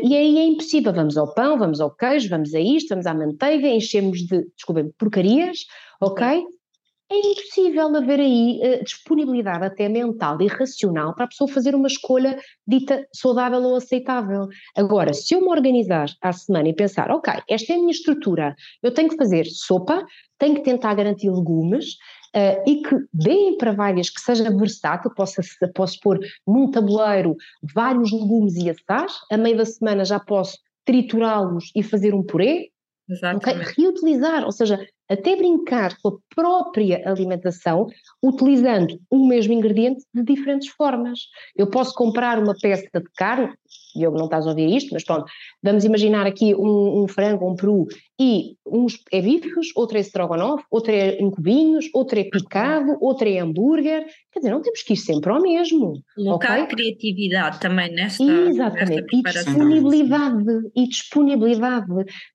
e 0.04 0.16
aí 0.16 0.38
é 0.38 0.46
impossível. 0.46 0.94
Vamos 0.94 1.18
ao 1.18 1.34
pão, 1.34 1.58
vamos 1.58 1.80
ao 1.80 1.92
queijo, 1.96 2.30
vamos 2.30 2.54
a 2.54 2.60
isto, 2.60 2.90
vamos 2.90 3.06
à 3.06 3.14
manteiga, 3.14 3.68
enchemos 3.68 4.20
de, 4.20 4.46
desculpem, 4.56 4.92
porcarias, 4.98 5.60
ok? 6.02 6.44
É 7.12 7.18
impossível 7.18 7.94
haver 7.94 8.22
aí 8.22 8.62
uh, 8.64 8.84
disponibilidade 8.86 9.66
até 9.66 9.90
mental 9.90 10.42
e 10.42 10.48
racional 10.48 11.14
para 11.14 11.26
a 11.26 11.28
pessoa 11.28 11.50
fazer 11.50 11.76
uma 11.76 11.88
escolha 11.88 12.40
dita 12.66 13.06
saudável 13.14 13.62
ou 13.64 13.76
aceitável. 13.76 14.48
Agora, 14.78 15.14
se 15.14 15.36
eu 15.36 15.42
me 15.42 15.50
organizar 15.50 16.10
à 16.22 16.32
semana 16.32 16.70
e 16.70 16.74
pensar, 16.74 17.12
ok, 17.12 17.34
esta 17.50 17.74
é 17.74 17.76
a 17.76 17.80
minha 17.80 17.92
estrutura, 17.92 18.56
eu 18.82 18.94
tenho 18.94 19.10
que 19.10 19.18
fazer 19.18 19.46
sopa, 19.46 20.06
tenho 20.40 20.56
que 20.56 20.64
tentar 20.64 20.94
garantir 20.94 21.30
legumes, 21.30 21.98
uh, 22.36 22.70
e 22.70 22.82
que 22.82 22.96
deem 23.14 23.58
para 23.58 23.72
várias, 23.72 24.10
que 24.10 24.22
seja 24.22 24.50
versátil, 24.56 25.12
possa, 25.12 25.42
posso 25.74 26.00
pôr 26.00 26.20
num 26.48 26.70
tabuleiro 26.72 27.36
vários 27.74 28.12
legumes 28.12 28.56
e 28.56 28.70
assar, 28.70 29.08
a 29.32 29.38
meio 29.38 29.58
da 29.58 29.66
semana 29.66 30.06
já 30.06 30.20
posso 30.20 30.58
triturá-los 30.86 31.72
e 31.76 31.84
fazer 31.84 32.14
um 32.14 32.24
purê, 32.24 32.72
okay? 33.36 33.54
reutilizar, 33.78 34.44
ou 34.44 34.52
seja, 34.52 34.80
até 35.12 35.36
brincar 35.36 35.98
com 36.02 36.10
a 36.10 36.18
própria 36.34 37.02
alimentação, 37.06 37.88
utilizando 38.24 39.00
o 39.10 39.28
mesmo 39.28 39.54
ingrediente 39.54 40.04
de 40.14 40.24
diferentes 40.24 40.70
formas. 40.70 41.20
Eu 41.56 41.68
posso 41.68 41.94
comprar 41.94 42.40
uma 42.40 42.56
peça 42.60 42.88
de 42.94 43.10
carne, 43.18 43.54
Diogo, 43.96 44.18
não 44.18 44.26
estás 44.26 44.48
a 44.48 44.50
ouvir 44.50 44.74
isto, 44.74 44.94
mas 44.94 45.04
pronto, 45.04 45.26
vamos 45.62 45.84
imaginar 45.84 46.26
aqui 46.26 46.56
um, 46.56 47.04
um 47.04 47.08
frango, 47.08 47.50
um 47.50 47.56
peru, 47.56 47.88
e 48.20 48.56
uns 48.66 49.00
é 49.12 49.20
bifes, 49.22 49.70
outro 49.76 49.98
é 49.98 50.02
strogonoff, 50.02 50.64
outro 50.70 50.92
é 50.92 51.18
em 51.18 51.30
cubinhos, 51.30 51.90
outro 51.94 52.20
é 52.20 52.24
picado, 52.24 52.96
outro 53.02 53.28
é 53.28 53.40
hambúrguer, 53.40 54.06
quer 54.32 54.40
dizer, 54.40 54.52
não 54.52 54.62
temos 54.62 54.84
que 54.84 54.94
ir 54.94 54.98
sempre 54.98 55.32
ao 55.32 55.42
mesmo. 55.42 56.02
Colocar 56.16 56.62
okay? 56.62 56.76
criatividade 56.76 57.60
também 57.60 57.92
nesta 57.92 58.24
Exatamente, 58.24 59.02
nesta 59.02 59.18
e 59.18 59.44
disponibilidade, 59.44 60.72
e 60.76 60.88
disponibilidade 60.88 61.88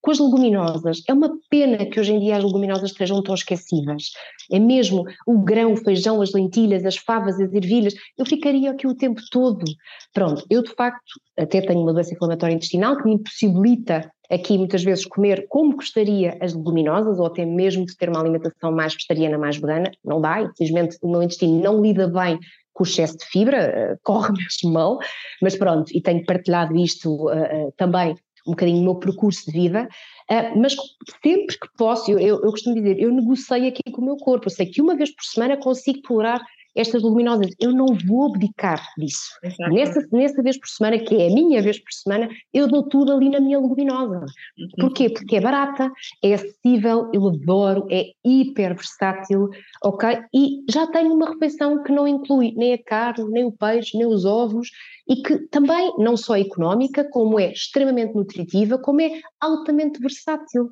com 0.02 0.10
as 0.10 0.18
leguminosas. 0.18 1.02
É 1.08 1.12
uma 1.12 1.38
pena 1.48 1.86
que 1.86 2.00
hoje 2.00 2.14
em 2.14 2.18
dia 2.18 2.36
as 2.36 2.44
leguminosas 2.44 2.65
estejam 2.74 3.22
tão 3.22 3.34
esquecidas. 3.34 4.10
É 4.50 4.58
mesmo 4.58 5.04
o 5.26 5.38
grão, 5.38 5.72
o 5.72 5.76
feijão, 5.76 6.20
as 6.20 6.32
lentilhas, 6.32 6.84
as 6.84 6.96
favas, 6.96 7.40
as 7.40 7.52
ervilhas, 7.52 7.94
eu 8.18 8.26
ficaria 8.26 8.70
aqui 8.70 8.86
o 8.86 8.94
tempo 8.94 9.20
todo. 9.30 9.64
Pronto, 10.12 10.44
eu 10.50 10.62
de 10.62 10.74
facto 10.74 11.20
até 11.36 11.60
tenho 11.60 11.80
uma 11.80 11.92
doença 11.92 12.14
inflamatória 12.14 12.54
intestinal 12.54 12.96
que 12.96 13.04
me 13.04 13.14
impossibilita 13.14 14.10
aqui 14.30 14.58
muitas 14.58 14.82
vezes 14.82 15.04
comer 15.04 15.46
como 15.48 15.76
gostaria 15.76 16.36
as 16.40 16.52
leguminosas 16.52 17.18
ou 17.18 17.26
até 17.26 17.44
mesmo 17.44 17.86
de 17.86 17.96
ter 17.96 18.08
uma 18.08 18.20
alimentação 18.20 18.72
mais 18.72 18.94
vegetariana, 18.94 19.38
mais 19.38 19.56
vegana, 19.56 19.90
não 20.04 20.20
dá, 20.20 20.42
infelizmente 20.42 20.98
o 21.00 21.08
meu 21.08 21.22
intestino 21.22 21.60
não 21.60 21.80
lida 21.80 22.08
bem 22.08 22.38
com 22.72 22.84
o 22.84 22.86
excesso 22.86 23.16
de 23.16 23.24
fibra, 23.26 23.56
eh, 23.56 23.96
corre 24.02 24.32
mesmo 24.36 24.72
mal, 24.72 24.98
mas 25.40 25.56
pronto, 25.56 25.90
e 25.94 26.00
tenho 26.00 26.24
partilhado 26.26 26.76
isto 26.76 27.10
uh, 27.10 27.68
uh, 27.68 27.72
também 27.76 28.14
um 28.46 28.50
bocadinho 28.50 28.78
no 28.78 28.84
meu 28.84 28.94
percurso 28.94 29.46
de 29.46 29.52
vida, 29.52 29.88
uh, 30.30 30.58
mas 30.60 30.76
sempre 31.22 31.58
que 31.58 31.68
posso, 31.76 32.10
eu, 32.12 32.18
eu, 32.18 32.50
costumo 32.50 32.74
dizer, 32.76 32.98
eu 32.98 33.12
negocio 33.12 33.66
aqui 33.66 33.82
com 33.90 34.00
o 34.00 34.04
meu 34.04 34.16
corpo, 34.16 34.46
eu 34.46 34.50
sei 34.50 34.66
que 34.66 34.80
uma 34.80 34.96
vez 34.96 35.14
por 35.14 35.24
semana 35.24 35.56
consigo 35.56 36.00
tolerar 36.02 36.40
estas 36.76 37.02
leguminosas. 37.02 37.50
Eu 37.58 37.72
não 37.72 37.86
vou 38.06 38.26
abdicar 38.26 38.80
disso. 38.98 39.30
Nessa, 39.70 40.06
nessa 40.12 40.42
vez 40.42 40.58
por 40.58 40.68
semana, 40.68 40.98
que 40.98 41.14
é 41.14 41.28
a 41.28 41.34
minha 41.34 41.62
vez 41.62 41.78
por 41.78 41.92
semana, 41.92 42.28
eu 42.52 42.68
dou 42.68 42.82
tudo 42.88 43.12
ali 43.12 43.30
na 43.30 43.40
minha 43.40 43.58
leguminosa. 43.58 44.20
Uhum. 44.58 44.68
Porquê? 44.78 45.08
Porque 45.10 45.36
é 45.36 45.40
barata, 45.40 45.90
é 46.22 46.34
acessível, 46.34 47.10
eu 47.12 47.26
adoro, 47.28 47.86
é 47.90 48.10
hiper 48.24 48.74
versátil, 48.74 49.48
ok? 49.82 50.20
E 50.34 50.64
já 50.70 50.86
tenho 50.88 51.14
uma 51.14 51.30
refeição 51.30 51.82
que 51.82 51.92
não 51.92 52.06
inclui 52.06 52.52
nem 52.56 52.74
a 52.74 52.82
carne, 52.82 53.30
nem 53.30 53.44
o 53.44 53.52
peixe, 53.52 53.96
nem 53.96 54.06
os 54.06 54.24
ovos, 54.24 54.68
e 55.08 55.16
que 55.16 55.38
também 55.48 55.92
não 55.98 56.16
só 56.16 56.36
é 56.36 56.40
económica, 56.40 57.08
como 57.10 57.40
é 57.40 57.52
extremamente 57.52 58.14
nutritiva, 58.14 58.78
como 58.78 59.00
é 59.00 59.20
altamente 59.40 60.00
versátil, 60.00 60.70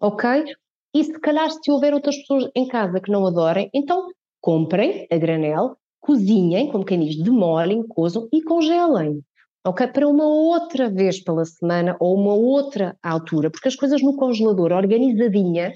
ok? 0.00 0.44
E 0.94 1.04
se 1.04 1.18
calhar 1.20 1.50
se 1.50 1.70
houver 1.70 1.94
outras 1.94 2.16
pessoas 2.16 2.50
em 2.54 2.66
casa 2.66 3.00
que 3.00 3.10
não 3.10 3.26
adorem, 3.26 3.70
então 3.72 4.08
comprem 4.40 5.06
a 5.10 5.16
granel, 5.16 5.76
cozinhem, 6.00 6.68
como 6.70 6.84
quem 6.84 7.00
diz, 7.00 7.22
demolem, 7.22 7.86
cozam 7.86 8.28
e 8.32 8.42
congelem. 8.42 9.22
Ok? 9.64 9.86
Para 9.88 10.08
uma 10.08 10.26
outra 10.26 10.88
vez 10.88 11.22
pela 11.22 11.44
semana 11.44 11.96
ou 12.00 12.16
uma 12.16 12.32
outra 12.32 12.96
altura, 13.02 13.50
porque 13.50 13.68
as 13.68 13.76
coisas 13.76 14.02
no 14.02 14.16
congelador 14.16 14.72
organizadinhas 14.72 15.74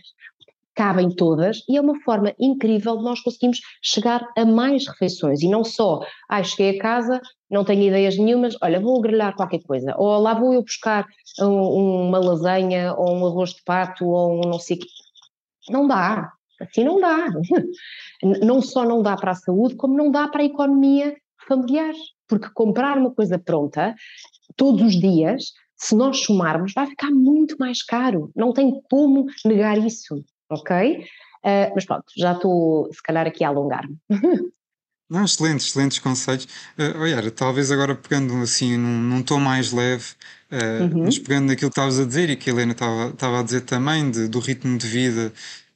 cabem 0.74 1.08
todas 1.14 1.62
e 1.68 1.76
é 1.76 1.80
uma 1.80 1.98
forma 2.00 2.34
incrível 2.38 2.96
de 2.96 3.04
nós 3.04 3.20
conseguirmos 3.20 3.60
chegar 3.82 4.26
a 4.36 4.44
mais 4.44 4.86
refeições 4.88 5.42
e 5.42 5.48
não 5.48 5.62
só, 5.62 6.00
ah, 6.28 6.42
cheguei 6.42 6.78
a 6.78 6.82
casa, 6.82 7.20
não 7.48 7.64
tenho 7.64 7.82
ideias 7.82 8.18
nenhumas, 8.18 8.56
olha, 8.60 8.80
vou 8.80 9.00
grelhar 9.00 9.36
qualquer 9.36 9.62
coisa, 9.62 9.94
ou 9.96 10.18
lá 10.18 10.34
vou 10.34 10.52
eu 10.52 10.62
buscar 10.62 11.06
um, 11.40 12.08
uma 12.08 12.18
lasanha 12.18 12.94
ou 12.94 13.14
um 13.14 13.26
arroz 13.26 13.50
de 13.50 13.62
pato 13.64 14.06
ou 14.06 14.38
um 14.38 14.48
não 14.48 14.58
sei 14.58 14.78
o 14.78 14.80
quê. 14.80 14.88
Não 15.70 15.86
dá, 15.86 16.32
assim 16.64 16.84
não 16.84 17.00
dá. 17.00 17.28
não 18.42 18.60
só 18.60 18.84
não 18.84 19.02
dá 19.02 19.16
para 19.16 19.32
a 19.32 19.36
saúde, 19.36 19.76
como 19.76 19.96
não 19.96 20.10
dá 20.10 20.28
para 20.28 20.42
a 20.42 20.46
economia 20.46 21.16
familiar. 21.46 21.94
Porque 22.26 22.48
comprar 22.54 22.96
uma 22.96 23.14
coisa 23.14 23.38
pronta 23.38 23.94
todos 24.56 24.82
os 24.82 24.98
dias, 24.98 25.52
se 25.76 25.94
nós 25.94 26.20
somarmos, 26.20 26.72
vai 26.74 26.86
ficar 26.86 27.10
muito 27.10 27.56
mais 27.58 27.82
caro. 27.82 28.30
Não 28.34 28.52
tem 28.52 28.80
como 28.90 29.26
negar 29.44 29.78
isso, 29.78 30.24
ok? 30.50 31.04
Uh, 31.44 31.72
mas 31.74 31.84
pronto, 31.84 32.04
já 32.16 32.32
estou 32.32 32.90
se 32.92 33.02
calhar 33.02 33.26
aqui 33.26 33.44
a 33.44 33.48
alongar-me. 33.48 33.96
Não, 35.10 35.24
excelentes, 35.24 35.66
excelentes 35.66 35.98
conselhos. 35.98 36.44
Uh, 36.78 36.98
olha, 36.98 37.30
talvez 37.30 37.70
agora 37.70 37.94
pegando 37.94 38.34
assim 38.42 38.78
num, 38.78 39.00
num 39.02 39.22
tom 39.22 39.38
mais 39.38 39.70
leve, 39.70 40.12
uh, 40.50 40.84
uhum. 40.84 41.04
mas 41.04 41.18
pegando 41.18 41.48
naquilo 41.48 41.70
que 41.70 41.78
estavas 41.78 42.00
a 42.00 42.06
dizer 42.06 42.30
e 42.30 42.36
que 42.36 42.48
a 42.48 42.52
Helena 42.52 42.72
estava 42.72 43.40
a 43.40 43.42
dizer 43.42 43.60
também, 43.62 44.10
de, 44.10 44.26
do 44.26 44.38
ritmo 44.38 44.78
de 44.78 44.86
vida 44.86 45.32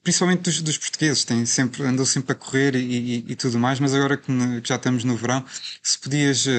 principalmente 0.09 0.41
dos, 0.41 0.63
dos, 0.63 0.79
portugueses, 0.79 1.23
têm 1.23 1.45
sempre, 1.45 1.83
andam 1.83 2.07
sempre 2.07 2.33
a 2.33 2.35
correr 2.35 2.75
e, 2.75 2.79
e, 2.79 3.25
e 3.29 3.37
tudo 3.37 3.59
mais, 3.59 3.79
mas 3.79 3.93
agora 3.93 4.17
que, 4.17 4.33
que, 4.63 4.67
já 4.67 4.77
estamos 4.77 5.05
no 5.05 5.15
verão, 5.15 5.45
se 5.83 5.99
podias 5.99 6.47
uh, 6.47 6.51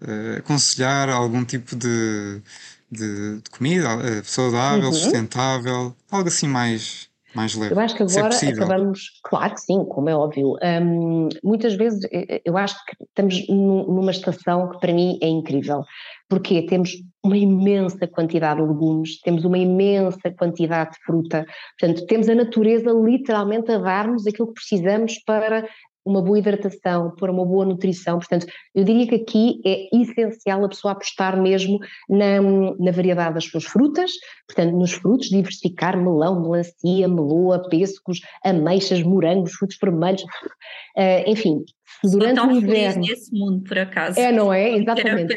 uh, 0.00 0.38
aconselhar 0.38 1.08
algum 1.08 1.44
tipo 1.44 1.76
de, 1.76 2.42
de, 2.90 3.36
de 3.36 3.48
comida 3.48 3.96
uh, 3.96 4.24
saudável, 4.24 4.88
uhum. 4.88 4.92
sustentável, 4.92 5.96
algo 6.10 6.28
assim 6.28 6.48
mais, 6.48 7.08
mais 7.34 7.54
leve. 7.54 7.74
Eu 7.74 7.80
acho 7.80 7.94
que 7.94 8.02
é 8.02 8.06
agora 8.06 8.34
é 8.34 8.48
acabamos, 8.48 9.20
claro 9.24 9.54
que 9.54 9.60
sim, 9.60 9.84
como 9.84 10.08
é 10.08 10.14
óbvio. 10.14 10.54
Um, 10.62 11.28
muitas 11.42 11.74
vezes 11.74 12.00
eu 12.44 12.56
acho 12.56 12.74
que 12.86 13.04
estamos 13.04 13.46
numa 13.48 14.10
estação 14.10 14.70
que 14.70 14.80
para 14.80 14.92
mim 14.92 15.18
é 15.22 15.28
incrível, 15.28 15.82
porque 16.28 16.62
temos 16.62 16.92
uma 17.24 17.36
imensa 17.36 18.06
quantidade 18.06 18.60
de 18.60 18.66
legumes, 18.66 19.20
temos 19.20 19.44
uma 19.44 19.58
imensa 19.58 20.30
quantidade 20.36 20.92
de 20.92 21.04
fruta, 21.04 21.46
portanto, 21.78 22.06
temos 22.06 22.28
a 22.28 22.34
natureza 22.34 22.90
literalmente 22.90 23.70
a 23.70 23.78
dar-nos 23.78 24.26
aquilo 24.26 24.48
que 24.48 24.54
precisamos 24.54 25.18
para 25.24 25.68
uma 26.04 26.22
boa 26.22 26.38
hidratação, 26.38 27.14
para 27.16 27.30
uma 27.30 27.44
boa 27.44 27.64
nutrição. 27.64 28.18
Portanto, 28.18 28.46
eu 28.74 28.84
diria 28.84 29.06
que 29.06 29.14
aqui 29.14 29.60
é 29.64 29.88
essencial 29.96 30.64
a 30.64 30.68
pessoa 30.68 30.92
apostar 30.92 31.40
mesmo 31.40 31.78
na, 32.08 32.40
na 32.40 32.90
variedade 32.90 33.34
das 33.34 33.44
suas 33.44 33.64
frutas, 33.64 34.10
portanto, 34.46 34.76
nos 34.76 34.92
frutos, 34.92 35.28
diversificar 35.28 35.96
melão, 35.96 36.42
melancia, 36.42 37.08
meloa, 37.08 37.68
pêssegos, 37.68 38.20
ameixas, 38.44 39.02
morangos, 39.02 39.52
frutos 39.52 39.78
vermelhos, 39.80 40.22
uh, 40.22 41.22
enfim. 41.26 41.64
Durante 42.02 42.40
Sou 42.40 42.48
tão 42.48 42.54
o 42.54 42.56
inverno. 42.56 43.04
Feliz 43.04 43.08
nesse 43.10 43.32
mundo, 43.32 43.62
por 43.62 43.78
acaso. 43.78 44.18
É, 44.18 44.32
não 44.32 44.52
é? 44.52 44.76
Exatamente. 44.76 45.34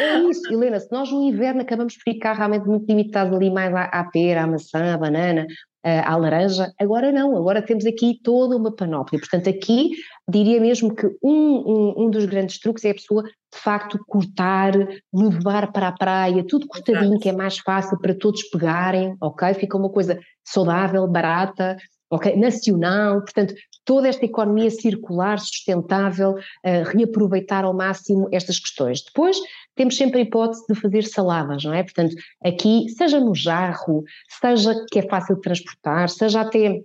É 0.00 0.18
isso, 0.20 0.52
Helena. 0.52 0.80
Se 0.80 0.90
nós 0.90 1.10
no 1.10 1.22
inverno 1.22 1.60
acabamos 1.60 1.94
por 1.96 2.04
ficar 2.04 2.34
realmente 2.34 2.66
muito 2.66 2.86
limitados 2.86 3.34
ali 3.34 3.50
mais 3.50 3.74
à, 3.74 3.84
à 3.84 4.04
pera, 4.04 4.44
à 4.44 4.46
maçã, 4.46 4.94
à 4.94 4.96
banana, 4.96 5.46
à 5.82 6.16
laranja, 6.16 6.72
agora 6.78 7.12
não, 7.12 7.36
agora 7.36 7.62
temos 7.62 7.86
aqui 7.86 8.18
toda 8.22 8.56
uma 8.56 8.74
panóplia. 8.74 9.20
Portanto, 9.20 9.48
aqui 9.48 9.90
diria 10.28 10.60
mesmo 10.60 10.94
que 10.94 11.06
um, 11.22 11.30
um, 11.30 11.94
um 12.04 12.10
dos 12.10 12.24
grandes 12.26 12.58
truques 12.58 12.84
é 12.84 12.90
a 12.90 12.94
pessoa 12.94 13.22
de 13.22 13.58
facto 13.58 13.98
cortar, 14.06 14.72
levar 15.12 15.72
para 15.72 15.88
a 15.88 15.92
praia, 15.92 16.44
tudo 16.46 16.66
cortadinho, 16.66 17.18
que 17.18 17.28
é 17.28 17.32
mais 17.32 17.58
fácil 17.58 17.98
para 17.98 18.14
todos 18.14 18.42
pegarem, 18.50 19.16
ok? 19.20 19.54
Fica 19.54 19.76
uma 19.76 19.88
coisa 19.88 20.18
saudável, 20.44 21.06
barata, 21.06 21.76
ok? 22.10 22.36
Nacional, 22.36 23.20
portanto, 23.20 23.54
toda 23.84 24.08
esta 24.08 24.24
economia 24.24 24.70
circular, 24.70 25.38
sustentável, 25.38 26.32
uh, 26.32 26.90
reaproveitar 26.94 27.64
ao 27.64 27.74
máximo 27.74 28.28
estas 28.30 28.58
questões. 28.58 29.02
Depois, 29.02 29.38
temos 29.78 29.96
sempre 29.96 30.18
a 30.18 30.22
hipótese 30.22 30.66
de 30.68 30.74
fazer 30.74 31.04
saladas, 31.04 31.64
não 31.64 31.72
é? 31.72 31.82
Portanto, 31.82 32.14
aqui, 32.44 32.88
seja 32.90 33.20
no 33.20 33.34
jarro, 33.34 34.02
seja 34.40 34.74
que 34.90 34.98
é 34.98 35.02
fácil 35.02 35.36
de 35.36 35.40
transportar, 35.40 36.08
seja 36.10 36.40
até 36.40 36.82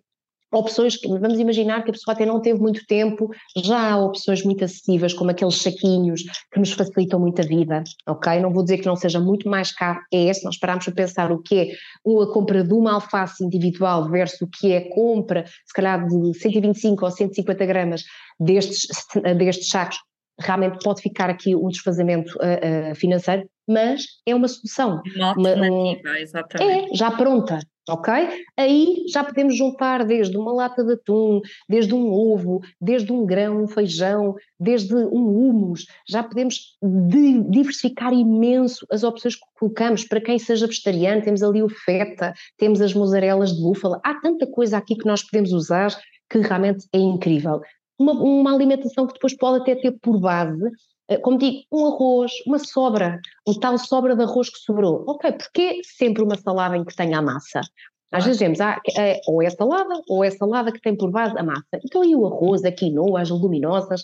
opções 0.51 0.95
que, 0.95 1.07
vamos 1.07 1.39
imaginar 1.39 1.83
que 1.83 1.89
a 1.89 1.93
pessoa 1.93 2.13
até 2.13 2.25
não 2.25 2.39
teve 2.39 2.59
muito 2.59 2.85
tempo, 2.85 3.31
já 3.57 3.91
há 3.91 3.97
opções 3.97 4.43
muito 4.43 4.63
acessíveis, 4.63 5.11
como 5.11 5.31
aqueles 5.31 5.55
saquinhos 5.55 6.21
que 6.51 6.59
nos 6.59 6.71
facilitam 6.71 7.19
muito 7.19 7.41
a 7.41 7.45
vida, 7.45 7.83
ok? 8.07 8.39
Não 8.39 8.53
vou 8.53 8.61
dizer 8.61 8.77
que 8.77 8.85
não 8.85 8.95
seja 8.95 9.19
muito 9.19 9.49
mais 9.49 9.71
caro, 9.71 9.99
é 10.13 10.25
esse, 10.25 10.45
nós 10.45 10.57
paramos 10.57 10.87
a 10.87 10.91
pensar 10.91 11.31
o 11.31 11.41
que 11.41 11.59
é 11.59 11.63
a 12.21 12.27
compra 12.31 12.63
de 12.63 12.73
uma 12.73 12.93
alface 12.93 13.43
individual 13.43 14.07
versus 14.07 14.41
o 14.41 14.47
que 14.47 14.71
é 14.71 14.77
a 14.77 14.89
compra, 14.93 15.45
se 15.45 15.73
calhar 15.73 16.07
de 16.07 16.37
125 16.37 17.03
ou 17.03 17.09
150 17.09 17.65
gramas 17.65 18.03
destes, 18.39 18.87
destes 19.35 19.69
sacos, 19.69 19.97
realmente 20.39 20.83
pode 20.83 21.01
ficar 21.01 21.29
aqui 21.29 21.55
um 21.55 21.67
desfazamento 21.67 22.37
uh, 22.37 22.91
uh, 22.91 22.95
financeiro, 22.95 23.47
mas 23.67 24.03
é 24.25 24.35
uma 24.35 24.47
solução. 24.47 25.01
Uma 25.15 25.29
alternativa, 25.29 26.09
uma, 26.09 26.19
exatamente. 26.19 26.91
É, 26.91 26.95
já 26.95 27.11
pronta, 27.11 27.59
ok? 27.87 28.13
Aí 28.57 29.05
já 29.11 29.23
podemos 29.23 29.57
juntar 29.57 30.05
desde 30.05 30.35
uma 30.37 30.51
lata 30.51 30.83
de 30.83 30.93
atum, 30.93 31.41
desde 31.69 31.93
um 31.93 32.11
ovo, 32.11 32.61
desde 32.79 33.11
um 33.11 33.25
grão, 33.25 33.63
um 33.63 33.67
feijão, 33.67 34.35
desde 34.59 34.93
um 34.95 35.49
humus, 35.49 35.85
já 36.07 36.23
podemos 36.23 36.77
diversificar 37.49 38.13
imenso 38.13 38.85
as 38.91 39.03
opções 39.03 39.35
que 39.35 39.45
colocamos, 39.57 40.03
para 40.03 40.21
quem 40.21 40.37
seja 40.37 40.67
vegetariano, 40.67 41.21
temos 41.21 41.43
ali 41.43 41.61
o 41.61 41.69
feta, 41.69 42.33
temos 42.57 42.81
as 42.81 42.93
mozzarelas 42.93 43.55
de 43.55 43.61
búfala, 43.61 43.99
há 44.03 44.15
tanta 44.15 44.45
coisa 44.47 44.77
aqui 44.77 44.95
que 44.95 45.05
nós 45.05 45.23
podemos 45.23 45.53
usar 45.53 45.95
que 46.29 46.39
realmente 46.39 46.87
é 46.91 46.97
incrível. 46.97 47.61
Uma, 48.03 48.13
uma 48.13 48.53
alimentação 48.53 49.07
que 49.07 49.13
depois 49.13 49.35
pode 49.37 49.61
até 49.61 49.75
ter 49.75 49.91
por 50.01 50.19
base 50.19 50.69
eh, 51.09 51.17
como 51.17 51.37
digo, 51.37 51.63
um 51.71 51.85
arroz, 51.87 52.31
uma 52.47 52.59
sobra, 52.59 53.19
um 53.47 53.53
tal 53.53 53.77
sobra 53.77 54.15
de 54.15 54.23
arroz 54.23 54.49
que 54.49 54.59
sobrou. 54.59 55.03
Ok, 55.07 55.31
porque 55.33 55.81
sempre 55.83 56.23
uma 56.23 56.37
salada 56.37 56.77
em 56.77 56.83
que 56.85 56.95
tenha 56.95 57.19
a 57.19 57.21
massa? 57.21 57.61
Às 58.11 58.25
vezes 58.25 58.39
vemos, 58.39 58.61
ah, 58.61 58.79
é, 58.95 59.19
ou 59.27 59.41
é 59.41 59.49
salada, 59.49 59.95
ou 60.07 60.23
é 60.23 60.29
salada 60.29 60.71
que 60.71 60.79
tem 60.79 60.95
por 60.95 61.09
base 61.09 61.37
a 61.37 61.43
massa. 61.43 61.79
Então, 61.83 62.03
e 62.03 62.15
o 62.15 62.27
arroz, 62.27 62.63
a 62.63 62.71
quinoa, 62.71 63.21
as 63.21 63.31
leguminosas, 63.31 64.03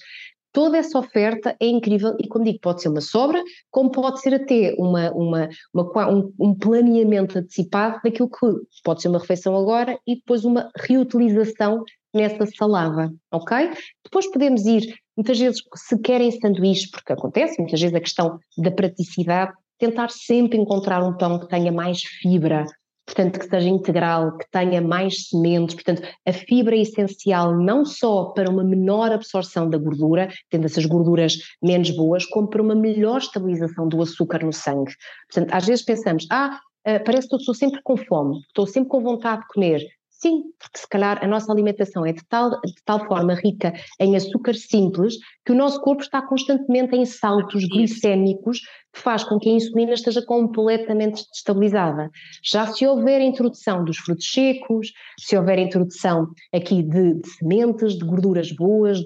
toda 0.51 0.77
essa 0.77 0.97
oferta 0.97 1.55
é 1.59 1.67
incrível 1.67 2.15
e, 2.19 2.27
como 2.27 2.45
digo, 2.45 2.59
pode 2.61 2.81
ser 2.81 2.89
uma 2.89 3.01
sobra, 3.01 3.41
como 3.69 3.91
pode 3.91 4.21
ser 4.21 4.33
até 4.33 4.75
uma, 4.77 5.11
uma, 5.11 5.49
uma 5.73 6.09
um, 6.09 6.33
um, 6.39 6.55
planeamento 6.55 7.37
antecipado 7.37 7.99
daquilo 8.03 8.29
que 8.29 8.47
pode 8.83 9.01
ser 9.01 9.09
uma 9.09 9.19
refeição 9.19 9.55
agora 9.55 9.97
e 10.07 10.15
depois 10.15 10.45
uma 10.45 10.69
reutilização 10.77 11.83
nessa 12.13 12.45
salada, 12.57 13.13
ok? 13.31 13.69
Depois 14.03 14.29
podemos 14.31 14.65
ir 14.65 14.93
Muitas 15.19 15.37
vezes, 15.37 15.61
se 15.75 15.99
querem 15.99 16.31
sanduíches, 16.31 16.89
porque 16.89 17.11
acontece, 17.11 17.59
muitas 17.59 17.81
vezes 17.81 17.93
a 17.93 17.99
questão 17.99 18.39
da 18.57 18.71
praticidade, 18.71 19.51
tentar 19.77 20.09
sempre 20.11 20.57
encontrar 20.57 21.03
um 21.03 21.17
pão 21.17 21.37
que 21.37 21.49
tenha 21.49 21.73
mais 21.73 22.01
fibra, 22.01 22.65
portanto, 23.09 23.39
que 23.39 23.49
seja 23.49 23.67
integral, 23.67 24.37
que 24.37 24.45
tenha 24.51 24.81
mais 24.81 25.29
sementes, 25.29 25.75
portanto, 25.75 26.03
a 26.27 26.31
fibra 26.31 26.75
é 26.75 26.81
essencial 26.81 27.57
não 27.57 27.83
só 27.83 28.25
para 28.25 28.49
uma 28.49 28.63
menor 28.63 29.11
absorção 29.11 29.67
da 29.67 29.77
gordura, 29.79 30.29
tendo 30.49 30.65
essas 30.65 30.85
gorduras 30.85 31.37
menos 31.61 31.89
boas, 31.89 32.25
como 32.25 32.47
para 32.47 32.61
uma 32.61 32.75
melhor 32.75 33.17
estabilização 33.17 33.87
do 33.87 34.01
açúcar 34.01 34.45
no 34.45 34.53
sangue. 34.53 34.93
Portanto, 35.31 35.53
às 35.53 35.65
vezes 35.65 35.83
pensamos, 35.83 36.27
ah, 36.31 36.59
eh, 36.85 36.99
parece 36.99 37.27
que 37.27 37.35
estou 37.35 37.55
sempre 37.55 37.81
com 37.83 37.97
fome, 37.97 38.39
estou 38.47 38.67
sempre 38.67 38.89
com 38.89 39.01
vontade 39.01 39.41
de 39.41 39.47
comer. 39.47 39.81
Sim, 40.21 40.43
porque 40.59 40.77
se 40.77 40.87
calhar 40.87 41.23
a 41.23 41.27
nossa 41.27 41.49
alimentação 41.49 42.05
é 42.05 42.11
de 42.11 42.21
tal, 42.27 42.49
de 42.49 42.83
tal 42.83 43.07
forma 43.07 43.35
rica 43.35 43.73
em 43.97 44.17
açúcar 44.17 44.53
simples 44.53 45.15
que 45.45 45.53
o 45.53 45.55
nosso 45.55 45.79
corpo 45.79 46.03
está 46.03 46.21
constantemente 46.21 46.93
em 46.93 47.05
saltos 47.05 47.63
glicémicos 47.69 48.59
faz 48.93 49.23
com 49.23 49.39
que 49.39 49.49
a 49.49 49.53
insulina 49.53 49.93
esteja 49.93 50.21
completamente 50.25 51.23
destabilizada. 51.31 52.09
Já 52.43 52.67
se 52.67 52.85
houver 52.85 53.21
introdução 53.21 53.83
dos 53.83 53.97
frutos 53.97 54.31
secos, 54.31 54.91
se 55.19 55.37
houver 55.37 55.59
introdução 55.59 56.27
aqui 56.53 56.81
de, 56.81 57.15
de 57.15 57.29
sementes, 57.29 57.97
de 57.97 58.05
gorduras 58.05 58.51
boas, 58.51 58.99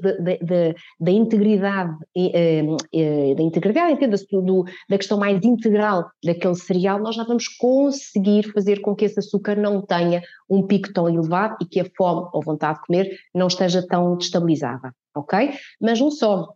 da 1.00 1.12
integridade, 1.12 1.96
eh, 2.16 2.64
eh, 2.94 3.36
da 3.36 3.44
integridade, 3.44 3.94
entenda-se, 3.94 4.26
da 4.90 4.98
questão 4.98 5.18
mais 5.18 5.44
integral 5.44 6.10
daquele 6.24 6.56
cereal, 6.56 7.00
nós 7.00 7.16
já 7.16 7.24
vamos 7.24 7.48
conseguir 7.48 8.52
fazer 8.54 8.82
com 8.82 8.96
que 8.96 9.06
esse 9.06 9.20
açúcar 9.20 9.56
não 9.56 9.82
tenha 9.82 10.22
um 10.50 10.66
pico 10.66 10.92
tão 10.94 11.10
elevado 11.10 11.58
e 11.62 11.66
que 11.66 11.80
a 11.80 11.86
fome 11.98 12.28
ou 12.34 12.42
vontade 12.44 12.80
de 12.80 12.86
comer 12.86 13.18
não 13.34 13.48
esteja 13.48 13.86
tão 13.86 14.18
destabilizada, 14.18 14.94
ok? 15.16 15.52
Mas 15.82 16.00
não 16.00 16.12
só, 16.12 16.54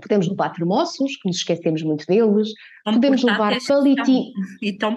podemos 0.00 0.28
levar 0.28 0.52
termossos, 0.52 1.16
que 1.16 1.28
nos 1.28 1.38
esquecemos 1.38 1.82
muito 1.82 2.06
deles, 2.06 2.48
tão 2.84 2.94
podemos 2.94 3.22
levar 3.22 3.56
palitinhos. 3.66 4.32
E 4.62 4.72
tão. 4.72 4.96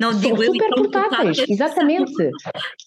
Não 0.00 0.18
digo 0.18 0.36
São 0.36 0.54
super 0.54 0.70
portáteis, 0.70 1.38
exatamente. 1.48 2.12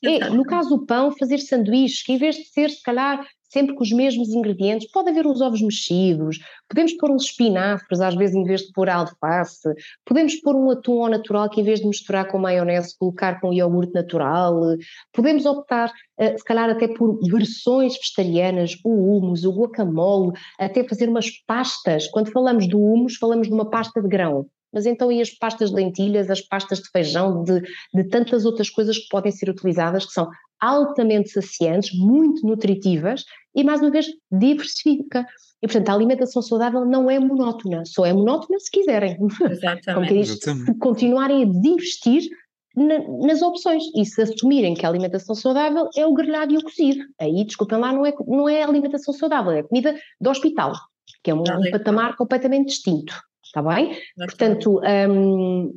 É, 0.03 0.29
no 0.29 0.43
caso 0.43 0.69
do 0.69 0.85
pão, 0.85 1.11
fazer 1.11 1.39
sanduíches, 1.39 2.03
que 2.03 2.13
em 2.13 2.17
vez 2.17 2.35
de 2.35 2.45
ser, 2.45 2.69
se 2.69 2.83
calhar, 2.83 3.25
sempre 3.55 3.73
com 3.73 3.83
os 3.83 3.91
mesmos 3.91 4.29
ingredientes. 4.29 4.91
Pode 4.91 5.09
haver 5.09 5.25
uns 5.25 5.39
ovos 5.39 5.61
mexidos, 5.61 6.39
podemos 6.67 6.91
pôr 6.97 7.09
uns 7.09 7.23
espinafres, 7.23 8.01
às 8.01 8.13
vezes 8.13 8.35
em 8.35 8.43
vez 8.43 8.61
de 8.61 8.73
pôr 8.73 8.89
alface, 8.89 9.73
podemos 10.05 10.35
pôr 10.41 10.57
um 10.57 10.69
atum 10.69 11.03
ao 11.03 11.09
natural 11.09 11.49
que 11.49 11.61
em 11.61 11.63
vez 11.63 11.79
de 11.79 11.87
misturar 11.87 12.27
com 12.27 12.37
maionese, 12.37 12.97
colocar 12.99 13.39
com 13.39 13.53
iogurte 13.53 13.93
natural, 13.93 14.59
podemos 15.13 15.45
optar, 15.45 15.89
eh, 16.19 16.37
se 16.37 16.43
calhar 16.43 16.69
até 16.69 16.89
por 16.89 17.17
versões 17.23 17.95
vegetarianas, 17.95 18.77
o 18.83 18.89
hummus, 18.89 19.45
o 19.45 19.51
guacamole, 19.53 20.33
até 20.59 20.83
fazer 20.83 21.07
umas 21.07 21.29
pastas. 21.47 22.07
Quando 22.07 22.31
falamos 22.31 22.67
do 22.67 22.77
hummus, 22.77 23.15
falamos 23.15 23.47
de 23.47 23.53
uma 23.53 23.69
pasta 23.69 24.01
de 24.01 24.09
grão 24.09 24.47
mas 24.75 24.85
então 24.85 25.09
e 25.09 25.21
as 25.21 25.29
pastas 25.29 25.69
de 25.69 25.75
lentilhas, 25.77 26.29
as 26.29 26.41
pastas 26.41 26.79
de 26.81 26.89
feijão, 26.89 27.45
de, 27.45 27.61
de 27.93 28.03
tantas 28.09 28.43
outras 28.43 28.69
coisas 28.69 28.97
que 28.97 29.07
podem 29.07 29.31
ser 29.31 29.49
utilizadas, 29.49 30.05
que 30.05 30.11
são 30.11 30.29
altamente 30.65 31.29
saciantes, 31.29 31.97
muito 31.97 32.45
nutritivas 32.45 33.23
e, 33.55 33.63
mais 33.63 33.81
uma 33.81 33.91
vez, 33.91 34.07
diversifica. 34.31 35.25
E, 35.61 35.67
portanto, 35.67 35.89
a 35.89 35.93
alimentação 35.93 36.41
saudável 36.41 36.85
não 36.85 37.09
é 37.09 37.19
monótona, 37.19 37.83
só 37.85 38.05
é 38.05 38.13
monótona 38.13 38.59
se 38.59 38.69
quiserem. 38.69 39.17
Exatamente. 39.49 40.13
Diz, 40.13 40.39
se 40.39 40.77
continuarem 40.79 41.43
a 41.43 41.45
investir 41.45 42.23
na, 42.75 42.99
nas 43.25 43.41
opções 43.41 43.83
e 43.95 44.05
se 44.05 44.21
assumirem 44.21 44.73
que 44.73 44.85
a 44.85 44.89
alimentação 44.89 45.33
saudável 45.33 45.89
é 45.95 46.05
o 46.05 46.13
grelhado 46.13 46.53
e 46.53 46.57
o 46.57 46.63
cozido. 46.63 47.03
Aí, 47.19 47.43
desculpem 47.45 47.79
lá, 47.79 47.93
não 47.93 48.05
é, 48.05 48.13
não 48.27 48.49
é 48.49 48.63
alimentação 48.63 49.13
saudável, 49.13 49.51
é 49.51 49.63
comida 49.63 49.95
do 50.19 50.29
hospital, 50.29 50.73
que 51.23 51.31
é 51.31 51.33
um, 51.33 51.41
um 51.41 51.71
patamar 51.71 52.15
completamente 52.17 52.67
distinto. 52.67 53.13
Está 53.43 53.61
bem? 53.61 53.97
Portanto, 54.17 54.81
um, 55.09 55.71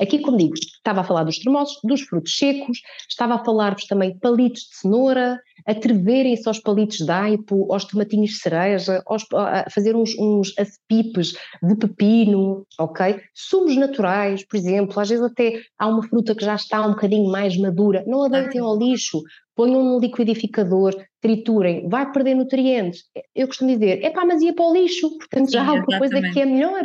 Aqui, 0.00 0.18
como 0.20 0.36
digo, 0.36 0.54
estava 0.54 1.00
a 1.00 1.04
falar 1.04 1.24
dos 1.24 1.38
termossos, 1.38 1.78
dos 1.82 2.02
frutos 2.02 2.36
secos, 2.36 2.80
estava 3.08 3.34
a 3.34 3.44
falar-vos 3.44 3.86
também 3.86 4.12
de 4.12 4.18
palitos 4.18 4.62
de 4.62 4.76
cenoura, 4.76 5.40
atreverem-se 5.66 6.46
aos 6.46 6.60
palitos 6.60 6.98
de 6.98 7.10
aipo, 7.10 7.72
aos 7.72 7.84
tomatinhos 7.84 8.30
de 8.30 8.36
cereja, 8.38 9.02
aos, 9.06 9.24
a 9.34 9.68
fazer 9.70 9.96
uns, 9.96 10.16
uns 10.18 10.52
acepipes 10.58 11.32
de 11.62 11.76
pepino, 11.76 12.66
ok? 12.78 13.20
Sumos 13.34 13.76
naturais, 13.76 14.46
por 14.46 14.56
exemplo, 14.56 15.00
às 15.00 15.08
vezes 15.08 15.24
até 15.24 15.60
há 15.78 15.86
uma 15.88 16.02
fruta 16.02 16.34
que 16.34 16.44
já 16.44 16.54
está 16.54 16.86
um 16.86 16.90
bocadinho 16.90 17.30
mais 17.30 17.56
madura, 17.56 18.04
não 18.06 18.24
a 18.24 18.28
deitem 18.28 18.60
ao 18.60 18.78
lixo, 18.78 19.22
ponham 19.54 19.82
no 19.82 19.98
liquidificador, 19.98 20.94
triturem, 21.20 21.88
vai 21.88 22.12
perder 22.12 22.34
nutrientes. 22.34 23.04
Eu 23.34 23.46
costumo 23.46 23.70
dizer, 23.70 24.04
é 24.04 24.10
pá, 24.10 24.24
mas 24.24 24.42
ia 24.42 24.54
para 24.54 24.66
o 24.66 24.72
lixo, 24.72 25.16
portanto 25.16 25.46
Sim, 25.46 25.52
já 25.52 25.62
há 25.62 25.68
alguma 25.68 25.98
coisa 25.98 26.20
que 26.20 26.40
é 26.40 26.44
melhor 26.44 26.82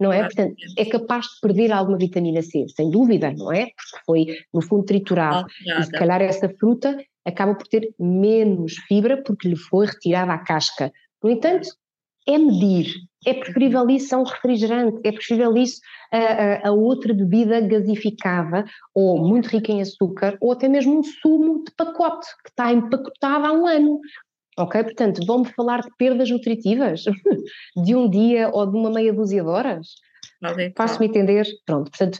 não 0.00 0.12
é? 0.12 0.22
Portanto, 0.22 0.54
é 0.76 0.84
capaz 0.84 1.26
de 1.26 1.40
perder 1.40 1.72
alguma 1.72 1.98
vitamina 1.98 2.42
C, 2.42 2.66
sem 2.68 2.90
dúvida, 2.90 3.32
não 3.32 3.52
é? 3.52 3.66
Porque 3.66 4.04
foi, 4.06 4.26
no 4.52 4.60
fundo, 4.60 4.84
triturado. 4.84 5.46
E 5.78 5.82
se 5.84 5.92
calhar 5.92 6.20
essa 6.20 6.48
fruta 6.48 6.96
acaba 7.24 7.54
por 7.54 7.66
ter 7.68 7.94
menos 7.98 8.74
fibra 8.88 9.22
porque 9.22 9.48
lhe 9.48 9.56
foi 9.56 9.86
retirada 9.86 10.32
a 10.32 10.38
casca. 10.38 10.92
No 11.22 11.30
entanto, 11.30 11.68
é 12.26 12.38
medir. 12.38 12.86
É 13.24 13.34
preferível 13.34 13.88
isso 13.88 14.14
a 14.14 14.18
um 14.18 14.24
refrigerante, 14.24 15.00
é 15.04 15.12
preferível 15.12 15.56
isso 15.56 15.80
a, 16.10 16.18
a, 16.18 16.68
a, 16.68 16.72
outra 16.72 17.14
bebida 17.14 17.60
gasificada 17.60 18.64
ou 18.92 19.18
muito 19.18 19.46
rica 19.46 19.70
em 19.70 19.80
açúcar, 19.80 20.36
ou 20.40 20.52
até 20.52 20.68
mesmo 20.68 20.98
um 20.98 21.02
sumo 21.04 21.62
de 21.64 21.72
pacote 21.76 22.26
que 22.42 22.50
está 22.50 22.72
empacotado 22.72 23.46
há 23.46 23.52
um 23.52 23.66
ano. 23.66 24.00
Ok? 24.58 24.82
Portanto, 24.84 25.24
vão-me 25.26 25.46
falar 25.52 25.80
de 25.80 25.88
perdas 25.96 26.30
nutritivas 26.30 27.04
de 27.84 27.94
um 27.94 28.08
dia 28.08 28.50
ou 28.52 28.66
de 28.66 28.76
uma 28.76 28.90
meia 28.90 29.12
dúzia 29.12 29.42
de 29.42 29.48
horas? 29.48 29.88
Faço-me 30.76 31.06
entender? 31.06 31.46
Pronto, 31.64 31.90
portanto, 31.90 32.18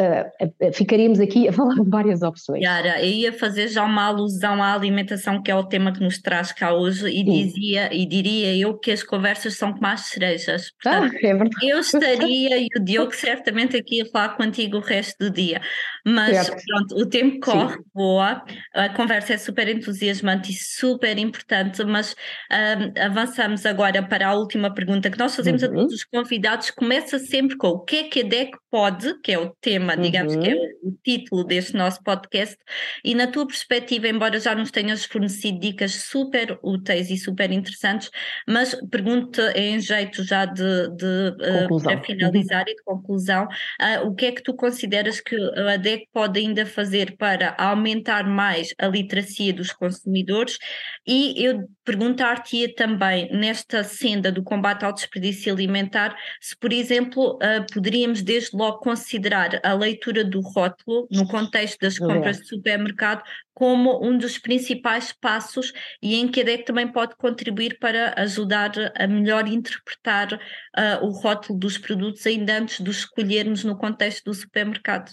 uh, 0.00 0.72
ficaríamos 0.72 1.20
aqui 1.20 1.48
a 1.48 1.52
falar 1.54 1.74
de 1.74 1.88
várias 1.88 2.22
opções. 2.22 2.62
Yara, 2.62 3.02
eu 3.02 3.10
ia 3.10 3.32
fazer 3.32 3.68
já 3.68 3.84
uma 3.84 4.06
alusão 4.06 4.62
à 4.62 4.74
alimentação, 4.74 5.42
que 5.42 5.50
é 5.50 5.54
o 5.54 5.64
tema 5.64 5.92
que 5.92 6.00
nos 6.00 6.18
traz 6.18 6.52
cá 6.52 6.72
hoje, 6.72 7.08
e, 7.08 7.24
dizia, 7.24 7.94
e 7.94 8.06
diria 8.06 8.56
eu 8.56 8.78
que 8.78 8.90
as 8.90 9.02
conversas 9.02 9.56
são 9.56 9.72
como 9.72 9.86
as 9.86 10.02
cerejas. 10.02 10.70
Portanto, 10.82 11.14
ah, 11.14 11.26
é 11.26 11.34
verdade. 11.34 11.68
Eu 11.68 11.78
estaria, 11.78 12.58
e 12.60 12.68
o 12.76 12.80
Diogo 12.84 13.14
certamente 13.14 13.76
aqui 13.76 14.02
a 14.02 14.06
falar 14.06 14.36
contigo 14.36 14.78
o 14.78 14.80
resto 14.80 15.16
do 15.18 15.30
dia. 15.30 15.60
Mas 16.04 16.50
pronto, 16.66 16.96
o 16.96 17.06
tempo 17.06 17.38
corre, 17.40 17.76
Sim. 17.76 17.84
boa, 17.94 18.44
a 18.74 18.88
conversa 18.88 19.34
é 19.34 19.38
super 19.38 19.68
entusiasmante 19.68 20.50
e 20.50 20.54
super 20.54 21.16
importante, 21.16 21.84
mas 21.84 22.16
um, 22.50 23.00
avançamos 23.00 23.64
agora 23.64 24.02
para 24.02 24.28
a 24.28 24.34
última 24.34 24.72
pergunta 24.74 25.10
que 25.10 25.18
nós 25.18 25.34
fazemos 25.34 25.62
uhum. 25.62 25.68
a 25.68 25.72
todos 25.72 25.94
os 25.94 26.04
convidados, 26.04 26.70
começa 26.70 27.18
sempre 27.18 27.56
com 27.56 27.68
o 27.68 27.80
que 27.80 27.96
é 27.96 28.02
que 28.04 28.20
a 28.20 28.24
DEC 28.24 28.50
pode, 28.70 29.20
que 29.20 29.30
é 29.30 29.38
o 29.38 29.50
tema, 29.60 29.81
digamos 30.00 30.34
uhum. 30.34 30.42
que 30.42 30.50
é 30.50 30.54
o, 30.54 30.88
o, 30.88 30.98
título 31.02 31.44
deste 31.44 31.74
nosso 31.74 32.02
podcast, 32.02 32.56
e 33.04 33.14
na 33.14 33.26
tua 33.26 33.46
perspectiva, 33.46 34.08
embora 34.08 34.38
já 34.38 34.54
nos 34.54 34.70
tenhas 34.70 35.04
fornecido 35.04 35.58
dicas 35.58 35.92
super 35.92 36.58
úteis 36.62 37.10
e 37.10 37.16
super 37.16 37.50
interessantes, 37.50 38.10
mas 38.46 38.74
pergunto 38.90 39.40
em 39.54 39.80
jeito 39.80 40.24
já 40.24 40.44
de, 40.44 40.88
de 40.96 41.36
uh, 41.70 41.82
para 41.82 42.02
finalizar 42.02 42.64
uhum. 42.64 42.72
e 42.72 42.76
de 42.76 42.82
conclusão, 42.84 43.44
uh, 43.44 44.06
o 44.06 44.14
que 44.14 44.26
é 44.26 44.32
que 44.32 44.42
tu 44.42 44.54
consideras 44.54 45.20
que 45.20 45.36
a 45.36 45.76
DEC 45.76 46.08
pode 46.12 46.38
ainda 46.40 46.64
fazer 46.66 47.16
para 47.16 47.54
aumentar 47.58 48.26
mais 48.28 48.74
a 48.78 48.86
literacia 48.86 49.52
dos 49.52 49.72
consumidores? 49.72 50.58
E 51.06 51.44
eu 51.44 51.68
perguntar-te 51.84 52.68
também, 52.74 53.28
nesta 53.32 53.82
senda 53.82 54.30
do 54.30 54.42
combate 54.42 54.84
ao 54.84 54.92
desperdício 54.92 55.52
alimentar, 55.52 56.16
se, 56.40 56.56
por 56.56 56.72
exemplo, 56.72 57.36
uh, 57.36 57.72
poderíamos 57.72 58.22
desde 58.22 58.56
logo 58.56 58.78
considerar 58.78 59.60
a 59.64 59.71
leitura 59.74 60.24
do 60.24 60.40
rótulo 60.40 61.06
no 61.10 61.26
contexto 61.26 61.78
das 61.80 61.98
compras 61.98 62.40
de 62.40 62.48
supermercado 62.48 63.22
como 63.54 64.04
um 64.04 64.16
dos 64.16 64.38
principais 64.38 65.12
passos 65.12 65.72
e 66.02 66.14
em 66.16 66.28
que 66.28 66.40
a 66.40 66.44
DEC 66.44 66.64
também 66.64 66.90
pode 66.90 67.16
contribuir 67.16 67.78
para 67.78 68.14
ajudar 68.20 68.72
a 68.96 69.06
melhor 69.06 69.46
interpretar 69.46 70.32
uh, 70.34 71.04
o 71.04 71.10
rótulo 71.10 71.58
dos 71.58 71.78
produtos 71.78 72.26
ainda 72.26 72.58
antes 72.58 72.82
de 72.82 72.90
escolhermos 72.90 73.64
no 73.64 73.76
contexto 73.76 74.24
do 74.24 74.34
supermercado. 74.34 75.12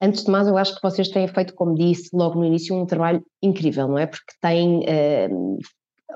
Antes 0.00 0.24
de 0.24 0.30
mais, 0.30 0.48
eu 0.48 0.56
acho 0.56 0.74
que 0.74 0.82
vocês 0.82 1.08
têm 1.08 1.28
feito, 1.28 1.54
como 1.54 1.76
disse 1.76 2.10
logo 2.12 2.38
no 2.38 2.44
início, 2.44 2.74
um 2.74 2.84
trabalho 2.84 3.24
incrível, 3.40 3.86
não 3.86 3.98
é? 3.98 4.06
Porque 4.06 4.32
têm, 4.40 4.80
uh, 4.80 5.58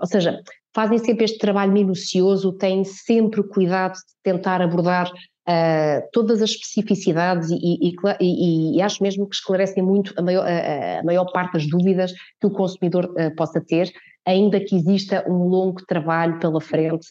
ou 0.01 0.07
seja, 0.07 0.43
fazem 0.75 0.99
sempre 0.99 1.25
este 1.25 1.39
trabalho 1.39 1.73
minucioso, 1.73 2.53
têm 2.53 2.85
sempre 2.85 3.41
o 3.41 3.49
cuidado 3.49 3.95
de 3.95 4.15
tentar 4.23 4.61
abordar 4.61 5.11
uh, 5.49 6.09
todas 6.13 6.43
as 6.43 6.51
especificidades 6.51 7.51
e, 7.51 7.57
e, 7.57 7.95
e, 8.21 8.77
e, 8.77 8.83
acho 8.83 9.03
mesmo 9.03 9.29
que 9.29 9.37
esclarecem 9.37 9.83
muito 9.83 10.13
a 10.17 10.23
maior, 10.23 10.47
a, 10.47 11.01
a 11.01 11.05
maior 11.05 11.31
parte 11.33 11.55
das 11.55 11.67
dúvidas 11.67 12.13
que 12.41 12.47
o 12.47 12.51
consumidor 12.51 13.07
uh, 13.07 13.35
possa 13.37 13.61
ter, 13.61 13.93
ainda 14.27 14.59
que 14.59 14.75
exista 14.75 15.25
um 15.29 15.45
longo 15.45 15.87
trabalho 15.87 16.39
pela 16.41 16.61
frente. 16.61 17.07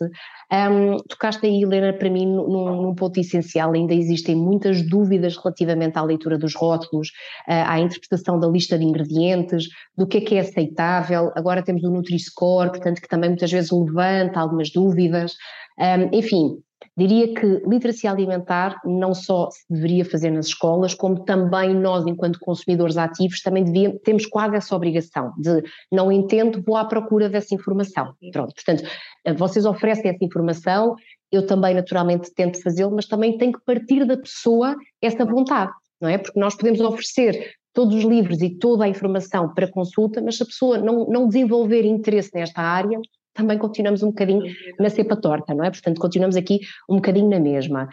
Um, 0.52 0.98
tocaste 1.08 1.46
aí, 1.46 1.64
Helena, 1.64 1.94
para 1.94 2.10
mim, 2.10 2.26
num, 2.26 2.82
num, 2.82 2.94
ponto 2.94 3.18
essencial, 3.18 3.72
ainda 3.72 3.94
existem 3.94 4.36
muitas 4.36 4.88
dúvidas 4.88 5.38
relativamente 5.38 5.98
à 5.98 6.04
leitura 6.04 6.38
dos 6.38 6.54
rótulos, 6.54 7.08
uh, 7.48 7.64
à 7.66 7.80
interpretação 7.80 8.38
da 8.38 8.48
lista 8.48 8.78
de 8.78 8.84
ingredientes, 8.84 9.70
do 9.98 10.06
que 10.06 10.18
é 10.18 10.22
que 10.22 10.36
é 10.36 10.40
aceitável. 10.42 11.32
Agora 11.36 11.64
temos 11.64 11.84
o 11.84 11.90
Nutri-Score, 11.90 12.72
portanto, 12.72 13.02
que 13.02 13.08
também 13.08 13.30
muitas 13.30 13.52
vezes 13.52 13.72
levanta 13.72 14.42
algumas 14.42 14.70
dúvidas. 14.70 15.36
Um, 15.80 16.18
enfim, 16.18 16.58
Diria 16.98 17.34
que 17.34 17.62
literacia 17.68 18.10
alimentar 18.10 18.80
não 18.86 19.14
só 19.14 19.50
se 19.52 19.66
deveria 19.70 20.06
fazer 20.06 20.30
nas 20.32 20.48
escolas, 20.48 20.94
como 20.94 21.26
também 21.26 21.74
nós, 21.74 22.06
enquanto 22.06 22.40
consumidores 22.40 22.96
ativos, 22.96 23.42
também 23.42 23.64
devíamos, 23.64 24.02
temos 24.02 24.26
quase 24.26 24.56
essa 24.56 24.76
obrigação 24.76 25.34
de 25.38 25.64
não 25.92 26.12
entendo, 26.12 26.64
vou 26.66 26.78
à 26.78 26.86
procura 26.86 27.30
dessa 27.30 27.54
informação. 27.54 28.14
Pronto, 28.32 28.54
portanto, 28.54 28.90
vocês 29.38 29.66
oferecem 29.66 30.10
essa 30.10 30.24
informação, 30.24 30.96
eu 31.32 31.46
também 31.46 31.74
naturalmente 31.74 32.34
tento 32.34 32.62
fazê-lo, 32.62 32.96
mas 32.96 33.08
também 33.08 33.38
tem 33.38 33.52
que 33.52 33.60
partir 33.66 34.06
da 34.06 34.18
pessoa 34.18 34.76
essa 35.02 35.26
vontade, 35.26 35.74
não 36.00 36.10
é? 36.10 36.18
Porque 36.18 36.40
nós 36.40 36.56
podemos 36.56 36.80
oferecer 36.80 37.56
todos 37.74 37.94
os 37.94 38.04
livros 38.06 38.42
e 38.42 38.50
toda 38.50 38.86
a 38.86 38.88
informação 38.88 39.54
para 39.54 39.70
consulta, 39.70 40.22
mas 40.22 40.38
se 40.38 40.44
a 40.44 40.46
pessoa 40.46 40.78
não, 40.78 41.06
não 41.08 41.28
desenvolver 41.28 41.84
interesse 41.84 42.32
nesta 42.34 42.62
área, 42.62 43.00
também 43.36 43.58
continuamos 43.58 44.02
um 44.02 44.08
bocadinho 44.08 44.44
na 44.80 44.90
cepa 44.90 45.16
torta, 45.16 45.54
não 45.54 45.64
é? 45.64 45.70
Portanto, 45.70 46.00
continuamos 46.00 46.36
aqui 46.36 46.62
um 46.90 46.96
bocadinho 46.96 47.30
na 47.30 47.40
mesma. 47.40 47.88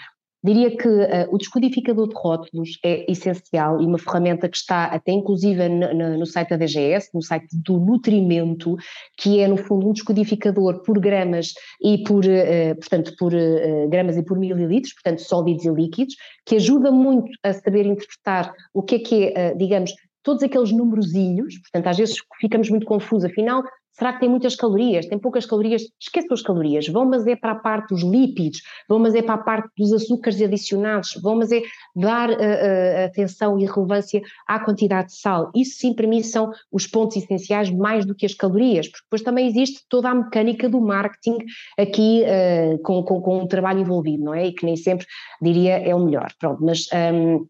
Diria 0.44 0.76
que 0.76 0.88
uh, 0.88 1.28
o 1.30 1.38
descodificador 1.38 2.08
de 2.08 2.14
rótulos 2.16 2.70
é 2.84 3.08
essencial 3.10 3.80
e 3.80 3.86
uma 3.86 3.98
ferramenta 3.98 4.48
que 4.48 4.56
está 4.56 4.86
até 4.86 5.12
inclusive 5.12 5.68
no, 5.68 6.18
no 6.18 6.26
site 6.26 6.50
da 6.50 6.56
DGS, 6.56 7.10
no 7.14 7.22
site 7.22 7.46
do 7.52 7.78
nutrimento, 7.78 8.76
que 9.16 9.38
é 9.38 9.46
no 9.46 9.56
fundo 9.56 9.88
um 9.88 9.92
descodificador 9.92 10.82
por 10.82 10.98
gramas 10.98 11.52
e 11.80 12.02
por, 12.02 12.24
uh, 12.24 12.74
portanto, 12.76 13.14
por 13.16 13.32
uh, 13.32 13.88
gramas 13.88 14.16
e 14.16 14.22
por 14.24 14.36
mililitros, 14.36 14.94
portanto 14.94 15.20
sólidos 15.20 15.64
e 15.64 15.70
líquidos, 15.70 16.16
que 16.44 16.56
ajuda 16.56 16.90
muito 16.90 17.30
a 17.44 17.52
saber 17.52 17.86
interpretar 17.86 18.52
o 18.74 18.82
que 18.82 18.96
é 18.96 18.98
que 18.98 19.24
é, 19.36 19.54
digamos, 19.54 19.92
todos 20.24 20.42
aqueles 20.42 20.72
numerozinhos, 20.72 21.58
portanto 21.58 21.86
às 21.86 21.96
vezes 21.98 22.16
ficamos 22.40 22.68
muito 22.68 22.86
confusos, 22.86 23.24
afinal 23.24 23.62
Será 23.92 24.12
que 24.12 24.20
tem 24.20 24.28
muitas 24.28 24.56
calorias? 24.56 25.06
Tem 25.06 25.18
poucas 25.18 25.44
calorias? 25.44 25.82
Esqueçam 26.00 26.32
as 26.32 26.42
calorias. 26.42 26.88
Vão, 26.88 27.04
mas 27.04 27.26
é 27.26 27.36
para 27.36 27.52
a 27.52 27.56
parte 27.56 27.94
dos 27.94 28.02
lípidos, 28.02 28.62
vão, 28.88 28.98
mas 28.98 29.14
é 29.14 29.22
para 29.22 29.34
a 29.34 29.38
parte 29.38 29.68
dos 29.76 29.92
açúcares 29.92 30.40
adicionados, 30.40 31.14
vão, 31.22 31.36
mas 31.36 31.52
é 31.52 31.60
dar 31.94 32.30
uh, 32.30 32.34
uh, 32.34 33.04
atenção 33.06 33.58
e 33.58 33.66
relevância 33.66 34.22
à 34.48 34.58
quantidade 34.58 35.08
de 35.08 35.16
sal. 35.16 35.50
Isso 35.54 35.78
sim, 35.78 35.94
para 35.94 36.06
mim, 36.06 36.22
são 36.22 36.50
os 36.70 36.86
pontos 36.86 37.16
essenciais 37.16 37.70
mais 37.70 38.06
do 38.06 38.14
que 38.14 38.24
as 38.24 38.34
calorias, 38.34 38.88
porque 38.88 39.04
depois 39.04 39.22
também 39.22 39.46
existe 39.46 39.84
toda 39.88 40.08
a 40.08 40.14
mecânica 40.14 40.68
do 40.68 40.80
marketing 40.80 41.38
aqui 41.78 42.22
uh, 42.22 42.78
com, 42.82 43.02
com, 43.02 43.20
com 43.20 43.38
um 43.40 43.46
trabalho 43.46 43.80
envolvido, 43.80 44.24
não 44.24 44.34
é? 44.34 44.46
E 44.46 44.52
que 44.52 44.64
nem 44.64 44.76
sempre, 44.76 45.06
diria, 45.40 45.76
é 45.78 45.94
o 45.94 46.00
melhor. 46.00 46.32
Pronto, 46.38 46.64
mas. 46.64 46.86
Um, 46.92 47.46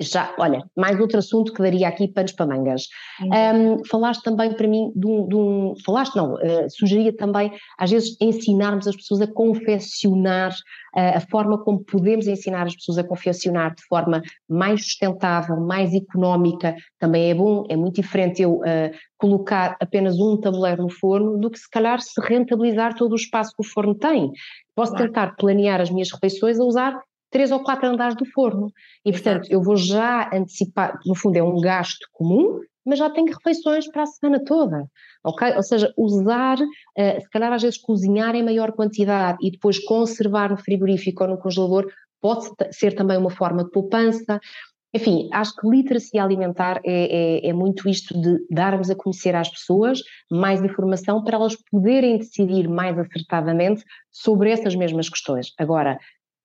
já, 0.00 0.34
olha, 0.38 0.64
mais 0.76 0.98
outro 0.98 1.18
assunto 1.18 1.52
que 1.52 1.62
daria 1.62 1.88
aqui 1.88 2.08
panos 2.08 2.32
para 2.32 2.46
mangas. 2.46 2.88
Um, 3.22 3.84
falaste 3.84 4.22
também 4.24 4.52
para 4.52 4.66
mim 4.66 4.92
de 4.94 5.06
um, 5.06 5.28
de 5.28 5.36
um 5.36 5.74
falaste 5.84 6.16
não, 6.16 6.34
uh, 6.34 6.68
sugeria 6.68 7.14
também 7.16 7.52
às 7.78 7.90
vezes 7.90 8.16
ensinarmos 8.20 8.88
as 8.88 8.96
pessoas 8.96 9.20
a 9.20 9.26
confeccionar, 9.26 10.50
uh, 10.50 11.16
a 11.16 11.20
forma 11.20 11.62
como 11.62 11.84
podemos 11.84 12.26
ensinar 12.26 12.66
as 12.66 12.74
pessoas 12.74 12.98
a 12.98 13.04
confeccionar 13.04 13.74
de 13.74 13.84
forma 13.84 14.20
mais 14.48 14.84
sustentável, 14.84 15.60
mais 15.60 15.94
económica, 15.94 16.74
também 16.98 17.30
é 17.30 17.34
bom, 17.34 17.64
é 17.68 17.76
muito 17.76 18.00
diferente 18.00 18.42
eu 18.42 18.54
uh, 18.56 18.90
colocar 19.16 19.76
apenas 19.80 20.18
um 20.18 20.36
tabuleiro 20.36 20.82
no 20.82 20.90
forno 20.90 21.38
do 21.38 21.50
que 21.50 21.58
se 21.58 21.70
calhar 21.70 22.00
se 22.00 22.20
rentabilizar 22.20 22.96
todo 22.96 23.12
o 23.12 23.16
espaço 23.16 23.54
que 23.56 23.64
o 23.64 23.68
forno 23.68 23.94
tem. 23.94 24.32
Posso 24.74 24.90
claro. 24.90 25.06
tentar 25.06 25.36
planear 25.36 25.80
as 25.80 25.90
minhas 25.90 26.10
refeições 26.10 26.58
a 26.58 26.64
usar 26.64 27.00
três 27.34 27.50
ou 27.50 27.58
quatro 27.58 27.88
andares 27.88 28.14
do 28.16 28.24
forno. 28.26 28.72
E, 29.04 29.10
portanto, 29.10 29.48
eu 29.50 29.60
vou 29.60 29.76
já 29.76 30.30
antecipar, 30.32 31.00
no 31.04 31.16
fundo 31.16 31.36
é 31.36 31.42
um 31.42 31.60
gasto 31.60 32.06
comum, 32.12 32.60
mas 32.86 33.00
já 33.00 33.10
tenho 33.10 33.26
refeições 33.26 33.90
para 33.90 34.04
a 34.04 34.06
semana 34.06 34.44
toda, 34.44 34.86
ok? 35.24 35.52
Ou 35.56 35.62
seja, 35.64 35.92
usar, 35.98 36.56
uh, 36.60 37.20
se 37.20 37.28
calhar 37.30 37.52
às 37.52 37.60
vezes 37.60 37.76
cozinhar 37.76 38.36
em 38.36 38.44
maior 38.44 38.70
quantidade 38.70 39.38
e 39.42 39.50
depois 39.50 39.80
conservar 39.80 40.50
no 40.50 40.56
frigorífico 40.56 41.24
ou 41.24 41.30
no 41.30 41.38
congelador 41.38 41.86
pode 42.20 42.50
ser 42.70 42.94
também 42.94 43.18
uma 43.18 43.30
forma 43.30 43.64
de 43.64 43.70
poupança. 43.70 44.38
Enfim, 44.94 45.28
acho 45.32 45.56
que 45.56 45.68
literacia 45.68 46.22
alimentar 46.22 46.80
é, 46.84 47.40
é, 47.46 47.48
é, 47.48 47.52
muito 47.52 47.88
isto 47.88 48.16
de 48.16 48.38
darmos 48.48 48.90
a 48.90 48.94
conhecer 48.94 49.34
às 49.34 49.48
pessoas 49.48 49.98
mais 50.30 50.62
informação 50.62 51.24
para 51.24 51.36
elas 51.36 51.56
poderem 51.68 52.16
decidir 52.16 52.68
mais 52.68 52.96
acertadamente 52.96 53.82
sobre 54.12 54.50
essas 54.50 54.76
mesmas 54.76 55.08
questões. 55.08 55.48
Agora, 55.58 55.98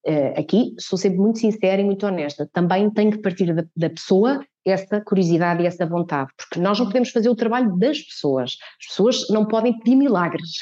Uh, 0.10 0.40
aqui 0.40 0.74
sou 0.80 0.98
sempre 0.98 1.20
muito 1.20 1.38
sincera 1.38 1.80
e 1.80 1.86
muito 1.86 2.04
honesta. 2.04 2.50
Também 2.52 2.90
tem 2.90 3.12
que 3.12 3.20
partir 3.20 3.54
da, 3.54 3.64
da, 3.78 3.90
pessoa 3.92 4.44
essa 4.66 5.00
curiosidade 5.02 5.62
e 5.62 5.68
essa 5.68 5.86
vontade, 5.86 6.32
porque 6.36 6.60
nós 6.60 6.80
não 6.80 6.88
podemos 6.88 7.10
fazer 7.10 7.30
o 7.30 7.36
trabalho 7.36 7.78
das 7.78 8.02
pessoas. 8.02 8.58
As 8.82 8.88
pessoas 8.88 9.30
não 9.30 9.46
podem 9.46 9.78
pedir 9.78 9.96
milagres. 9.96 10.62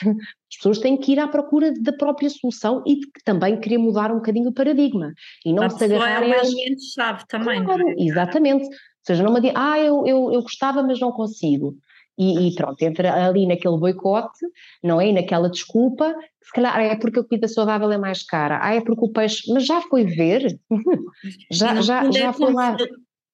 As 0.49 0.55
pessoas 0.57 0.79
têm 0.79 0.97
que 0.97 1.13
ir 1.13 1.19
à 1.19 1.27
procura 1.27 1.73
da 1.81 1.93
própria 1.93 2.29
solução 2.29 2.83
e 2.85 2.99
também 3.23 3.59
querer 3.59 3.77
mudar 3.77 4.11
um 4.11 4.15
bocadinho 4.15 4.49
o 4.49 4.53
paradigma. 4.53 5.13
E 5.45 5.53
não 5.53 5.63
a 5.63 5.69
se 5.69 5.83
agarrar 5.83 6.23
é 6.23 6.27
um 6.27 6.33
elemento-chave 6.33 7.23
também. 7.27 7.63
Claro, 7.63 7.87
é? 7.87 7.93
Exatamente. 7.97 8.65
Ou 8.65 8.71
seja, 9.05 9.23
não 9.23 9.33
me 9.33 9.39
diga, 9.39 9.53
ah, 9.55 9.79
eu, 9.79 10.05
eu, 10.05 10.31
eu 10.33 10.41
gostava, 10.41 10.83
mas 10.83 10.99
não 10.99 11.11
consigo. 11.11 11.77
E, 12.17 12.47
e, 12.47 12.55
pronto, 12.55 12.81
entra 12.81 13.27
ali 13.27 13.45
naquele 13.45 13.77
boicote, 13.77 14.45
não 14.83 14.99
é? 14.99 15.09
E 15.09 15.13
naquela 15.13 15.49
desculpa, 15.49 16.15
se 16.41 16.51
calhar 16.51 16.79
é 16.79 16.95
porque 16.95 17.19
a 17.19 17.23
comida 17.23 17.47
saudável 17.47 17.91
é 17.91 17.97
mais 17.97 18.23
cara, 18.23 18.59
ah, 18.61 18.73
é 18.73 18.81
porque 18.81 19.05
o 19.05 19.11
peixe, 19.11 19.51
mas 19.53 19.65
já 19.65 19.81
foi 19.81 20.03
ver, 20.03 20.59
já, 21.51 21.81
já, 21.81 22.09
já 22.09 22.33
foi 22.33 22.53
lá. 22.53 22.75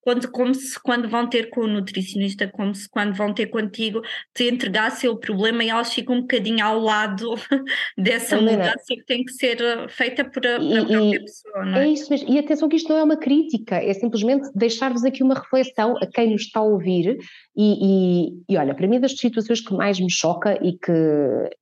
Quando, 0.03 0.29
como 0.29 0.53
se 0.53 0.79
quando 0.81 1.07
vão 1.07 1.27
ter 1.27 1.49
com 1.49 1.61
o 1.61 1.67
nutricionista, 1.67 2.47
como 2.47 2.75
se 2.75 2.89
quando 2.89 3.15
vão 3.15 3.33
ter 3.33 3.47
contigo, 3.47 4.01
te 4.33 4.49
entregasse 4.49 5.07
o 5.07 5.15
problema 5.15 5.63
e 5.63 5.69
elas 5.69 5.93
ficam 5.93 6.17
um 6.17 6.21
bocadinho 6.21 6.63
ao 6.63 6.79
lado 6.79 7.33
dessa 7.97 8.35
mudança 8.39 8.83
que 8.89 9.05
tem 9.05 9.23
que 9.23 9.31
ser 9.31 9.61
eh, 9.61 9.87
feita 9.87 10.25
por 10.25 10.45
a, 10.45 10.57
e, 10.57 10.85
própria 10.85 11.21
pessoa. 11.21 11.65
Não 11.65 11.77
é? 11.77 11.85
é 11.85 11.89
isso 11.89 12.09
mesmo. 12.09 12.29
E 12.29 12.37
atenção 12.37 12.67
que 12.67 12.75
isto 12.75 12.89
não 12.89 12.97
é 12.97 13.03
uma 13.03 13.17
crítica, 13.17 13.75
é 13.75 13.93
simplesmente 13.93 14.49
deixar-vos 14.53 15.05
aqui 15.05 15.23
uma 15.23 15.35
reflexão 15.35 15.95
a 15.97 16.05
quem 16.05 16.31
nos 16.31 16.41
está 16.41 16.59
a 16.59 16.63
ouvir. 16.63 17.17
E, 17.55 18.27
e, 18.35 18.43
e, 18.49 18.57
olha, 18.57 18.75
para 18.75 18.87
mim, 18.87 18.99
das 18.99 19.17
situações 19.17 19.61
que 19.61 19.73
mais 19.73 19.99
me 19.99 20.11
choca 20.11 20.59
e 20.61 20.73
que, 20.73 20.91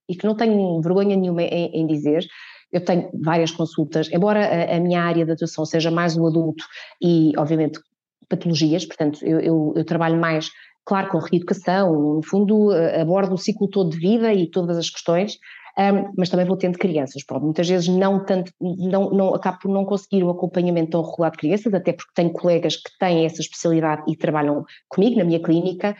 e 0.09 0.15
que 0.15 0.25
não 0.25 0.35
tenho 0.35 0.81
vergonha 0.81 1.15
nenhuma 1.15 1.43
em, 1.43 1.81
em 1.81 1.85
dizer, 1.85 2.25
eu 2.71 2.83
tenho 2.83 3.09
várias 3.13 3.51
consultas, 3.51 4.09
embora 4.11 4.39
a, 4.45 4.77
a, 4.77 4.79
minha 4.79 5.03
área 5.03 5.25
de 5.25 5.31
atuação 5.31 5.65
seja 5.65 5.91
mais 5.91 6.15
o 6.17 6.25
adulto 6.25 6.63
e, 7.01 7.33
obviamente, 7.37 7.79
patologias, 8.31 8.85
portanto, 8.85 9.23
eu, 9.23 9.39
eu, 9.39 9.73
eu 9.75 9.85
trabalho 9.85 10.19
mais, 10.19 10.49
claro, 10.85 11.09
com 11.09 11.19
reeducação, 11.19 12.15
no 12.15 12.23
fundo, 12.23 12.71
abordo 12.99 13.35
o 13.35 13.37
ciclo 13.37 13.67
todo 13.67 13.91
de 13.91 13.97
vida 13.97 14.33
e 14.33 14.49
todas 14.49 14.77
as 14.77 14.89
questões, 14.89 15.37
um, 15.77 16.13
mas 16.17 16.29
também 16.29 16.45
vou 16.45 16.57
tendo 16.57 16.77
crianças. 16.77 17.23
Pronto, 17.23 17.43
muitas 17.43 17.67
vezes 17.67 17.87
não 17.87 18.23
tanto, 18.23 18.51
não, 18.59 19.09
não, 19.11 19.33
acabo 19.33 19.59
por 19.59 19.71
não 19.71 19.85
conseguir 19.85 20.23
um 20.23 20.29
acompanhamento 20.29 20.91
tão 20.91 21.01
regular 21.01 21.31
de 21.31 21.37
crianças, 21.37 21.73
até 21.73 21.93
porque 21.93 22.11
tenho 22.13 22.31
colegas 22.31 22.75
que 22.75 22.91
têm 22.99 23.25
essa 23.25 23.41
especialidade 23.41 24.03
e 24.07 24.15
trabalham 24.15 24.65
comigo 24.89 25.17
na 25.17 25.23
minha 25.23 25.41
clínica, 25.41 25.95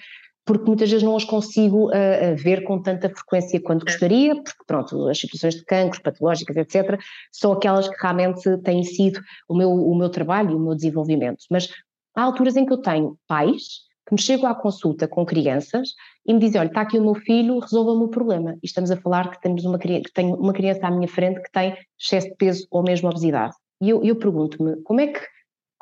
porque 0.45 0.65
muitas 0.65 0.89
vezes 0.89 1.03
não 1.03 1.15
as 1.15 1.23
consigo 1.23 1.89
uh, 1.89 2.36
ver 2.36 2.63
com 2.63 2.82
tanta 2.82 3.09
frequência 3.09 3.61
quanto 3.61 3.86
gostaria, 3.86 4.36
porque 4.36 4.63
pronto, 4.65 5.07
as 5.07 5.19
situações 5.19 5.55
de 5.55 5.63
cancro, 5.63 6.01
patológicas, 6.01 6.57
etc., 6.57 6.99
são 7.32 7.53
aquelas 7.53 7.88
que 7.88 7.95
realmente 8.01 8.57
têm 8.63 8.84
sido 8.84 9.21
o 9.47 9.55
meu, 9.55 9.71
o 9.71 9.95
meu 9.95 10.09
trabalho 10.09 10.51
e 10.51 10.55
o 10.55 10.59
meu 10.59 10.75
desenvolvimento. 10.75 11.45
Mas 11.49 11.69
há 12.16 12.24
alturas 12.24 12.55
em 12.55 12.66
que 12.66 12.74
eu 12.74 12.78
tenho 12.78 13.18
pais 13.28 13.89
que 14.07 14.14
me 14.14 14.22
chegam 14.22 14.49
à 14.49 14.55
consulta 14.55 15.07
com 15.07 15.26
crianças 15.26 15.89
e 16.26 16.34
me 16.34 16.39
dizem, 16.39 16.59
olha, 16.59 16.68
está 16.68 16.82
aqui 16.82 16.97
o 16.97 17.01
meu 17.01 17.16
filho, 17.16 17.59
resolva-me 17.59 18.03
o 18.03 18.09
problema. 18.09 18.57
E 18.62 18.66
estamos 18.66 18.91
a 18.91 18.97
falar 18.97 19.32
que, 19.32 19.41
temos 19.41 19.64
uma, 19.64 19.80
que 19.80 20.01
tenho 20.14 20.36
uma 20.36 20.53
criança 20.53 20.88
à 20.88 20.91
minha 20.91 21.07
frente 21.07 21.41
que 21.41 21.51
tem 21.51 21.76
excesso 21.99 22.28
de 22.28 22.36
peso 22.36 22.68
ou 22.70 22.84
mesmo 22.84 23.09
obesidade. 23.09 23.53
E 23.82 23.89
eu, 23.89 24.03
eu 24.03 24.16
pergunto-me, 24.16 24.82
como 24.84 25.01
é 25.01 25.07
que 25.07 25.20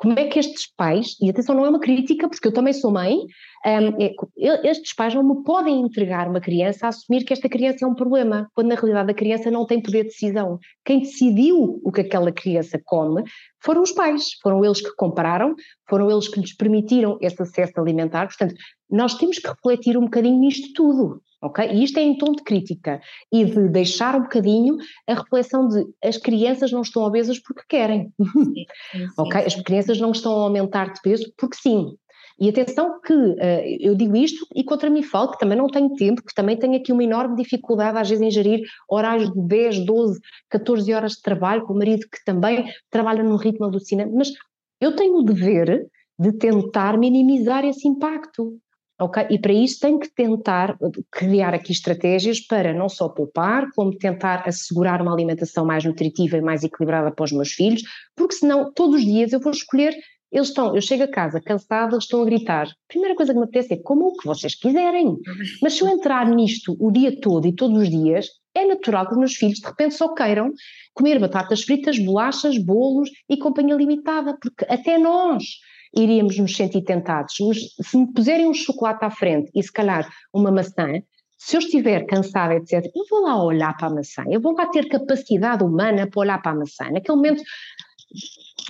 como 0.00 0.18
é 0.18 0.24
que 0.24 0.38
estes 0.38 0.66
pais, 0.74 1.14
e 1.20 1.28
atenção, 1.28 1.54
não 1.54 1.66
é 1.66 1.68
uma 1.68 1.78
crítica, 1.78 2.26
porque 2.26 2.48
eu 2.48 2.54
também 2.54 2.72
sou 2.72 2.90
mãe, 2.90 3.16
um, 3.16 4.02
é, 4.02 4.70
estes 4.70 4.94
pais 4.94 5.14
não 5.14 5.22
me 5.22 5.44
podem 5.44 5.82
entregar 5.82 6.26
uma 6.26 6.40
criança 6.40 6.86
a 6.86 6.88
assumir 6.88 7.22
que 7.22 7.34
esta 7.34 7.50
criança 7.50 7.84
é 7.84 7.86
um 7.86 7.94
problema, 7.94 8.50
quando 8.54 8.68
na 8.68 8.76
realidade 8.76 9.10
a 9.10 9.14
criança 9.14 9.50
não 9.50 9.66
tem 9.66 9.78
poder 9.82 10.04
de 10.04 10.08
decisão. 10.08 10.58
Quem 10.86 11.00
decidiu 11.00 11.82
o 11.84 11.92
que 11.92 12.00
aquela 12.00 12.32
criança 12.32 12.80
come 12.82 13.24
foram 13.62 13.82
os 13.82 13.92
pais, 13.92 14.38
foram 14.42 14.64
eles 14.64 14.80
que 14.80 14.96
compraram, 14.96 15.54
foram 15.86 16.10
eles 16.10 16.28
que 16.28 16.40
lhes 16.40 16.56
permitiram 16.56 17.18
esse 17.20 17.42
acesso 17.42 17.78
alimentar. 17.78 18.26
Portanto, 18.26 18.54
nós 18.90 19.16
temos 19.16 19.38
que 19.38 19.48
refletir 19.48 19.98
um 19.98 20.04
bocadinho 20.04 20.40
nisto 20.40 20.72
tudo 20.72 21.20
ok? 21.42 21.68
E 21.70 21.84
isto 21.84 21.98
é 21.98 22.02
em 22.02 22.16
tom 22.16 22.32
de 22.32 22.42
crítica 22.42 23.00
e 23.32 23.44
de 23.44 23.68
deixar 23.68 24.16
um 24.16 24.22
bocadinho 24.22 24.76
a 25.06 25.14
reflexão 25.14 25.68
de 25.68 25.86
as 26.02 26.16
crianças 26.16 26.70
não 26.72 26.82
estão 26.82 27.02
obesas 27.02 27.38
porque 27.38 27.62
querem, 27.68 28.12
sim, 28.18 28.64
sim, 28.92 29.06
ok? 29.18 29.44
As 29.44 29.54
crianças 29.54 30.00
não 30.00 30.12
estão 30.12 30.32
a 30.32 30.44
aumentar 30.44 30.92
de 30.92 31.00
peso 31.00 31.32
porque 31.36 31.56
sim. 31.56 31.96
E 32.38 32.48
atenção 32.48 32.98
que 33.02 33.12
uh, 33.12 33.36
eu 33.80 33.94
digo 33.94 34.16
isto 34.16 34.46
e 34.54 34.64
contra 34.64 34.88
mim 34.88 35.02
falo 35.02 35.30
que 35.30 35.38
também 35.38 35.58
não 35.58 35.66
tenho 35.66 35.94
tempo, 35.94 36.22
que 36.22 36.34
também 36.34 36.56
tenho 36.56 36.74
aqui 36.74 36.90
uma 36.90 37.04
enorme 37.04 37.36
dificuldade 37.36 37.98
às 37.98 38.08
vezes 38.08 38.24
em 38.24 38.30
gerir 38.30 38.62
horários 38.88 39.30
de 39.30 39.46
10, 39.46 39.84
12, 39.84 40.18
14 40.48 40.94
horas 40.94 41.12
de 41.12 41.22
trabalho, 41.22 41.66
com 41.66 41.74
o 41.74 41.76
marido 41.76 42.06
que 42.10 42.24
também 42.24 42.64
trabalha 42.88 43.22
num 43.22 43.36
ritmo 43.36 43.66
alucinante, 43.66 44.14
mas 44.14 44.32
eu 44.80 44.96
tenho 44.96 45.16
o 45.16 45.22
dever 45.22 45.86
de 46.18 46.32
tentar 46.32 46.96
minimizar 46.96 47.64
esse 47.64 47.86
impacto. 47.86 48.58
E 49.30 49.38
para 49.38 49.52
isso 49.52 49.80
tem 49.80 49.98
que 49.98 50.08
tentar 50.10 50.76
criar 51.10 51.54
aqui 51.54 51.72
estratégias 51.72 52.40
para 52.40 52.74
não 52.74 52.88
só 52.88 53.08
poupar, 53.08 53.70
como 53.74 53.96
tentar 53.96 54.46
assegurar 54.46 55.00
uma 55.00 55.12
alimentação 55.12 55.64
mais 55.64 55.84
nutritiva 55.84 56.36
e 56.36 56.42
mais 56.42 56.62
equilibrada 56.62 57.10
para 57.10 57.24
os 57.24 57.32
meus 57.32 57.52
filhos, 57.52 57.82
porque 58.14 58.34
senão 58.34 58.70
todos 58.72 58.96
os 58.96 59.04
dias 59.04 59.32
eu 59.32 59.40
vou 59.40 59.52
escolher. 59.52 59.96
Eles 60.30 60.48
estão, 60.48 60.76
eu 60.76 60.80
chego 60.80 61.02
a 61.02 61.08
casa 61.08 61.40
cansada, 61.40 61.94
eles 61.94 62.04
estão 62.04 62.22
a 62.22 62.24
gritar. 62.24 62.66
A 62.66 62.74
primeira 62.88 63.16
coisa 63.16 63.32
que 63.32 63.38
me 63.38 63.44
apetece 63.44 63.74
é 63.74 63.76
como 63.78 64.08
o 64.08 64.16
que 64.16 64.26
vocês 64.26 64.54
quiserem. 64.54 65.16
Mas 65.60 65.72
se 65.72 65.82
eu 65.82 65.88
entrar 65.88 66.28
nisto 66.28 66.76
o 66.78 66.92
dia 66.92 67.18
todo 67.20 67.48
e 67.48 67.54
todos 67.54 67.82
os 67.82 67.90
dias, 67.90 68.28
é 68.54 68.64
natural 68.64 69.06
que 69.06 69.12
os 69.12 69.18
meus 69.18 69.34
filhos 69.34 69.58
de 69.58 69.66
repente 69.66 69.94
só 69.94 70.14
queiram 70.14 70.52
comer 70.94 71.18
batatas 71.18 71.62
fritas, 71.62 71.98
bolachas, 71.98 72.58
bolos 72.58 73.10
e 73.28 73.36
companhia 73.38 73.74
limitada, 73.74 74.36
porque 74.40 74.64
até 74.68 74.98
nós 74.98 75.44
iríamos 75.94 76.38
nos 76.38 76.56
sentir 76.56 76.82
tentados. 76.82 77.34
Mas 77.40 77.58
se 77.88 77.96
me 77.96 78.12
puserem 78.12 78.46
um 78.46 78.54
chocolate 78.54 79.04
à 79.04 79.10
frente 79.10 79.50
e 79.54 79.62
se 79.62 79.72
calhar 79.72 80.08
uma 80.32 80.50
maçã, 80.50 81.02
se 81.40 81.56
eu 81.56 81.60
estiver 81.60 82.04
cansada, 82.06 82.54
etc., 82.54 82.84
eu 82.94 83.04
vou 83.08 83.22
lá 83.22 83.42
olhar 83.42 83.74
para 83.76 83.88
a 83.88 83.94
maçã, 83.94 84.22
eu 84.28 84.40
vou 84.40 84.52
lá 84.52 84.66
ter 84.66 84.88
capacidade 84.88 85.64
humana 85.64 86.06
para 86.06 86.20
olhar 86.20 86.40
para 86.42 86.52
a 86.52 86.54
maçã. 86.54 86.90
Naquele 86.90 87.16
momento, 87.16 87.42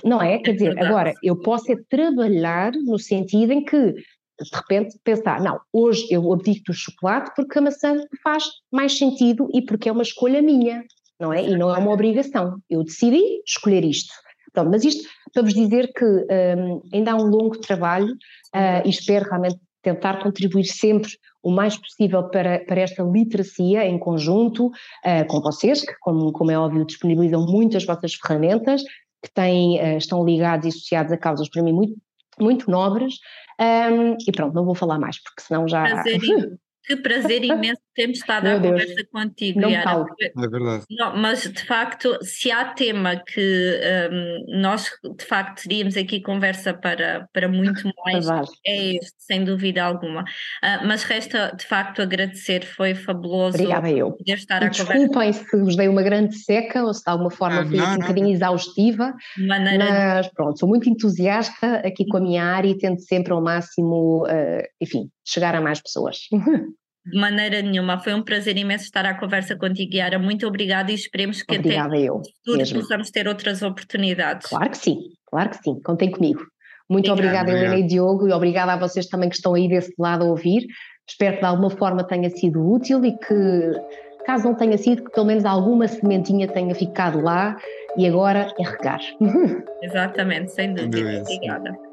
não 0.03 0.21
é? 0.21 0.37
Quer 0.39 0.53
dizer, 0.53 0.79
agora, 0.79 1.13
eu 1.21 1.35
posso 1.41 1.71
é 1.71 1.75
trabalhar 1.89 2.71
no 2.71 2.97
sentido 2.97 3.51
em 3.51 3.65
que, 3.65 3.91
de 3.91 4.49
repente, 4.53 4.97
pensar, 5.03 5.41
não, 5.41 5.59
hoje 5.73 6.07
eu 6.09 6.31
abdico 6.31 6.63
do 6.67 6.73
chocolate 6.73 7.31
porque 7.35 7.59
a 7.59 7.61
maçã 7.61 8.01
faz 8.23 8.45
mais 8.71 8.97
sentido 8.97 9.49
e 9.53 9.61
porque 9.61 9.89
é 9.89 9.91
uma 9.91 10.03
escolha 10.03 10.41
minha, 10.41 10.83
não 11.19 11.33
é? 11.33 11.43
E 11.43 11.57
não 11.57 11.75
é 11.75 11.77
uma 11.77 11.91
obrigação. 11.91 12.57
Eu 12.69 12.85
decidi 12.85 13.21
escolher 13.45 13.83
isto. 13.83 14.13
Pronto, 14.53 14.69
mas 14.69 14.83
isto 14.83 15.07
para 15.33 15.43
vos 15.43 15.53
dizer 15.53 15.91
que 15.93 16.05
um, 16.05 16.81
ainda 16.93 17.13
há 17.13 17.15
um 17.15 17.25
longo 17.25 17.57
trabalho 17.57 18.13
uh, 18.13 18.85
e 18.85 18.89
espero 18.89 19.25
realmente 19.29 19.59
tentar 19.81 20.21
contribuir 20.21 20.65
sempre 20.65 21.11
o 21.41 21.49
mais 21.49 21.75
possível 21.75 22.23
para, 22.29 22.59
para 22.65 22.81
esta 22.81 23.01
literacia 23.01 23.85
em 23.85 23.97
conjunto 23.97 24.67
uh, 24.67 25.25
com 25.27 25.41
vocês, 25.41 25.81
que, 25.81 25.93
como, 26.01 26.31
como 26.31 26.51
é 26.51 26.59
óbvio, 26.59 26.85
disponibilizam 26.85 27.45
muitas 27.45 27.85
vossas 27.85 28.13
ferramentas, 28.13 28.83
que 29.23 29.31
têm, 29.33 29.79
uh, 29.79 29.97
estão 29.97 30.23
ligados 30.23 30.65
e 30.65 30.69
associados 30.69 31.11
a 31.11 31.17
causas 31.17 31.49
para 31.49 31.63
mim 31.63 31.73
muito, 31.73 31.95
muito 32.39 32.69
nobres. 32.69 33.15
Um, 33.59 34.17
e 34.27 34.31
pronto, 34.31 34.53
não 34.53 34.65
vou 34.65 34.75
falar 34.75 34.99
mais, 34.99 35.21
porque 35.21 35.41
senão 35.41 35.67
já. 35.67 35.83
Prazer, 35.83 36.19
Que 36.83 36.95
prazer 36.97 37.43
imenso 37.45 37.81
termos 37.95 38.17
estado 38.17 38.43
Meu 38.43 38.55
a 38.55 38.59
Deus, 38.59 38.71
conversa 38.71 39.07
contigo, 39.11 39.59
não 39.59 39.69
Yara. 39.69 40.05
É 40.19 40.47
verdade. 40.47 40.83
Não, 40.89 41.15
mas 41.17 41.43
de 41.43 41.63
facto, 41.65 42.17
se 42.21 42.51
há 42.51 42.65
tema 42.65 43.15
que 43.17 43.79
um, 44.11 44.61
nós 44.61 44.89
de 45.17 45.25
facto 45.25 45.63
teríamos 45.63 45.97
aqui 45.97 46.21
conversa 46.21 46.73
para, 46.73 47.27
para 47.33 47.47
muito 47.47 47.89
mais, 48.05 48.27
é 48.65 48.95
este, 48.95 49.15
sem 49.17 49.43
dúvida 49.43 49.83
alguma. 49.83 50.21
Uh, 50.21 50.87
mas 50.87 51.03
resta 51.03 51.55
de 51.57 51.65
facto 51.65 52.01
agradecer, 52.01 52.65
foi 52.65 52.95
fabuloso 52.95 53.57
Obrigada 53.57 53.89
eu. 53.89 54.11
poder 54.11 54.33
estar 54.33 54.61
e 54.61 54.65
a 54.65 54.69
Desculpem 54.69 55.07
conversa. 55.07 55.43
se 55.45 55.57
vos 55.57 55.75
dei 55.75 55.87
uma 55.87 56.03
grande 56.03 56.35
seca 56.35 56.83
ou 56.83 56.93
se 56.93 57.03
de 57.03 57.11
alguma 57.11 57.31
forma 57.31 57.61
ah, 57.61 57.65
fui 57.65 57.77
não, 57.77 57.93
um 57.93 57.97
bocadinho 57.97 58.29
exaustiva, 58.29 59.13
Maneira 59.37 60.21
mas 60.21 60.27
pronto, 60.29 60.59
sou 60.59 60.69
muito 60.69 60.89
entusiasta 60.89 61.77
aqui 61.77 62.05
com 62.07 62.17
a 62.17 62.21
minha 62.21 62.43
área 62.43 62.69
e 62.69 62.77
tento 62.77 63.01
sempre 63.01 63.33
ao 63.33 63.41
máximo, 63.41 64.23
uh, 64.25 64.63
enfim, 64.79 65.09
chegar 65.25 65.55
a 65.55 65.61
mais 65.61 65.81
pessoas. 65.81 66.17
De 67.05 67.19
maneira 67.19 67.61
nenhuma, 67.61 67.99
foi 67.99 68.13
um 68.13 68.21
prazer 68.21 68.57
imenso 68.57 68.83
estar 68.83 69.05
à 69.05 69.15
conversa 69.15 69.55
contigo, 69.55 69.95
Yara. 69.95 70.19
Muito 70.19 70.45
obrigada 70.45 70.91
e 70.91 70.95
esperemos 70.95 71.41
que 71.41 71.55
obrigada 71.55 71.95
até 71.95 72.03
eu, 72.03 72.17
no 72.17 72.23
futuro 72.23 72.57
mesmo. 72.57 72.79
possamos 72.79 73.09
ter 73.09 73.27
outras 73.27 73.63
oportunidades. 73.63 74.47
Claro 74.47 74.69
que 74.69 74.77
sim, 74.77 74.97
claro 75.25 75.49
que 75.49 75.57
sim, 75.63 75.79
contem 75.81 76.11
comigo. 76.11 76.45
Muito 76.87 77.11
obrigada, 77.11 77.49
obrigada 77.49 77.65
Helena 77.65 77.85
e 77.85 77.87
Diogo, 77.87 78.27
e 78.27 78.33
obrigada 78.33 78.73
a 78.73 78.77
vocês 78.77 79.07
também 79.07 79.29
que 79.29 79.35
estão 79.35 79.55
aí 79.55 79.67
desse 79.67 79.93
lado 79.97 80.25
a 80.25 80.27
ouvir. 80.27 80.67
Espero 81.09 81.35
que 81.35 81.39
de 81.39 81.47
alguma 81.47 81.69
forma 81.69 82.03
tenha 82.03 82.29
sido 82.29 82.69
útil 82.69 83.03
e 83.03 83.17
que, 83.17 83.71
caso 84.25 84.45
não 84.45 84.55
tenha 84.55 84.77
sido, 84.77 85.03
que 85.03 85.11
pelo 85.11 85.25
menos 85.25 85.43
alguma 85.43 85.87
sementinha 85.87 86.47
tenha 86.47 86.75
ficado 86.75 87.19
lá 87.21 87.57
e 87.97 88.07
agora 88.07 88.53
é 88.59 88.63
regar. 88.63 88.99
Exatamente, 89.81 90.51
sem 90.51 90.73
dúvida. 90.73 91.21
Obrigada. 91.21 91.90